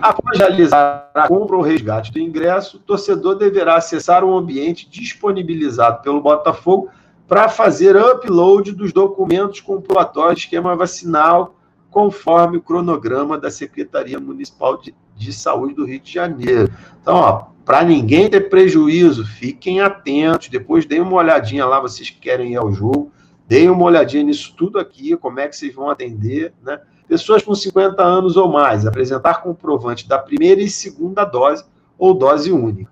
[0.00, 6.02] Após realizar a compra ou resgate do ingresso, o torcedor deverá acessar um ambiente disponibilizado
[6.02, 6.88] pelo Botafogo
[7.26, 11.56] para fazer upload dos documentos comprobatórios de esquema vacinal,
[11.90, 16.70] conforme o cronograma da Secretaria Municipal de de Saúde do Rio de Janeiro.
[17.00, 20.48] Então, para ninguém ter prejuízo, fiquem atentos.
[20.48, 23.12] Depois deem uma olhadinha lá, vocês que querem ir ao jogo.
[23.46, 26.80] Deem uma olhadinha nisso tudo aqui, como é que vocês vão atender, né?
[27.06, 31.62] Pessoas com 50 anos ou mais, apresentar comprovante da primeira e segunda dose
[31.98, 32.90] ou dose única.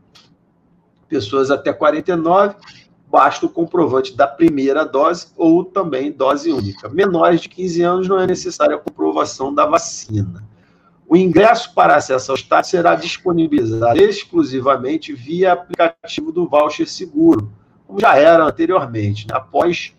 [1.09, 2.55] Pessoas até 49,
[3.13, 6.89] basta o comprovante da primeira dose ou também dose única.
[6.89, 10.43] Menores de 15 anos não é necessária a comprovação da vacina.
[11.07, 17.53] O ingresso para acesso ao estádio será disponibilizado exclusivamente via aplicativo do voucher seguro,
[17.87, 19.35] como já era anteriormente, né?
[19.37, 19.95] após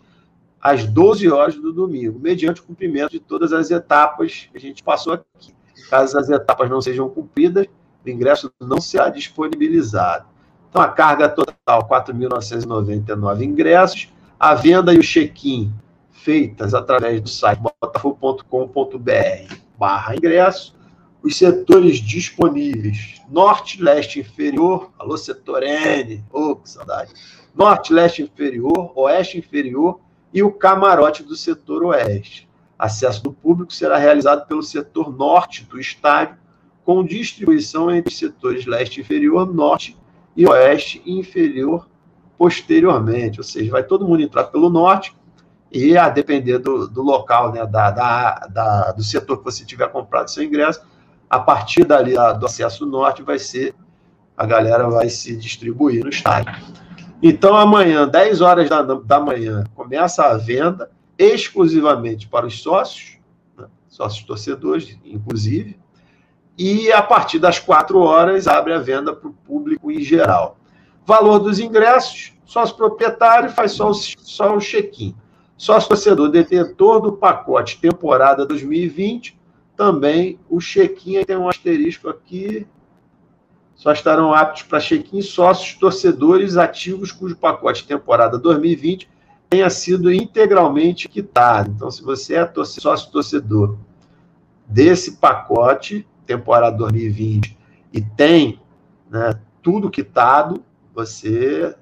[0.60, 4.82] as 12 horas do domingo, mediante o cumprimento de todas as etapas que a gente
[4.82, 5.54] passou aqui.
[5.88, 7.66] Caso as etapas não sejam cumpridas,
[8.04, 10.33] o ingresso não será disponibilizado.
[10.74, 15.72] Então, a carga total, 4.999 ingressos, a venda e o check-in
[16.10, 20.74] feitas através do site botafogo.com.br barra ingresso,
[21.22, 27.12] os setores disponíveis: norte, leste inferior, alô setor N, oh, que saudade.
[27.54, 30.00] Norte, leste inferior, oeste inferior
[30.32, 32.48] e o camarote do setor oeste.
[32.76, 36.36] Acesso do público será realizado pelo setor norte do estádio,
[36.84, 39.96] com distribuição entre os setores leste inferior, norte
[40.36, 41.88] e oeste inferior
[42.36, 43.40] posteriormente.
[43.40, 45.14] Ou seja, vai todo mundo entrar pelo norte
[45.70, 49.88] e, a depender do, do local, né, da, da, da, do setor que você tiver
[49.88, 50.80] comprado seu ingresso,
[51.28, 53.74] a partir dali do acesso norte vai ser
[54.36, 56.52] a galera vai se distribuir no estádio.
[57.22, 63.18] Então amanhã, 10 horas da, da manhã, começa a venda exclusivamente para os sócios,
[63.56, 63.66] né?
[63.88, 65.78] sócios torcedores, inclusive,
[66.56, 70.56] e a partir das 4 horas abre a venda para o público em geral.
[71.04, 75.14] Valor dos ingressos, sócio proprietário faz só o, só o check-in.
[75.56, 79.38] Sócio torcedor detentor do pacote temporada 2020
[79.76, 82.66] também o chequinho tem um asterisco aqui.
[83.74, 89.08] só estarão aptos para check-in sócios torcedores ativos cujo pacote temporada 2020
[89.50, 91.70] tenha sido integralmente quitado.
[91.70, 93.76] Então, se você é sócio torcedor
[94.66, 97.56] desse pacote temporada 2020
[97.92, 98.60] e tem
[99.10, 100.62] né, tudo quitado,
[100.94, 101.74] você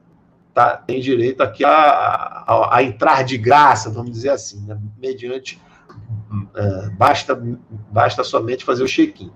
[0.52, 5.60] tá, tem direito aqui a, a, a, entrar de graça, vamos dizer assim, né, mediante
[6.54, 7.40] é, basta,
[7.90, 9.30] basta somente fazer o check-in.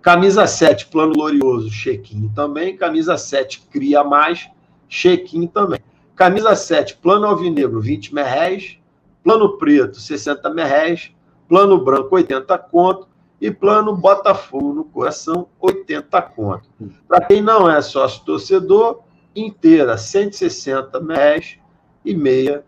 [0.00, 2.76] Camisa 7, plano glorioso, check-in também.
[2.76, 4.48] Camisa 7, cria mais,
[4.88, 5.80] check-in também.
[6.14, 8.78] Camisa 7, plano alvinegro, 20 merréis.
[9.22, 11.10] Plano preto, 60 merréis.
[11.48, 13.08] Plano branco, 80 conto.
[13.40, 16.68] E plano Botafogo no coração, 80 conto.
[17.06, 19.00] Para quem não é sócio torcedor,
[19.34, 21.58] inteira, 160 merréis
[22.04, 22.64] e meia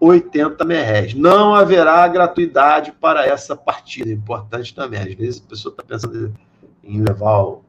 [0.00, 1.14] 80 merréis.
[1.14, 4.08] Não haverá gratuidade para essa partida.
[4.08, 5.00] É importante também.
[5.00, 6.32] Às vezes a pessoa está pensando
[6.82, 7.60] em levar um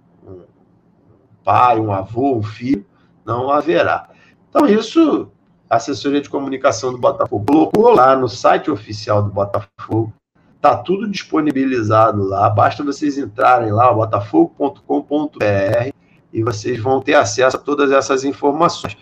[1.43, 2.85] pai, um avô, um filho.
[3.25, 4.09] Não haverá.
[4.49, 5.31] Então, isso
[5.69, 10.11] a assessoria de comunicação do Botafogo colocou lá no site oficial do Botafogo.
[10.59, 12.49] Está tudo disponibilizado lá.
[12.49, 15.93] Basta vocês entrarem lá, botafogo.com.br,
[16.33, 18.97] e vocês vão ter acesso a todas essas informações.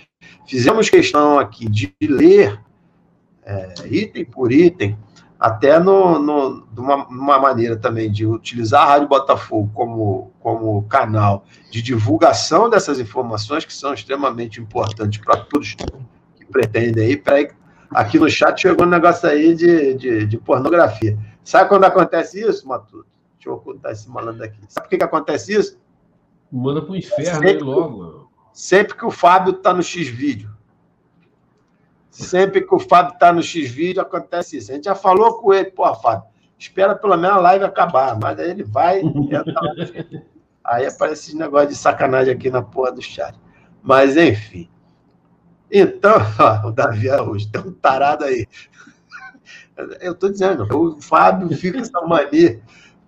[0.46, 2.62] Fizemos questão aqui de ler
[3.44, 4.96] é, item por item,
[5.40, 10.84] até no, no, de uma, uma, maneira também de utilizar a Rádio Botafogo como, como
[10.84, 17.18] canal de divulgação dessas informações que são extremamente importantes para todos que pretendem aí.
[17.18, 17.50] Peraí,
[17.90, 21.18] aqui no chat chegou um negócio aí de, de, de pornografia.
[21.48, 23.08] Sabe quando acontece isso, Matuto?
[23.36, 24.60] Deixa eu ocultar esse malandro aqui.
[24.68, 25.80] Sabe por que, que acontece isso?
[26.52, 28.30] Manda para o inferno sempre, aí logo.
[28.52, 30.54] Sempre que o Fábio está no X-Vídeo
[32.12, 34.72] Sempre que o Fábio está no X-Vídeo, acontece isso.
[34.72, 36.28] A gente já falou com ele, pô, Fábio,
[36.60, 39.02] espera pelo menos a live acabar, mas aí ele vai.
[40.66, 43.40] aí aparece esse negócio de sacanagem aqui na porra do chat.
[43.82, 44.70] Mas, enfim.
[45.72, 48.46] Então, ó, o Davi Araújo, tem um tarado aí.
[50.00, 52.60] Eu tô dizendo, o Fábio fica essa mania.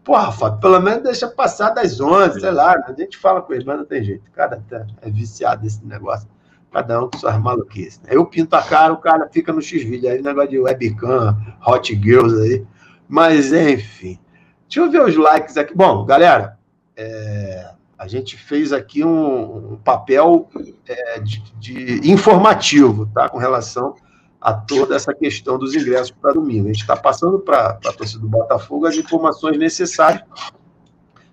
[0.04, 2.76] Porra, Fábio, pelo menos deixa passar das 11, sei lá.
[2.88, 4.28] A gente fala com ele, mas não tem jeito.
[4.28, 4.62] O cara
[5.02, 6.28] é viciado nesse negócio.
[6.72, 8.00] Cada um com suas maluquices.
[8.02, 8.10] Né?
[8.12, 10.10] Eu pinto a cara, o cara fica no X-Video.
[10.10, 11.36] Aí negócio de webcam,
[11.66, 12.66] hot girls aí.
[13.08, 14.20] Mas, enfim.
[14.68, 15.76] Deixa eu ver os likes aqui.
[15.76, 16.60] Bom, galera,
[16.96, 20.48] é, a gente fez aqui um, um papel
[20.88, 23.28] é, de, de, informativo, tá?
[23.28, 23.96] Com relação
[24.42, 26.66] a toda essa questão dos ingressos para domingo.
[26.66, 30.24] A gente está passando para a torcida do Botafogo as informações necessárias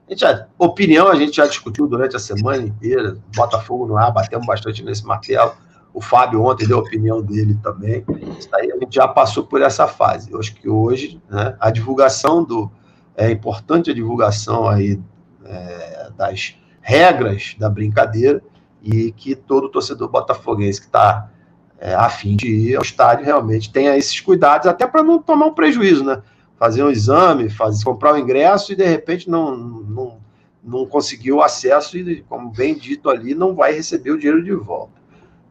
[0.06, 3.18] a gente já, opinião a gente já discutiu durante a semana inteira.
[3.34, 5.52] Botafogo no ar, batemos bastante nesse martelo.
[5.92, 8.04] O Fábio ontem deu a opinião dele também.
[8.38, 10.30] Isso aí a gente já passou por essa fase.
[10.30, 12.70] Eu acho que hoje né, a divulgação do.
[13.16, 15.00] É importante a divulgação aí
[15.44, 18.40] é, das regras da brincadeira
[18.82, 21.30] e que todo torcedor botafoguense que está
[21.78, 25.54] é, afim de ir ao estádio realmente tenha esses cuidados, até para não tomar um
[25.54, 26.22] prejuízo, né?
[26.58, 30.18] fazer um exame, fazer, comprar o um ingresso e de repente não, não,
[30.64, 34.96] não conseguiu acesso e, como bem dito ali, não vai receber o dinheiro de volta.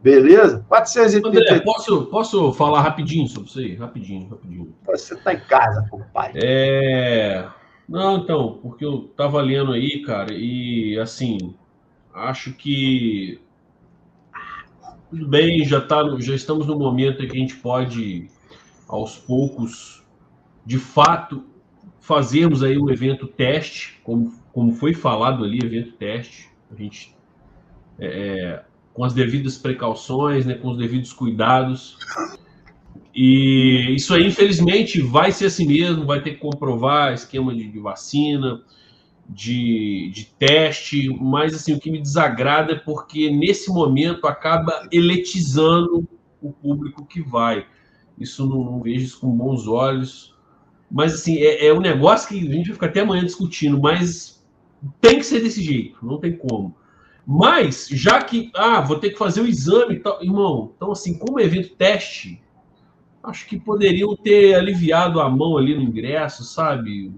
[0.01, 0.63] Beleza?
[0.67, 1.27] 430.
[1.27, 3.75] André, posso, posso falar rapidinho sobre isso aí?
[3.75, 4.75] Rapidinho, rapidinho.
[4.85, 6.31] Você está em casa, pai.
[6.35, 7.47] É.
[7.87, 11.55] Não, então, porque eu tava lendo aí, cara, e assim,
[12.13, 13.39] acho que
[15.09, 18.29] tudo bem, já, tá, já estamos no momento em que a gente pode,
[18.87, 20.03] aos poucos,
[20.65, 21.43] de fato
[21.99, 27.15] fazermos aí um evento teste, como, como foi falado ali, evento teste, a gente
[27.99, 28.63] é, é,
[28.93, 31.97] com as devidas precauções, né, com os devidos cuidados.
[33.13, 37.79] E isso aí, infelizmente, vai ser assim mesmo, vai ter que comprovar esquema de, de
[37.79, 38.61] vacina,
[39.27, 46.07] de, de teste, mas assim, o que me desagrada é porque nesse momento acaba eletizando
[46.41, 47.65] o público que vai.
[48.17, 50.33] Isso não, não vejo isso com bons olhos.
[50.89, 54.45] Mas, assim, é, é um negócio que a gente vai ficar até amanhã discutindo, mas
[55.01, 56.75] tem que ser desse jeito, não tem como.
[57.25, 61.75] Mas, já que, ah, vou ter que fazer o exame irmão, então, assim, como evento
[61.75, 62.41] teste,
[63.23, 67.11] acho que poderiam ter aliviado a mão ali no ingresso, sabe?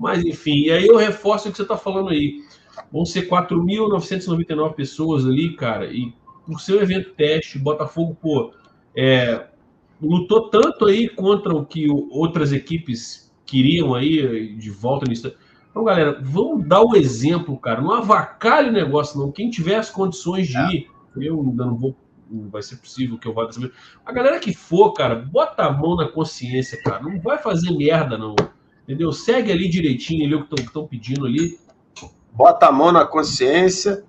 [0.00, 2.42] Mas, enfim, e aí eu reforço o que você está falando aí.
[2.90, 6.14] Vão ser 4.999 pessoas ali, cara, e
[6.46, 8.50] por ser um evento teste, Botafogo, pô,
[8.96, 9.44] é,
[10.00, 15.34] lutou tanto aí contra o que outras equipes queriam aí de volta nisso.
[15.70, 17.82] Então, galera, vamos dar o exemplo, cara.
[17.82, 19.30] Não avacalhe o negócio, não.
[19.30, 20.72] Quem tiver as condições de é.
[20.72, 21.94] ir, eu ainda não vou.
[22.30, 23.70] Não vai ser possível que eu vá dessa
[24.06, 27.02] A galera que for, cara, bota a mão na consciência, cara.
[27.02, 28.34] Não vai fazer merda, não.
[28.90, 29.12] Entendeu?
[29.12, 31.56] Segue ali direitinho ali o que estão pedindo ali.
[32.32, 34.02] bota a mão na consciência,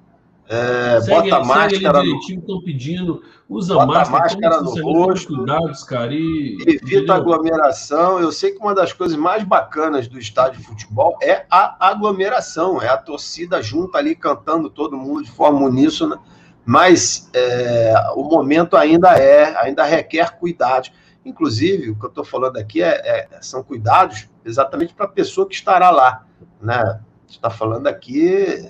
[0.50, 2.04] é, segue, bota a máscara.
[2.04, 2.18] no...
[2.18, 5.36] estão pedindo, usa bota máscara, máscara no rosto.
[5.36, 7.14] Cuidados, cara, e, evita entendeu?
[7.14, 8.20] aglomeração.
[8.20, 12.82] Eu sei que uma das coisas mais bacanas do estádio de futebol é a aglomeração,
[12.82, 16.20] é a torcida junto ali cantando todo mundo de forma uníssona.
[16.66, 20.92] Mas é, o momento ainda é, ainda requer cuidados.
[21.24, 25.48] Inclusive, o que eu estou falando aqui é, é, são cuidados exatamente para a pessoa
[25.48, 26.26] que estará lá.
[26.62, 27.00] Né?
[27.32, 28.70] está falando aqui,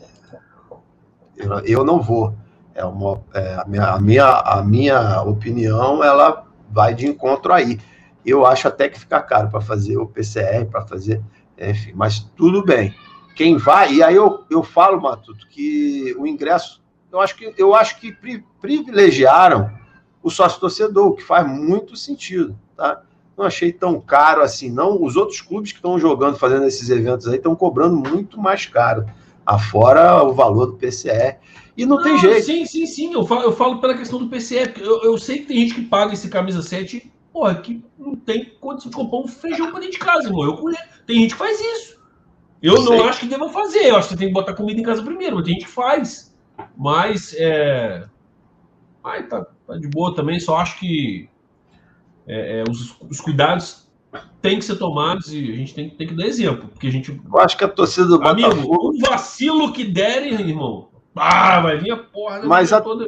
[1.35, 2.35] eu, eu não vou.
[2.73, 7.79] É uma, é, a, minha, a, minha, a minha opinião, ela vai de encontro aí.
[8.25, 11.21] Eu acho até que fica caro para fazer o PCR, para fazer,
[11.57, 12.95] enfim, mas tudo bem.
[13.35, 16.81] Quem vai, e aí eu, eu falo, Matuto, que o ingresso,
[17.11, 19.71] eu acho que, eu acho que pri, privilegiaram
[20.21, 23.01] o sócio torcedor, o que faz muito sentido, tá?
[23.37, 25.01] Não achei tão caro assim, não.
[25.01, 29.05] Os outros clubes que estão jogando, fazendo esses eventos aí, estão cobrando muito mais caro.
[29.45, 31.37] Afora o valor do PCE.
[31.75, 32.45] E não, não, tem jeito.
[32.45, 33.13] Sim, sim, sim.
[33.13, 35.81] Eu falo, eu falo pela questão do PCE, eu, eu sei que tem gente que
[35.83, 39.93] paga esse camisa 7, porra, que não tem condição de comprar um feijão para dentro
[39.93, 40.43] de casa, irmão.
[40.43, 40.63] Eu,
[41.07, 41.99] tem gente que faz isso.
[42.61, 43.01] Eu, eu não sei.
[43.01, 43.85] acho que deva fazer.
[43.85, 46.35] Eu acho que tem que botar comida em casa primeiro, mas tem gente que faz.
[46.77, 48.05] Mas é.
[49.03, 51.27] Ai, tá, tá de boa também, só acho que
[52.27, 53.87] é, é, os, os, cuidados
[54.41, 57.11] têm que ser tomados e a gente tem, tem que dar exemplo, porque a gente.
[57.11, 58.89] Eu acho que a torcida do Amigo, Botafogo.
[58.89, 60.89] o vacilo que derem, irmão.
[61.15, 63.05] Ah, vai vir a porra mas a, toda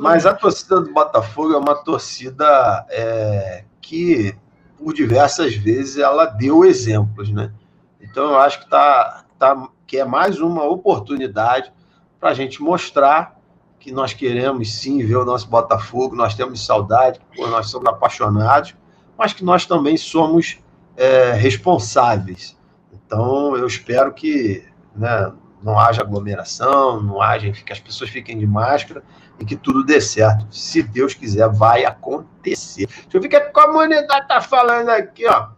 [0.00, 4.34] Mas a torcida do Botafogo é uma torcida é, que,
[4.78, 7.52] por diversas vezes, ela deu exemplos, né?
[8.00, 11.70] Então eu acho que, tá, tá, que é mais uma oportunidade
[12.18, 13.38] para a gente mostrar
[13.82, 18.76] que nós queremos sim ver o nosso Botafogo, nós temos saudade, nós somos apaixonados,
[19.18, 20.60] mas que nós também somos
[20.96, 22.56] é, responsáveis.
[22.92, 24.64] Então, eu espero que
[24.94, 29.02] né, não haja aglomeração, não haja, que as pessoas fiquem de máscara
[29.40, 30.46] e que tudo dê certo.
[30.54, 32.86] Se Deus quiser, vai acontecer.
[32.86, 35.48] Deixa eu ver o que a comunidade está falando aqui, ó.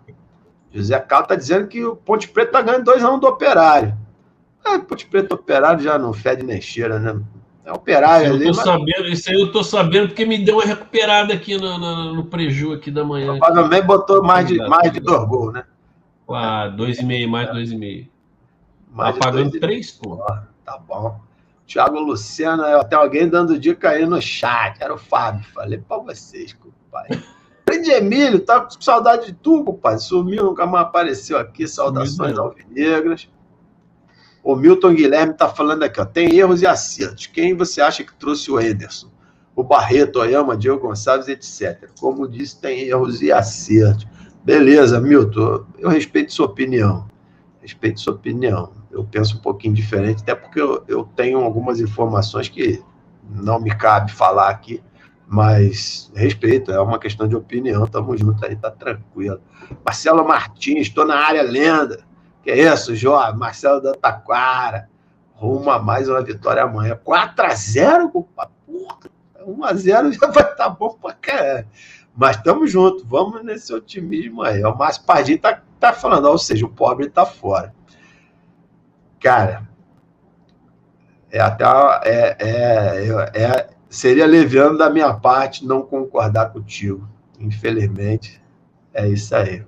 [0.72, 3.94] José Carlos está dizendo que o Ponte Preto está ganhando dois anos do operário.
[4.64, 7.20] É, Ponte Preto operário já não fede nem cheira, né?
[7.64, 8.46] É operário ali.
[8.46, 8.64] Eu tô mas...
[8.64, 12.24] sabendo, isso aí eu tô sabendo porque me deu uma recuperada aqui no, no, no
[12.24, 13.32] preju aqui da manhã.
[13.32, 15.64] O também botou mais de, mais de dois gols, né?
[16.28, 18.08] Ah, dois e meio, mais dois e meio.
[18.90, 20.16] Mais tá pagando três, pô.
[20.64, 21.20] Tá bom.
[21.66, 24.76] Thiago Luciano, até alguém dando dica aí no chat.
[24.80, 25.44] Era o Fábio.
[25.52, 27.22] Falei pra vocês, compadre.
[27.66, 30.00] Grande Emílio, tá com saudade de tu, compadre.
[30.00, 31.66] Sumiu, nunca mais apareceu aqui.
[31.66, 33.28] Saudações alvinegras.
[34.44, 37.26] O Milton Guilherme está falando aqui, ó, tem erros e acertos.
[37.26, 39.08] Quem você acha que trouxe o Ederson?
[39.56, 41.88] O Barreto, Oyama, Diego Gonçalves, etc.
[41.98, 44.06] Como disse, tem erros e acertos.
[44.44, 47.08] Beleza, Milton, eu respeito sua opinião.
[47.62, 48.70] Respeito sua opinião.
[48.90, 52.84] Eu penso um pouquinho diferente, até porque eu, eu tenho algumas informações que
[53.30, 54.82] não me cabe falar aqui,
[55.26, 57.86] mas respeito, é uma questão de opinião.
[57.86, 59.40] Tamo junto aí, tá tranquilo.
[59.82, 62.04] Marcelo Martins, estou na área lenda.
[62.44, 63.32] Que é isso, Jó?
[63.32, 64.90] Marcelo da Taquara.
[65.34, 66.98] Rumo a mais uma vitória amanhã.
[67.04, 68.52] 4x0, compadre.
[68.66, 68.98] Porra,
[69.46, 71.66] 1x0 já vai estar tá bom pra caralho.
[72.14, 74.62] Mas estamos juntos, vamos nesse otimismo aí.
[74.62, 77.74] O Márcio Pardinho tá, tá falando, ou seja, o pobre tá fora.
[79.20, 79.66] Cara,
[81.32, 81.64] é até
[82.04, 87.08] é, é, é, seria leviano da minha parte não concordar contigo.
[87.40, 88.40] Infelizmente,
[88.92, 89.64] é isso aí.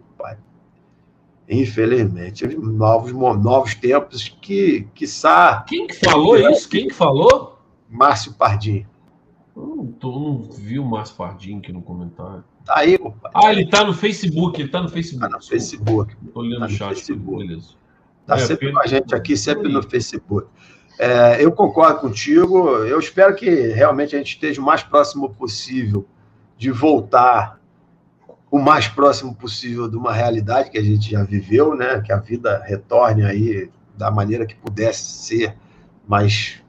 [1.48, 5.64] Infelizmente, novos, novos tempos que, sa...
[5.68, 6.68] Quem que falou isso?
[6.68, 7.58] Quem que falou?
[7.88, 8.84] Márcio Pardim.
[9.56, 12.42] Eu não, tô, não vi o Márcio Pardim aqui no comentário.
[12.64, 13.30] Tá aí, compadre.
[13.32, 15.30] Ah, ele tá no Facebook, ele tá no Facebook.
[15.30, 16.16] Tá no Facebook.
[16.34, 16.88] Tô olhando tá o chat.
[16.88, 17.46] Facebook.
[17.46, 17.68] Beleza.
[18.26, 20.48] Tá é, sempre com a gente aqui, sempre no Facebook.
[20.98, 22.70] É, eu concordo contigo.
[22.78, 26.04] Eu espero que realmente a gente esteja o mais próximo possível
[26.58, 27.60] de voltar
[28.50, 32.00] o mais próximo possível de uma realidade que a gente já viveu, né?
[32.00, 35.56] Que a vida retorne aí da maneira que pudesse ser,
[36.06, 36.62] mas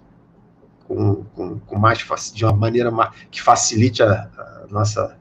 [0.87, 1.99] com, com, com mais
[2.33, 2.91] de uma maneira
[3.29, 5.17] que facilite a, a, nossa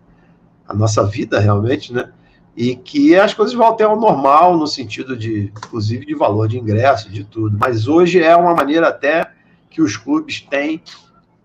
[0.68, 2.12] a nossa vida realmente, né?
[2.56, 7.10] E que as coisas voltem ao normal no sentido de, inclusive, de valor de ingresso,
[7.10, 7.56] de tudo.
[7.60, 9.30] Mas hoje é uma maneira até
[9.68, 10.82] que os clubes têm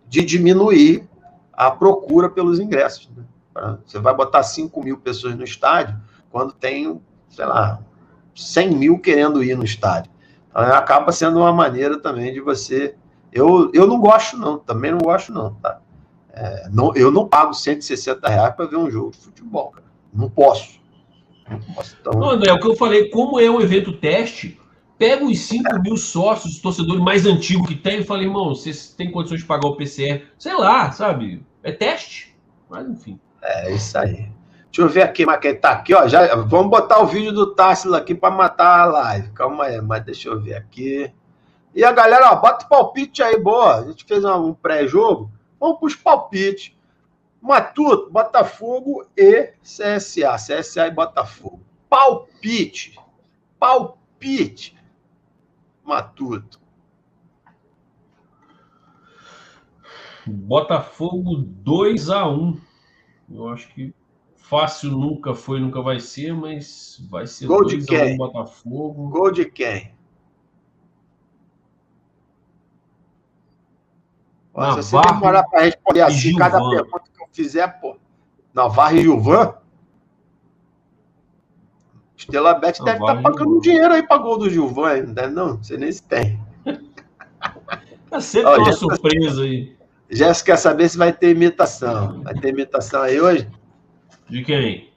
[0.08, 1.04] de diminuir
[1.52, 3.10] a procura pelos ingressos.
[3.16, 3.24] Né?
[3.86, 5.96] Você vai botar 5 mil pessoas no estádio
[6.30, 7.80] quando tem, sei lá,
[8.36, 10.12] 100 mil querendo ir no estádio.
[10.50, 12.96] Então, acaba sendo uma maneira também de você.
[13.32, 15.80] Eu, eu não gosto, não, também não gosto, não, tá?
[16.34, 19.86] É, não eu não pago 160 reais para ver um jogo de futebol, cara.
[20.14, 20.80] Não posso.
[21.50, 21.60] Não
[22.00, 22.14] então...
[22.14, 24.60] Não, André, o que eu falei, como é um evento teste,
[24.98, 29.12] pega os 5 mil sócios, torcedores mais antigos que tem, e fala, irmão, vocês têm
[29.12, 30.26] condições de pagar o PCR?
[30.38, 31.46] Sei lá, sabe?
[31.64, 32.36] É teste.
[32.70, 33.20] Mas enfim.
[33.42, 34.32] É isso aí.
[34.66, 36.08] Deixa eu ver aqui, mas quem tá aqui, ó.
[36.08, 39.32] Já, vamos botar o vídeo do Tássilo aqui para matar a live.
[39.32, 41.12] Calma aí, mas deixa eu ver aqui.
[41.76, 43.78] E a galera, ó, bota o palpite aí, boa.
[43.78, 45.30] A gente fez um pré-jogo.
[45.60, 46.74] Vamos para os palpites.
[47.42, 50.36] Matuto, Botafogo e CSA.
[50.38, 51.60] CSA e Botafogo.
[51.90, 52.98] Palpite.
[53.60, 54.78] Palpite.
[55.84, 56.62] Matuto.
[60.26, 62.71] Botafogo 2 a 1
[63.34, 63.94] Eu acho que
[64.36, 68.18] fácil nunca foi, nunca vai ser, mas vai ser Gol de quem?
[68.18, 69.10] Botafogo.
[69.10, 69.94] Gol de quem?
[74.54, 76.40] Navarro Se você demorar para responder assim, Gilvan.
[76.40, 77.98] cada pergunta que eu fizer, pô.
[78.54, 79.56] Navarro e Gilvan?
[82.18, 83.62] Estela Bet deve estar e pagando Gilvan.
[83.62, 85.64] dinheiro aí para gol do Gilvan, não deve não?
[85.64, 86.40] Sei nem se tem.
[88.14, 89.74] É sempre Ó, uma surpresa aí.
[90.12, 92.22] Jéssica quer saber se vai ter imitação.
[92.24, 93.50] Vai ter imitação aí hoje?
[94.30, 94.92] De quem?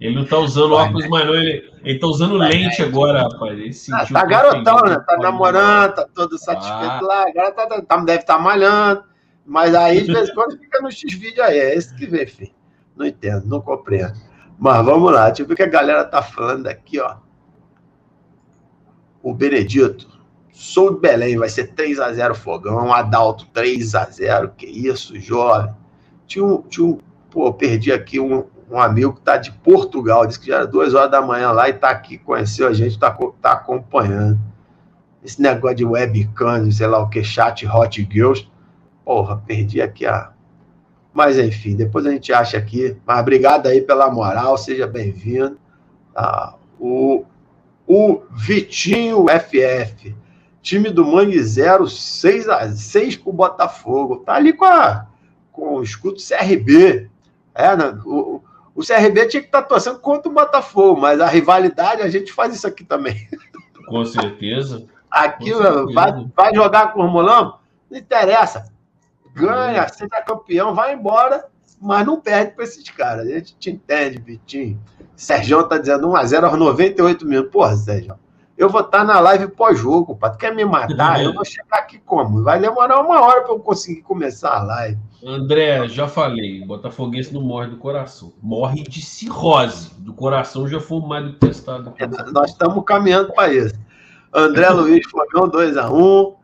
[0.00, 1.34] Ele não tá usando óculos mais, não.
[1.34, 3.58] Ele, ele tá usando lente agora, rapaz.
[3.58, 4.98] Ele Ah, tá garotão, né?
[5.06, 7.00] Tá namorando, tá todo satisfeito Ah.
[7.02, 7.28] lá.
[7.28, 9.04] Agora tá, tá- deve estar malhando.
[9.44, 11.58] Mas aí, de vez em quando, fica no X-Vídeo aí.
[11.58, 12.52] É esse que vê, filho.
[12.96, 14.14] Não entendo, não compreendo.
[14.58, 17.16] Mas vamos lá, deixa eu ver o que a galera tá falando aqui, ó.
[19.22, 20.19] O Benedito.
[20.60, 22.92] Sou de Belém, vai ser 3x0 Fogão.
[22.92, 24.50] Adalto, 3x0.
[24.58, 25.72] Que isso, jovem.
[26.26, 26.62] Tinha um.
[27.30, 30.26] Pô, perdi aqui um, um amigo que tá de Portugal.
[30.26, 32.98] Disse que já era duas horas da manhã lá e tá aqui, conheceu a gente,
[32.98, 33.10] tá,
[33.40, 34.38] tá acompanhando.
[35.24, 38.46] Esse negócio de webcam, sei lá o que, chat hot girls.
[39.02, 40.30] Porra, perdi aqui a.
[41.14, 42.98] Mas enfim, depois a gente acha aqui.
[43.06, 45.58] Mas obrigado aí pela moral, seja bem-vindo.
[46.12, 46.54] Tá?
[46.78, 47.24] O,
[47.86, 50.14] o Vitinho FF.
[50.62, 54.18] Time do Mangue 0, 6 a 6 pro Botafogo.
[54.18, 55.06] Tá ali com, a,
[55.52, 57.10] com o escudo CRB.
[57.54, 57.98] É, né?
[58.04, 58.42] o,
[58.74, 62.54] o CRB tinha que estar torcendo contra o Botafogo, mas a rivalidade, a gente faz
[62.54, 63.28] isso aqui também.
[63.86, 64.86] Com certeza.
[65.10, 65.92] Aqui Com certeza.
[65.92, 67.58] vai, vai jogar com o Romulão?
[67.90, 68.64] Não interessa.
[69.34, 71.46] Ganha, seja campeão, vai embora,
[71.80, 73.26] mas não perde para esses caras.
[73.26, 74.80] A gente te entende, Vitinho.
[75.16, 77.52] Sérgio tá dizendo 1x0 aos 98 minutos.
[77.52, 78.14] Porra, Sérgio,
[78.60, 80.28] eu vou estar na live pós-jogo, pá.
[80.28, 81.18] Tu quer me matar?
[81.24, 82.42] Eu vou chegar aqui como?
[82.42, 84.98] Vai demorar uma hora para eu conseguir começar a live.
[85.24, 88.34] André, já falei, Botafoguense não morre do coração.
[88.42, 89.90] Morre de cirrose.
[89.98, 91.94] Do coração já foi mais do testado.
[92.32, 93.74] Nós estamos caminhando para isso.
[94.30, 96.34] André Luiz Fogão 2x1.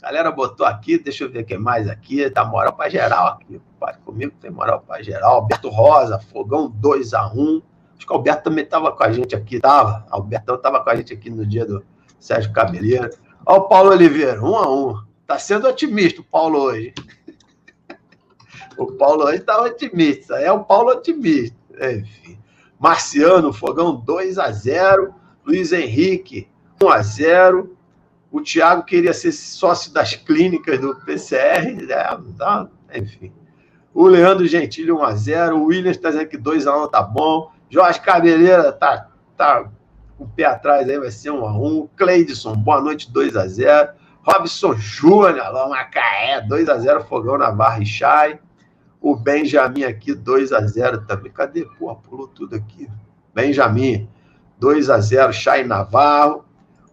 [0.00, 2.30] Galera botou aqui, deixa eu ver o que mais aqui.
[2.30, 3.60] Tá moral para geral aqui.
[3.78, 5.36] Pai, comigo tem moral para geral.
[5.36, 7.62] Alberto Rosa, Fogão 2x1.
[7.96, 9.60] Acho que o Alberto também estava com a gente aqui.
[9.60, 10.06] Tava.
[10.10, 11.84] Albertão estava com a gente aqui no dia do
[12.18, 13.10] Sérgio Cabeleira.
[13.44, 15.04] Olha o Paulo Oliveira, 1x1.
[15.26, 16.94] Tá sendo otimista o Paulo hoje.
[18.78, 20.34] O Paulo hoje tá otimista.
[20.34, 21.56] É o Paulo otimista.
[21.80, 22.38] Enfim.
[22.78, 25.14] Marciano, Fogão 2 a 0
[25.46, 26.48] Luiz Henrique,
[26.82, 27.76] 1 a 0
[28.30, 31.90] O Thiago queria ser sócio das clínicas do PCR.
[31.90, 33.32] É, tá, enfim.
[33.94, 37.02] O Leandro Gentili, 1 a 0 O Williams está dizendo que 2 a 1 tá
[37.02, 37.50] bom.
[37.68, 39.68] Jorge Cabeleira tá, tá
[40.16, 43.46] com o pé atrás aí, vai ser 1 a 1 Cleidson, boa noite, 2 a
[43.46, 43.90] 0
[44.26, 48.40] Robson Júnior, alô, Macaé, 2 a 0 Fogão na Barra e Chay.
[49.00, 51.30] O Benjamin aqui, 2 a 0 também.
[51.30, 51.64] Cadê?
[51.78, 52.88] Porra, pulou tudo aqui.
[53.32, 54.08] Benjamin,
[54.58, 56.44] 2 a 0 Chay Navarro.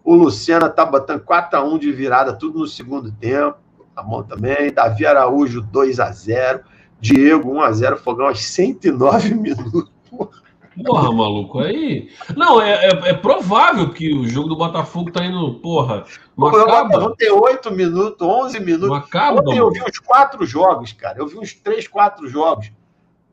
[0.04, 3.56] O Luciano tá botando 4 a 1 de virada, tudo no segundo tempo.
[3.96, 4.72] Tá bom também.
[4.72, 6.60] Davi Araújo, 2 a 0
[7.00, 9.90] Diego, 1 a 0 Fogão aos 109 minutos.
[10.08, 10.30] Porra,
[10.76, 12.10] maluco, aí.
[12.36, 16.04] Não, é, é, é provável que o jogo do Botafogo tá indo, porra,
[16.36, 17.00] não acaba.
[17.00, 18.88] vou ter 8 minutos, 11 minutos.
[18.88, 21.18] Não acaba, Ontem eu vi uns quatro jogos, cara.
[21.18, 22.72] Eu vi uns três, quatro jogos.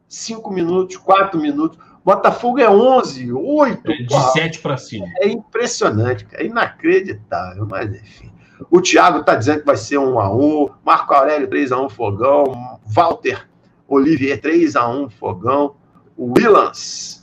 [0.08, 1.80] Cinco minutos, quatro minutos.
[2.04, 3.92] Botafogo é 11, 8.
[3.92, 4.32] É de porra.
[4.32, 5.08] 7 pra cima.
[5.18, 6.44] É impressionante, cara.
[6.44, 8.32] É inacreditável, mas enfim.
[8.70, 11.90] O Thiago tá dizendo que vai ser 1 a 1 Marco Aurélio 3 a 1
[11.90, 12.80] Fogão.
[12.86, 13.48] Walter
[13.88, 15.76] Olivier 3 a 1 Fogão.
[16.16, 17.20] O Willans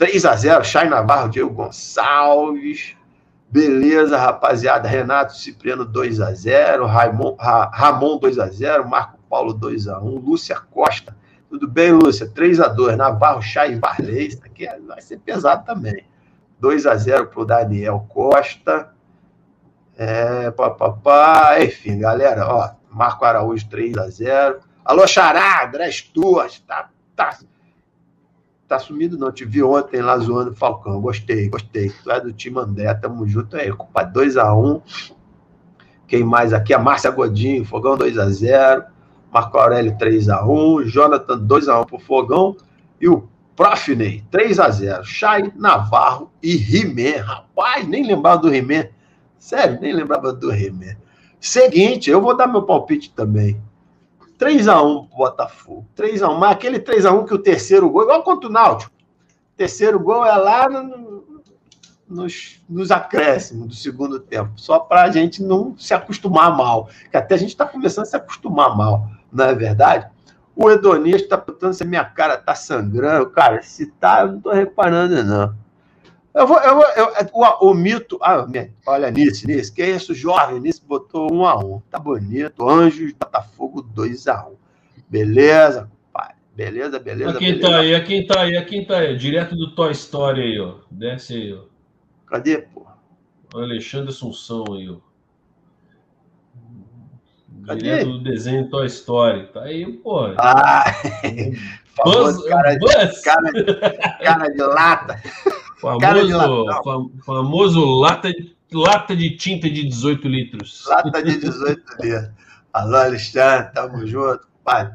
[0.00, 2.96] 3 a 0 Chay Navarro, Diego Gonçalves.
[3.50, 4.88] Beleza, rapaziada.
[4.88, 9.98] Renato Cipriano 2 a 0 Raimon, Ra, Ramon 2 a 0 Marco Paulo 2 a
[9.98, 11.14] 1 Lúcia Costa.
[11.50, 12.26] Tudo bem, Lúcia?
[12.26, 14.28] 3 a 2 Navarro, Chay e Varley.
[14.28, 16.06] Isso aqui é- vai ser pesado também.
[16.58, 18.94] 2 a 0 para o Daniel Costa.
[19.98, 21.62] É, papapá.
[21.62, 22.70] Enfim, galera, ó.
[22.90, 26.60] Marco Araújo 3 a 0 Alô, Xará, André Stuart.
[26.66, 27.36] Tá, tá,
[28.70, 29.32] tá sumido não.
[29.32, 31.00] Te vi ontem lá zoando o Falcão.
[31.00, 31.90] Gostei, gostei.
[31.90, 33.72] Tu é do time André, tamo junto aí.
[33.72, 34.80] Compadre, 2x1.
[36.06, 36.72] Quem mais aqui?
[36.72, 38.84] A Márcia Godinho, Fogão 2x0.
[39.32, 40.84] Marco Aurélio 3x1.
[40.84, 42.56] Jonathan 2x1 pro Fogão.
[43.00, 45.02] E o Profney 3x0.
[45.02, 47.16] Chay, Navarro e Rimé.
[47.16, 48.92] Rapaz, nem lembrava do Rimé.
[49.36, 50.96] Sério, nem lembrava do Rimé.
[51.40, 53.60] Seguinte, eu vou dar meu palpite também.
[54.40, 55.86] 3x1 pro Botafogo.
[55.96, 56.38] 3x1.
[56.38, 58.92] Mas aquele 3x1 que o terceiro gol, igual contra o Náutico.
[59.56, 61.24] Terceiro gol é lá no,
[62.08, 64.52] nos, nos acréscimos do segundo tempo.
[64.56, 66.88] Só para a gente não se acostumar mal.
[67.10, 70.08] Que até a gente está começando a se acostumar mal, não é verdade?
[70.56, 73.30] O hedonista está perguntando se a minha cara está sangrando.
[73.30, 75.54] Cara, se tá, eu não estou reparando, não.
[76.32, 78.18] Eu vou, eu vou, eu, o, o, mito.
[78.22, 78.46] Ah,
[78.86, 80.60] olha, Nice, Nice, que é isso, jovem?
[80.60, 81.80] Nice botou um a um.
[81.90, 82.68] Tá bonito.
[82.68, 84.56] Anjos, Botafogo 2 a 1 um.
[85.08, 86.34] Beleza, pai.
[86.54, 87.32] Beleza, beleza.
[87.32, 87.68] A quem beleza.
[87.68, 89.16] tá aí, a quem tá aí, a quem tá aí.
[89.16, 90.76] Direto do Toy Story aí, ó.
[90.88, 91.64] Desce aí, ó.
[92.26, 92.86] Cadê, pô?
[93.52, 94.98] Alexandre Assunção aí, ó.
[97.66, 97.80] Cadê?
[97.80, 99.48] Direto do desenho Toy Story.
[99.48, 100.26] Tá aí, pô.
[100.38, 100.84] Ah,
[102.04, 103.20] Buzz, cara, de, Buzz.
[103.20, 103.52] cara,
[104.22, 105.20] cara de lata.
[105.80, 105.98] Famoso,
[106.84, 110.84] fam- famoso lata, de- lata de tinta de 18 litros.
[110.86, 112.30] Lata de 18 litros.
[112.72, 114.92] Alô, Alexandre, tamo junto, pai.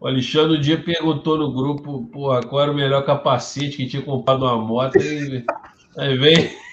[0.00, 4.02] O Alexandre um dia perguntou no grupo, porra, qual era o melhor capacete que tinha
[4.02, 4.98] comprado uma moto.
[4.98, 5.44] Aí,
[5.96, 6.50] aí vem.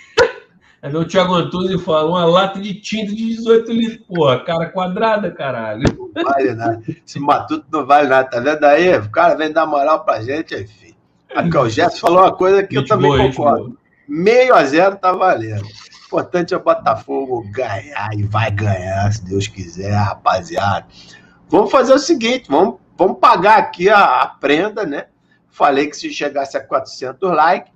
[0.82, 4.68] Aí o Thiago Antunes e fala: uma lata de tinta de 18 litros, porra, cara
[4.70, 5.84] quadrada, caralho.
[6.16, 6.82] Não vale nada.
[7.06, 8.98] Esse matuto não vale nada, tá vendo aí?
[8.98, 10.91] O cara vem dar moral pra gente, enfim.
[11.36, 13.66] Aqui, ó, o Gerson falou uma coisa que eu também boa, concordo.
[13.66, 13.78] boa.
[14.08, 15.64] Meio a zero tá valendo.
[15.64, 20.86] O importante é o Botafogo ganhar e vai ganhar, se Deus quiser, rapaziada.
[21.48, 25.06] Vamos fazer o seguinte, vamos, vamos pagar aqui a, a prenda, né?
[25.50, 27.74] Falei que se chegasse a 400 likes,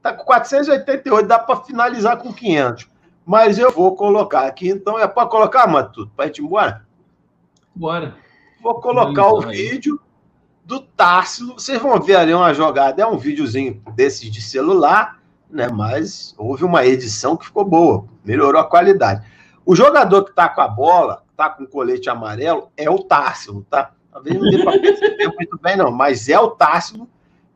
[0.00, 2.88] tá com 488, dá para finalizar com 500.
[3.24, 6.86] Mas eu vou colocar aqui, então é para colocar, Matuto, para gente ir embora?
[7.74, 8.16] Bora.
[8.60, 9.80] Vou colocar o aí.
[10.64, 11.54] Do Társilo.
[11.54, 15.20] Vocês vão ver ali uma jogada, é um videozinho desses de celular,
[15.50, 15.68] né?
[15.68, 19.26] Mas houve uma edição que ficou boa, melhorou a qualidade.
[19.64, 23.66] O jogador que tá com a bola, tá com o colete amarelo, é o Társilo,
[23.68, 23.92] tá?
[24.10, 27.08] Talvez não dê para perceber muito bem, não, mas é o Társilo.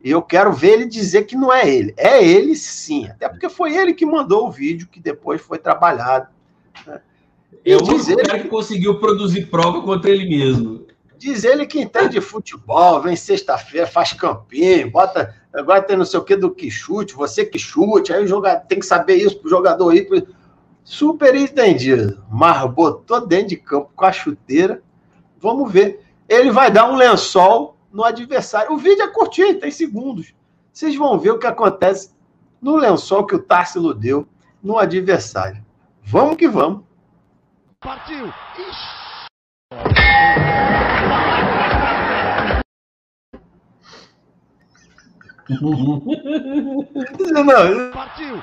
[0.02, 1.92] E eu quero ver ele dizer que não é ele.
[1.96, 6.28] É ele sim, até porque foi ele que mandou o vídeo que depois foi trabalhado.
[6.86, 7.00] né?
[7.64, 7.84] E É o
[8.24, 10.85] cara que conseguiu produzir prova contra ele mesmo.
[11.18, 15.34] Diz ele que entende futebol, vem sexta-feira, faz campinho, bota.
[15.52, 18.60] Agora tem não sei o que do que chute, você que chute, aí o jogador
[18.66, 20.06] tem que saber isso pro jogador ir.
[20.06, 20.26] pro-
[20.84, 22.22] Super entendido.
[22.30, 24.82] Mas botou dentro de campo com a chuteira.
[25.40, 26.04] Vamos ver.
[26.28, 28.72] Ele vai dar um lençol no adversário.
[28.72, 30.32] O vídeo é curtinho, tem segundos.
[30.72, 32.10] Vocês vão ver o que acontece
[32.62, 34.28] no lençol que o Társilo deu
[34.62, 35.64] no adversário.
[36.04, 36.82] Vamos que vamos.
[37.80, 38.32] Partiu!
[47.30, 48.42] Não, Partiu!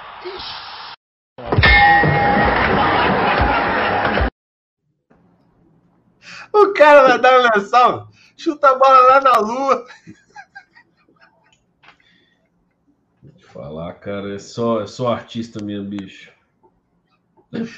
[6.53, 8.07] O cara vai dar um lençol,
[8.38, 9.85] chuta a bola lá na lua.
[13.21, 16.31] Vou te falar, cara, é só, é só artista mesmo, bicho.
[17.51, 17.71] Vamos,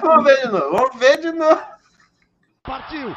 [0.00, 1.62] vamos ver de novo, vamos ver de novo.
[2.62, 3.16] Partiu!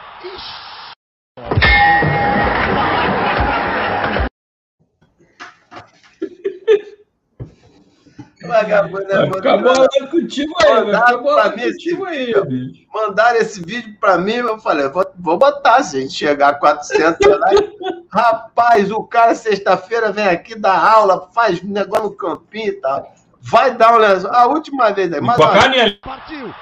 [8.48, 9.62] Vagabundo é bom demais.
[9.62, 12.46] bolado contigo aí, mim esse contigo aí, vídeo.
[12.46, 12.88] bicho.
[12.94, 16.54] Mandaram esse vídeo pra mim, eu falei, vou, vou botar, se a gente chegar a
[16.54, 17.70] 400 likes.
[18.12, 23.14] Rapaz, o cara sexta-feira vem aqui dar aula, faz negócio no campinho e tal.
[23.42, 24.32] Vai dar um lençol.
[24.34, 25.98] A última vez aí, mas olha.
[26.02, 26.54] Partiu!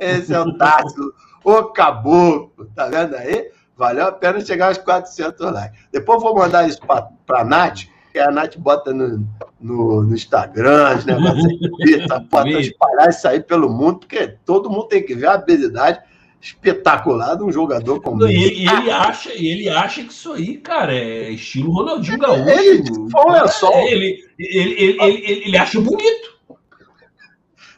[0.00, 1.12] esse é o Tássio,
[1.44, 3.50] o caboclo, tá vendo aí?
[3.80, 5.80] Valeu a pena chegar aos 400 likes.
[5.90, 9.26] Depois eu vou mandar isso pra, pra Nath, que a Nath bota no,
[9.58, 14.68] no, no Instagram, os negócios aí, Twitter, bota espalhar isso aí pelo mundo, porque todo
[14.68, 15.98] mundo tem que ver a habilidade
[16.42, 20.94] espetacular de um jogador como ele, e ele acha, ele acha que isso aí, cara,
[20.94, 22.50] é estilo Ronaldinho Gaúcho.
[22.50, 22.82] Ele
[23.30, 23.72] lençol.
[23.72, 26.38] É, Ele, ele, ele, ele, ele acha bonito.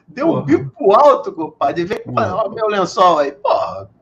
[0.08, 1.84] Deu um bico alto, compadre.
[1.84, 2.34] Vem Porra.
[2.34, 3.30] ó, meu lençol aí.
[3.32, 3.88] Porra,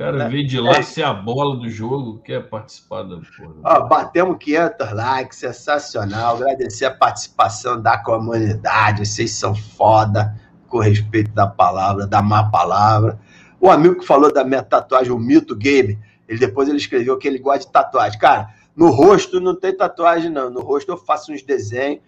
[0.00, 0.28] cara É.
[0.28, 0.82] veio de lá É.
[0.82, 3.54] ser a bola do jogo, quer participar da porra.
[3.62, 6.36] Ó, batemos 500 likes, sensacional.
[6.36, 9.06] Agradecer a participação da comunidade.
[9.06, 10.34] Vocês são foda,
[10.68, 13.18] com respeito da palavra, da má palavra.
[13.60, 15.98] O amigo que falou da minha tatuagem, o Mito Game,
[16.28, 18.18] ele depois ele escreveu que ele gosta de tatuagem.
[18.18, 20.48] Cara, no rosto não tem tatuagem, não.
[20.48, 22.00] No rosto eu faço uns desenhos.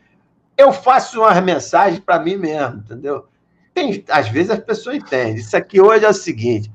[0.56, 3.26] Eu faço umas mensagens para mim mesmo, entendeu?
[3.74, 5.34] Tem, às vezes as pessoas entendem.
[5.36, 6.70] Isso aqui hoje é o seguinte.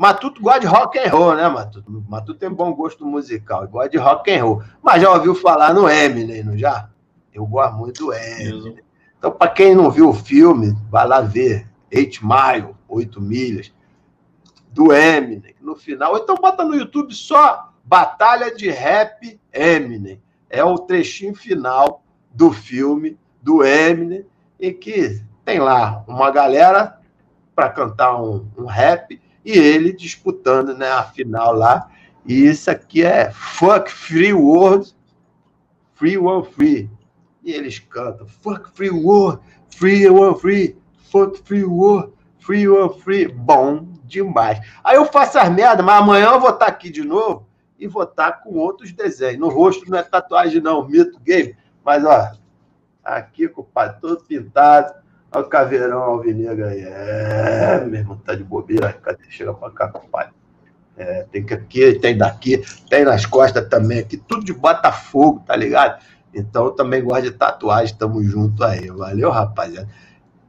[0.00, 2.04] Matuto gosta de rock and roll, né, Matuto?
[2.08, 4.62] Matuto tem bom gosto musical, gosta de rock and roll.
[4.82, 6.88] Mas já ouviu falar no Eminem, não já?
[7.34, 8.78] Eu gosto muito do Eminem.
[9.18, 11.68] Então, para quem não viu o filme, vai lá ver.
[11.92, 13.70] Eight Mile, Oito Milhas,
[14.72, 15.54] do Eminem.
[15.60, 20.18] No final, então bota no YouTube só Batalha de Rap Eminem.
[20.48, 24.24] É o trechinho final do filme do Eminem,
[24.58, 26.98] e que tem lá uma galera
[27.54, 31.90] para cantar um, um, rap e ele disputando né, a final lá.
[32.26, 34.94] E isso aqui é Fuck Free World,
[35.94, 36.90] Free World Free.
[37.42, 39.40] E eles cantam Fuck Free World,
[39.74, 40.76] Free World Free,
[41.10, 43.28] Fuck Free World, Free World Free.
[43.28, 44.60] Bom demais.
[44.84, 47.48] Aí eu faço as merdas, mas amanhã eu vou estar aqui de novo
[47.78, 49.38] e vou estar com outros desenhos.
[49.38, 51.56] No rosto não é tatuagem, não, mito game.
[51.82, 52.32] Mas, ó,
[53.02, 54.92] aqui, compadre, todo pintado.
[55.32, 56.82] Olha o caveirão alvinegro aí.
[56.82, 58.92] É, meu irmão, tá de bobeira.
[58.92, 59.24] Cadê?
[59.28, 60.32] Chega pra cá, compadre.
[60.96, 65.56] É, tem que aqui, tem daqui, tem nas costas também, aqui, tudo de Botafogo, tá
[65.56, 65.98] ligado?
[66.34, 68.90] Então também gosto de tatuagem, tamo junto aí.
[68.90, 69.88] Valeu, rapaziada.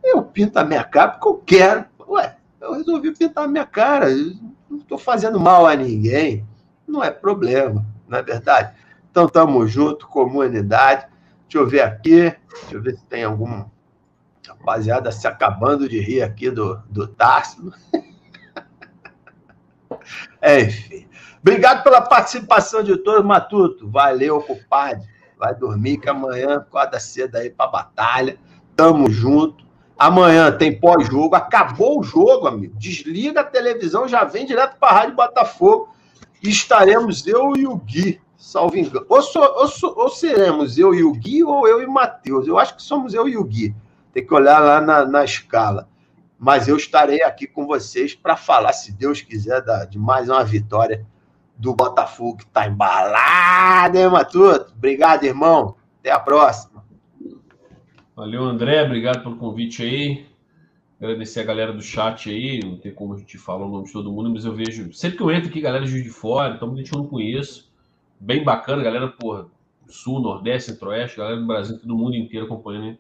[0.04, 1.86] Eu pinto a minha cara porque eu quero.
[2.08, 4.10] Ué, eu resolvi pintar a minha cara.
[4.10, 4.34] Eu
[4.70, 6.46] não estou fazendo mal a ninguém.
[6.88, 8.74] Não é problema, não é verdade?
[9.10, 11.08] Então tamo junto, comunidade.
[11.44, 12.36] Deixa eu ver aqui.
[12.62, 13.64] Deixa eu ver se tem algum
[14.48, 17.72] rapaziada se acabando de rir aqui do, do Tarso.
[20.42, 21.08] É, enfim.
[21.42, 23.90] Obrigado pela participação de todos, Matuto.
[23.90, 25.08] Valeu, compadre.
[25.38, 28.38] Vai dormir que amanhã acorda cedo aí pra batalha.
[28.76, 29.66] Tamo junto.
[29.98, 31.36] Amanhã tem pós-jogo.
[31.36, 32.76] Acabou o jogo, amigo.
[32.78, 35.90] Desliga a televisão, já vem direto pra Rádio Botafogo.
[36.44, 39.06] E estaremos eu e o Gui, salvo engano.
[39.08, 42.48] Ou, ou, ou seremos eu e o Gui, ou eu e o Matheus.
[42.48, 43.76] Eu acho que somos eu e o Gui.
[44.14, 45.88] Tem que olhar lá na, na escala.
[46.38, 51.06] Mas eu estarei aqui com vocês para falar, se Deus quiser, de mais uma vitória
[51.56, 54.74] do Botafogo que está embalado, hein, Matuto?
[54.76, 55.76] Obrigado, irmão.
[56.00, 56.84] Até a próxima.
[58.16, 58.84] Valeu, André.
[58.84, 60.26] Obrigado pelo convite aí.
[61.00, 62.60] Agradecer a galera do chat aí.
[62.64, 64.92] Não tem como a gente falar o nome de todo mundo, mas eu vejo.
[64.94, 67.72] Sempre que eu entro aqui, galera de fora, então gente não conheço.
[68.20, 69.46] Bem bacana, galera, porra.
[69.88, 72.86] Sul, Nordeste, Centro-Oeste, galera do Brasil, todo mundo inteiro acompanhando.
[72.86, 73.00] Hein?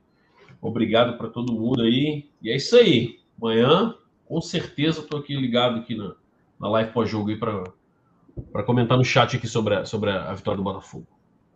[0.61, 2.29] Obrigado para todo mundo aí.
[2.41, 3.19] E é isso aí.
[3.41, 6.13] Amanhã, com certeza, estou aqui ligado aqui na,
[6.59, 10.63] na live pós-jogo aí para comentar no chat aqui sobre a, sobre a vitória do
[10.63, 11.07] Botafogo.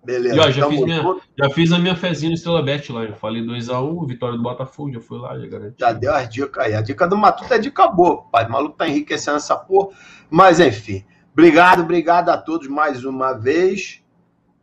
[0.03, 0.35] Beleza.
[0.35, 3.03] E, ó, já, fiz minha, já fiz a minha fezinha no Estrela Bet lá.
[3.03, 5.75] Eu falei 2x1, um, vitória do Botafogo, já fui lá, já garanti.
[5.79, 6.73] Já deu as dicas aí.
[6.73, 8.45] A dica do Matuto é dica boa, pai.
[8.45, 9.89] O maluco tá enriquecendo essa porra.
[10.29, 11.03] Mas enfim.
[11.33, 14.01] Obrigado, obrigado a todos mais uma vez.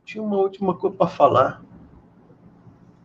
[0.05, 1.63] Tinha uma última coisa para falar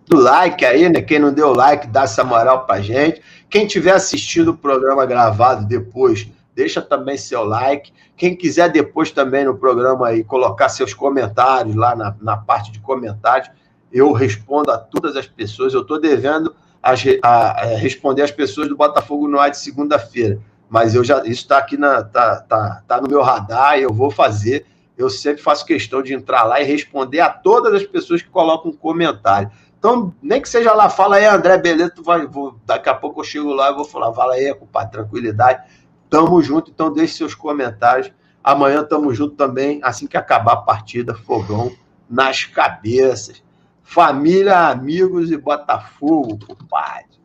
[0.08, 1.02] do like aí, né?
[1.02, 3.22] Quem não deu like, dá essa moral pra gente.
[3.50, 7.92] Quem tiver assistido o programa gravado depois, deixa também seu like.
[8.16, 12.80] Quem quiser depois também no programa aí colocar seus comentários lá na, na parte de
[12.80, 13.50] comentários,
[13.92, 15.74] eu respondo a todas as pessoas.
[15.74, 16.94] Eu estou devendo a,
[17.24, 20.40] a, a, responder as pessoas do Botafogo no ar de segunda-feira.
[20.70, 23.94] Mas eu já isso está aqui na tá, tá, tá no meu radar e eu
[23.94, 24.66] vou fazer.
[24.98, 28.72] Eu sempre faço questão de entrar lá e responder a todas as pessoas que colocam
[28.72, 29.50] um comentário.
[29.78, 33.20] Então, nem que seja lá, fala aí, André, beleza, tu vai, vou, daqui a pouco
[33.20, 35.64] eu chego lá e vou falar, fala aí, compadre, tranquilidade.
[36.10, 38.12] Tamo junto, então deixe seus comentários.
[38.44, 41.72] Amanhã tamo junto também, assim que acabar a partida, fogão
[42.10, 43.44] nas cabeças.
[43.84, 47.18] Família, amigos e Botafogo, compadre.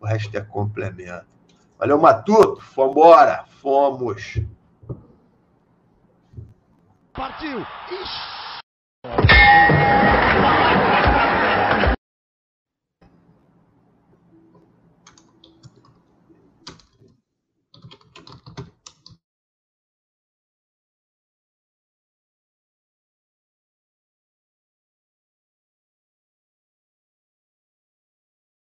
[0.00, 1.26] O resto é complemento.
[1.78, 2.60] Valeu, Matuto.
[2.74, 3.44] Vambora.
[3.60, 4.40] Fomos.
[7.12, 7.64] Partiu.
[7.90, 8.38] Ixi.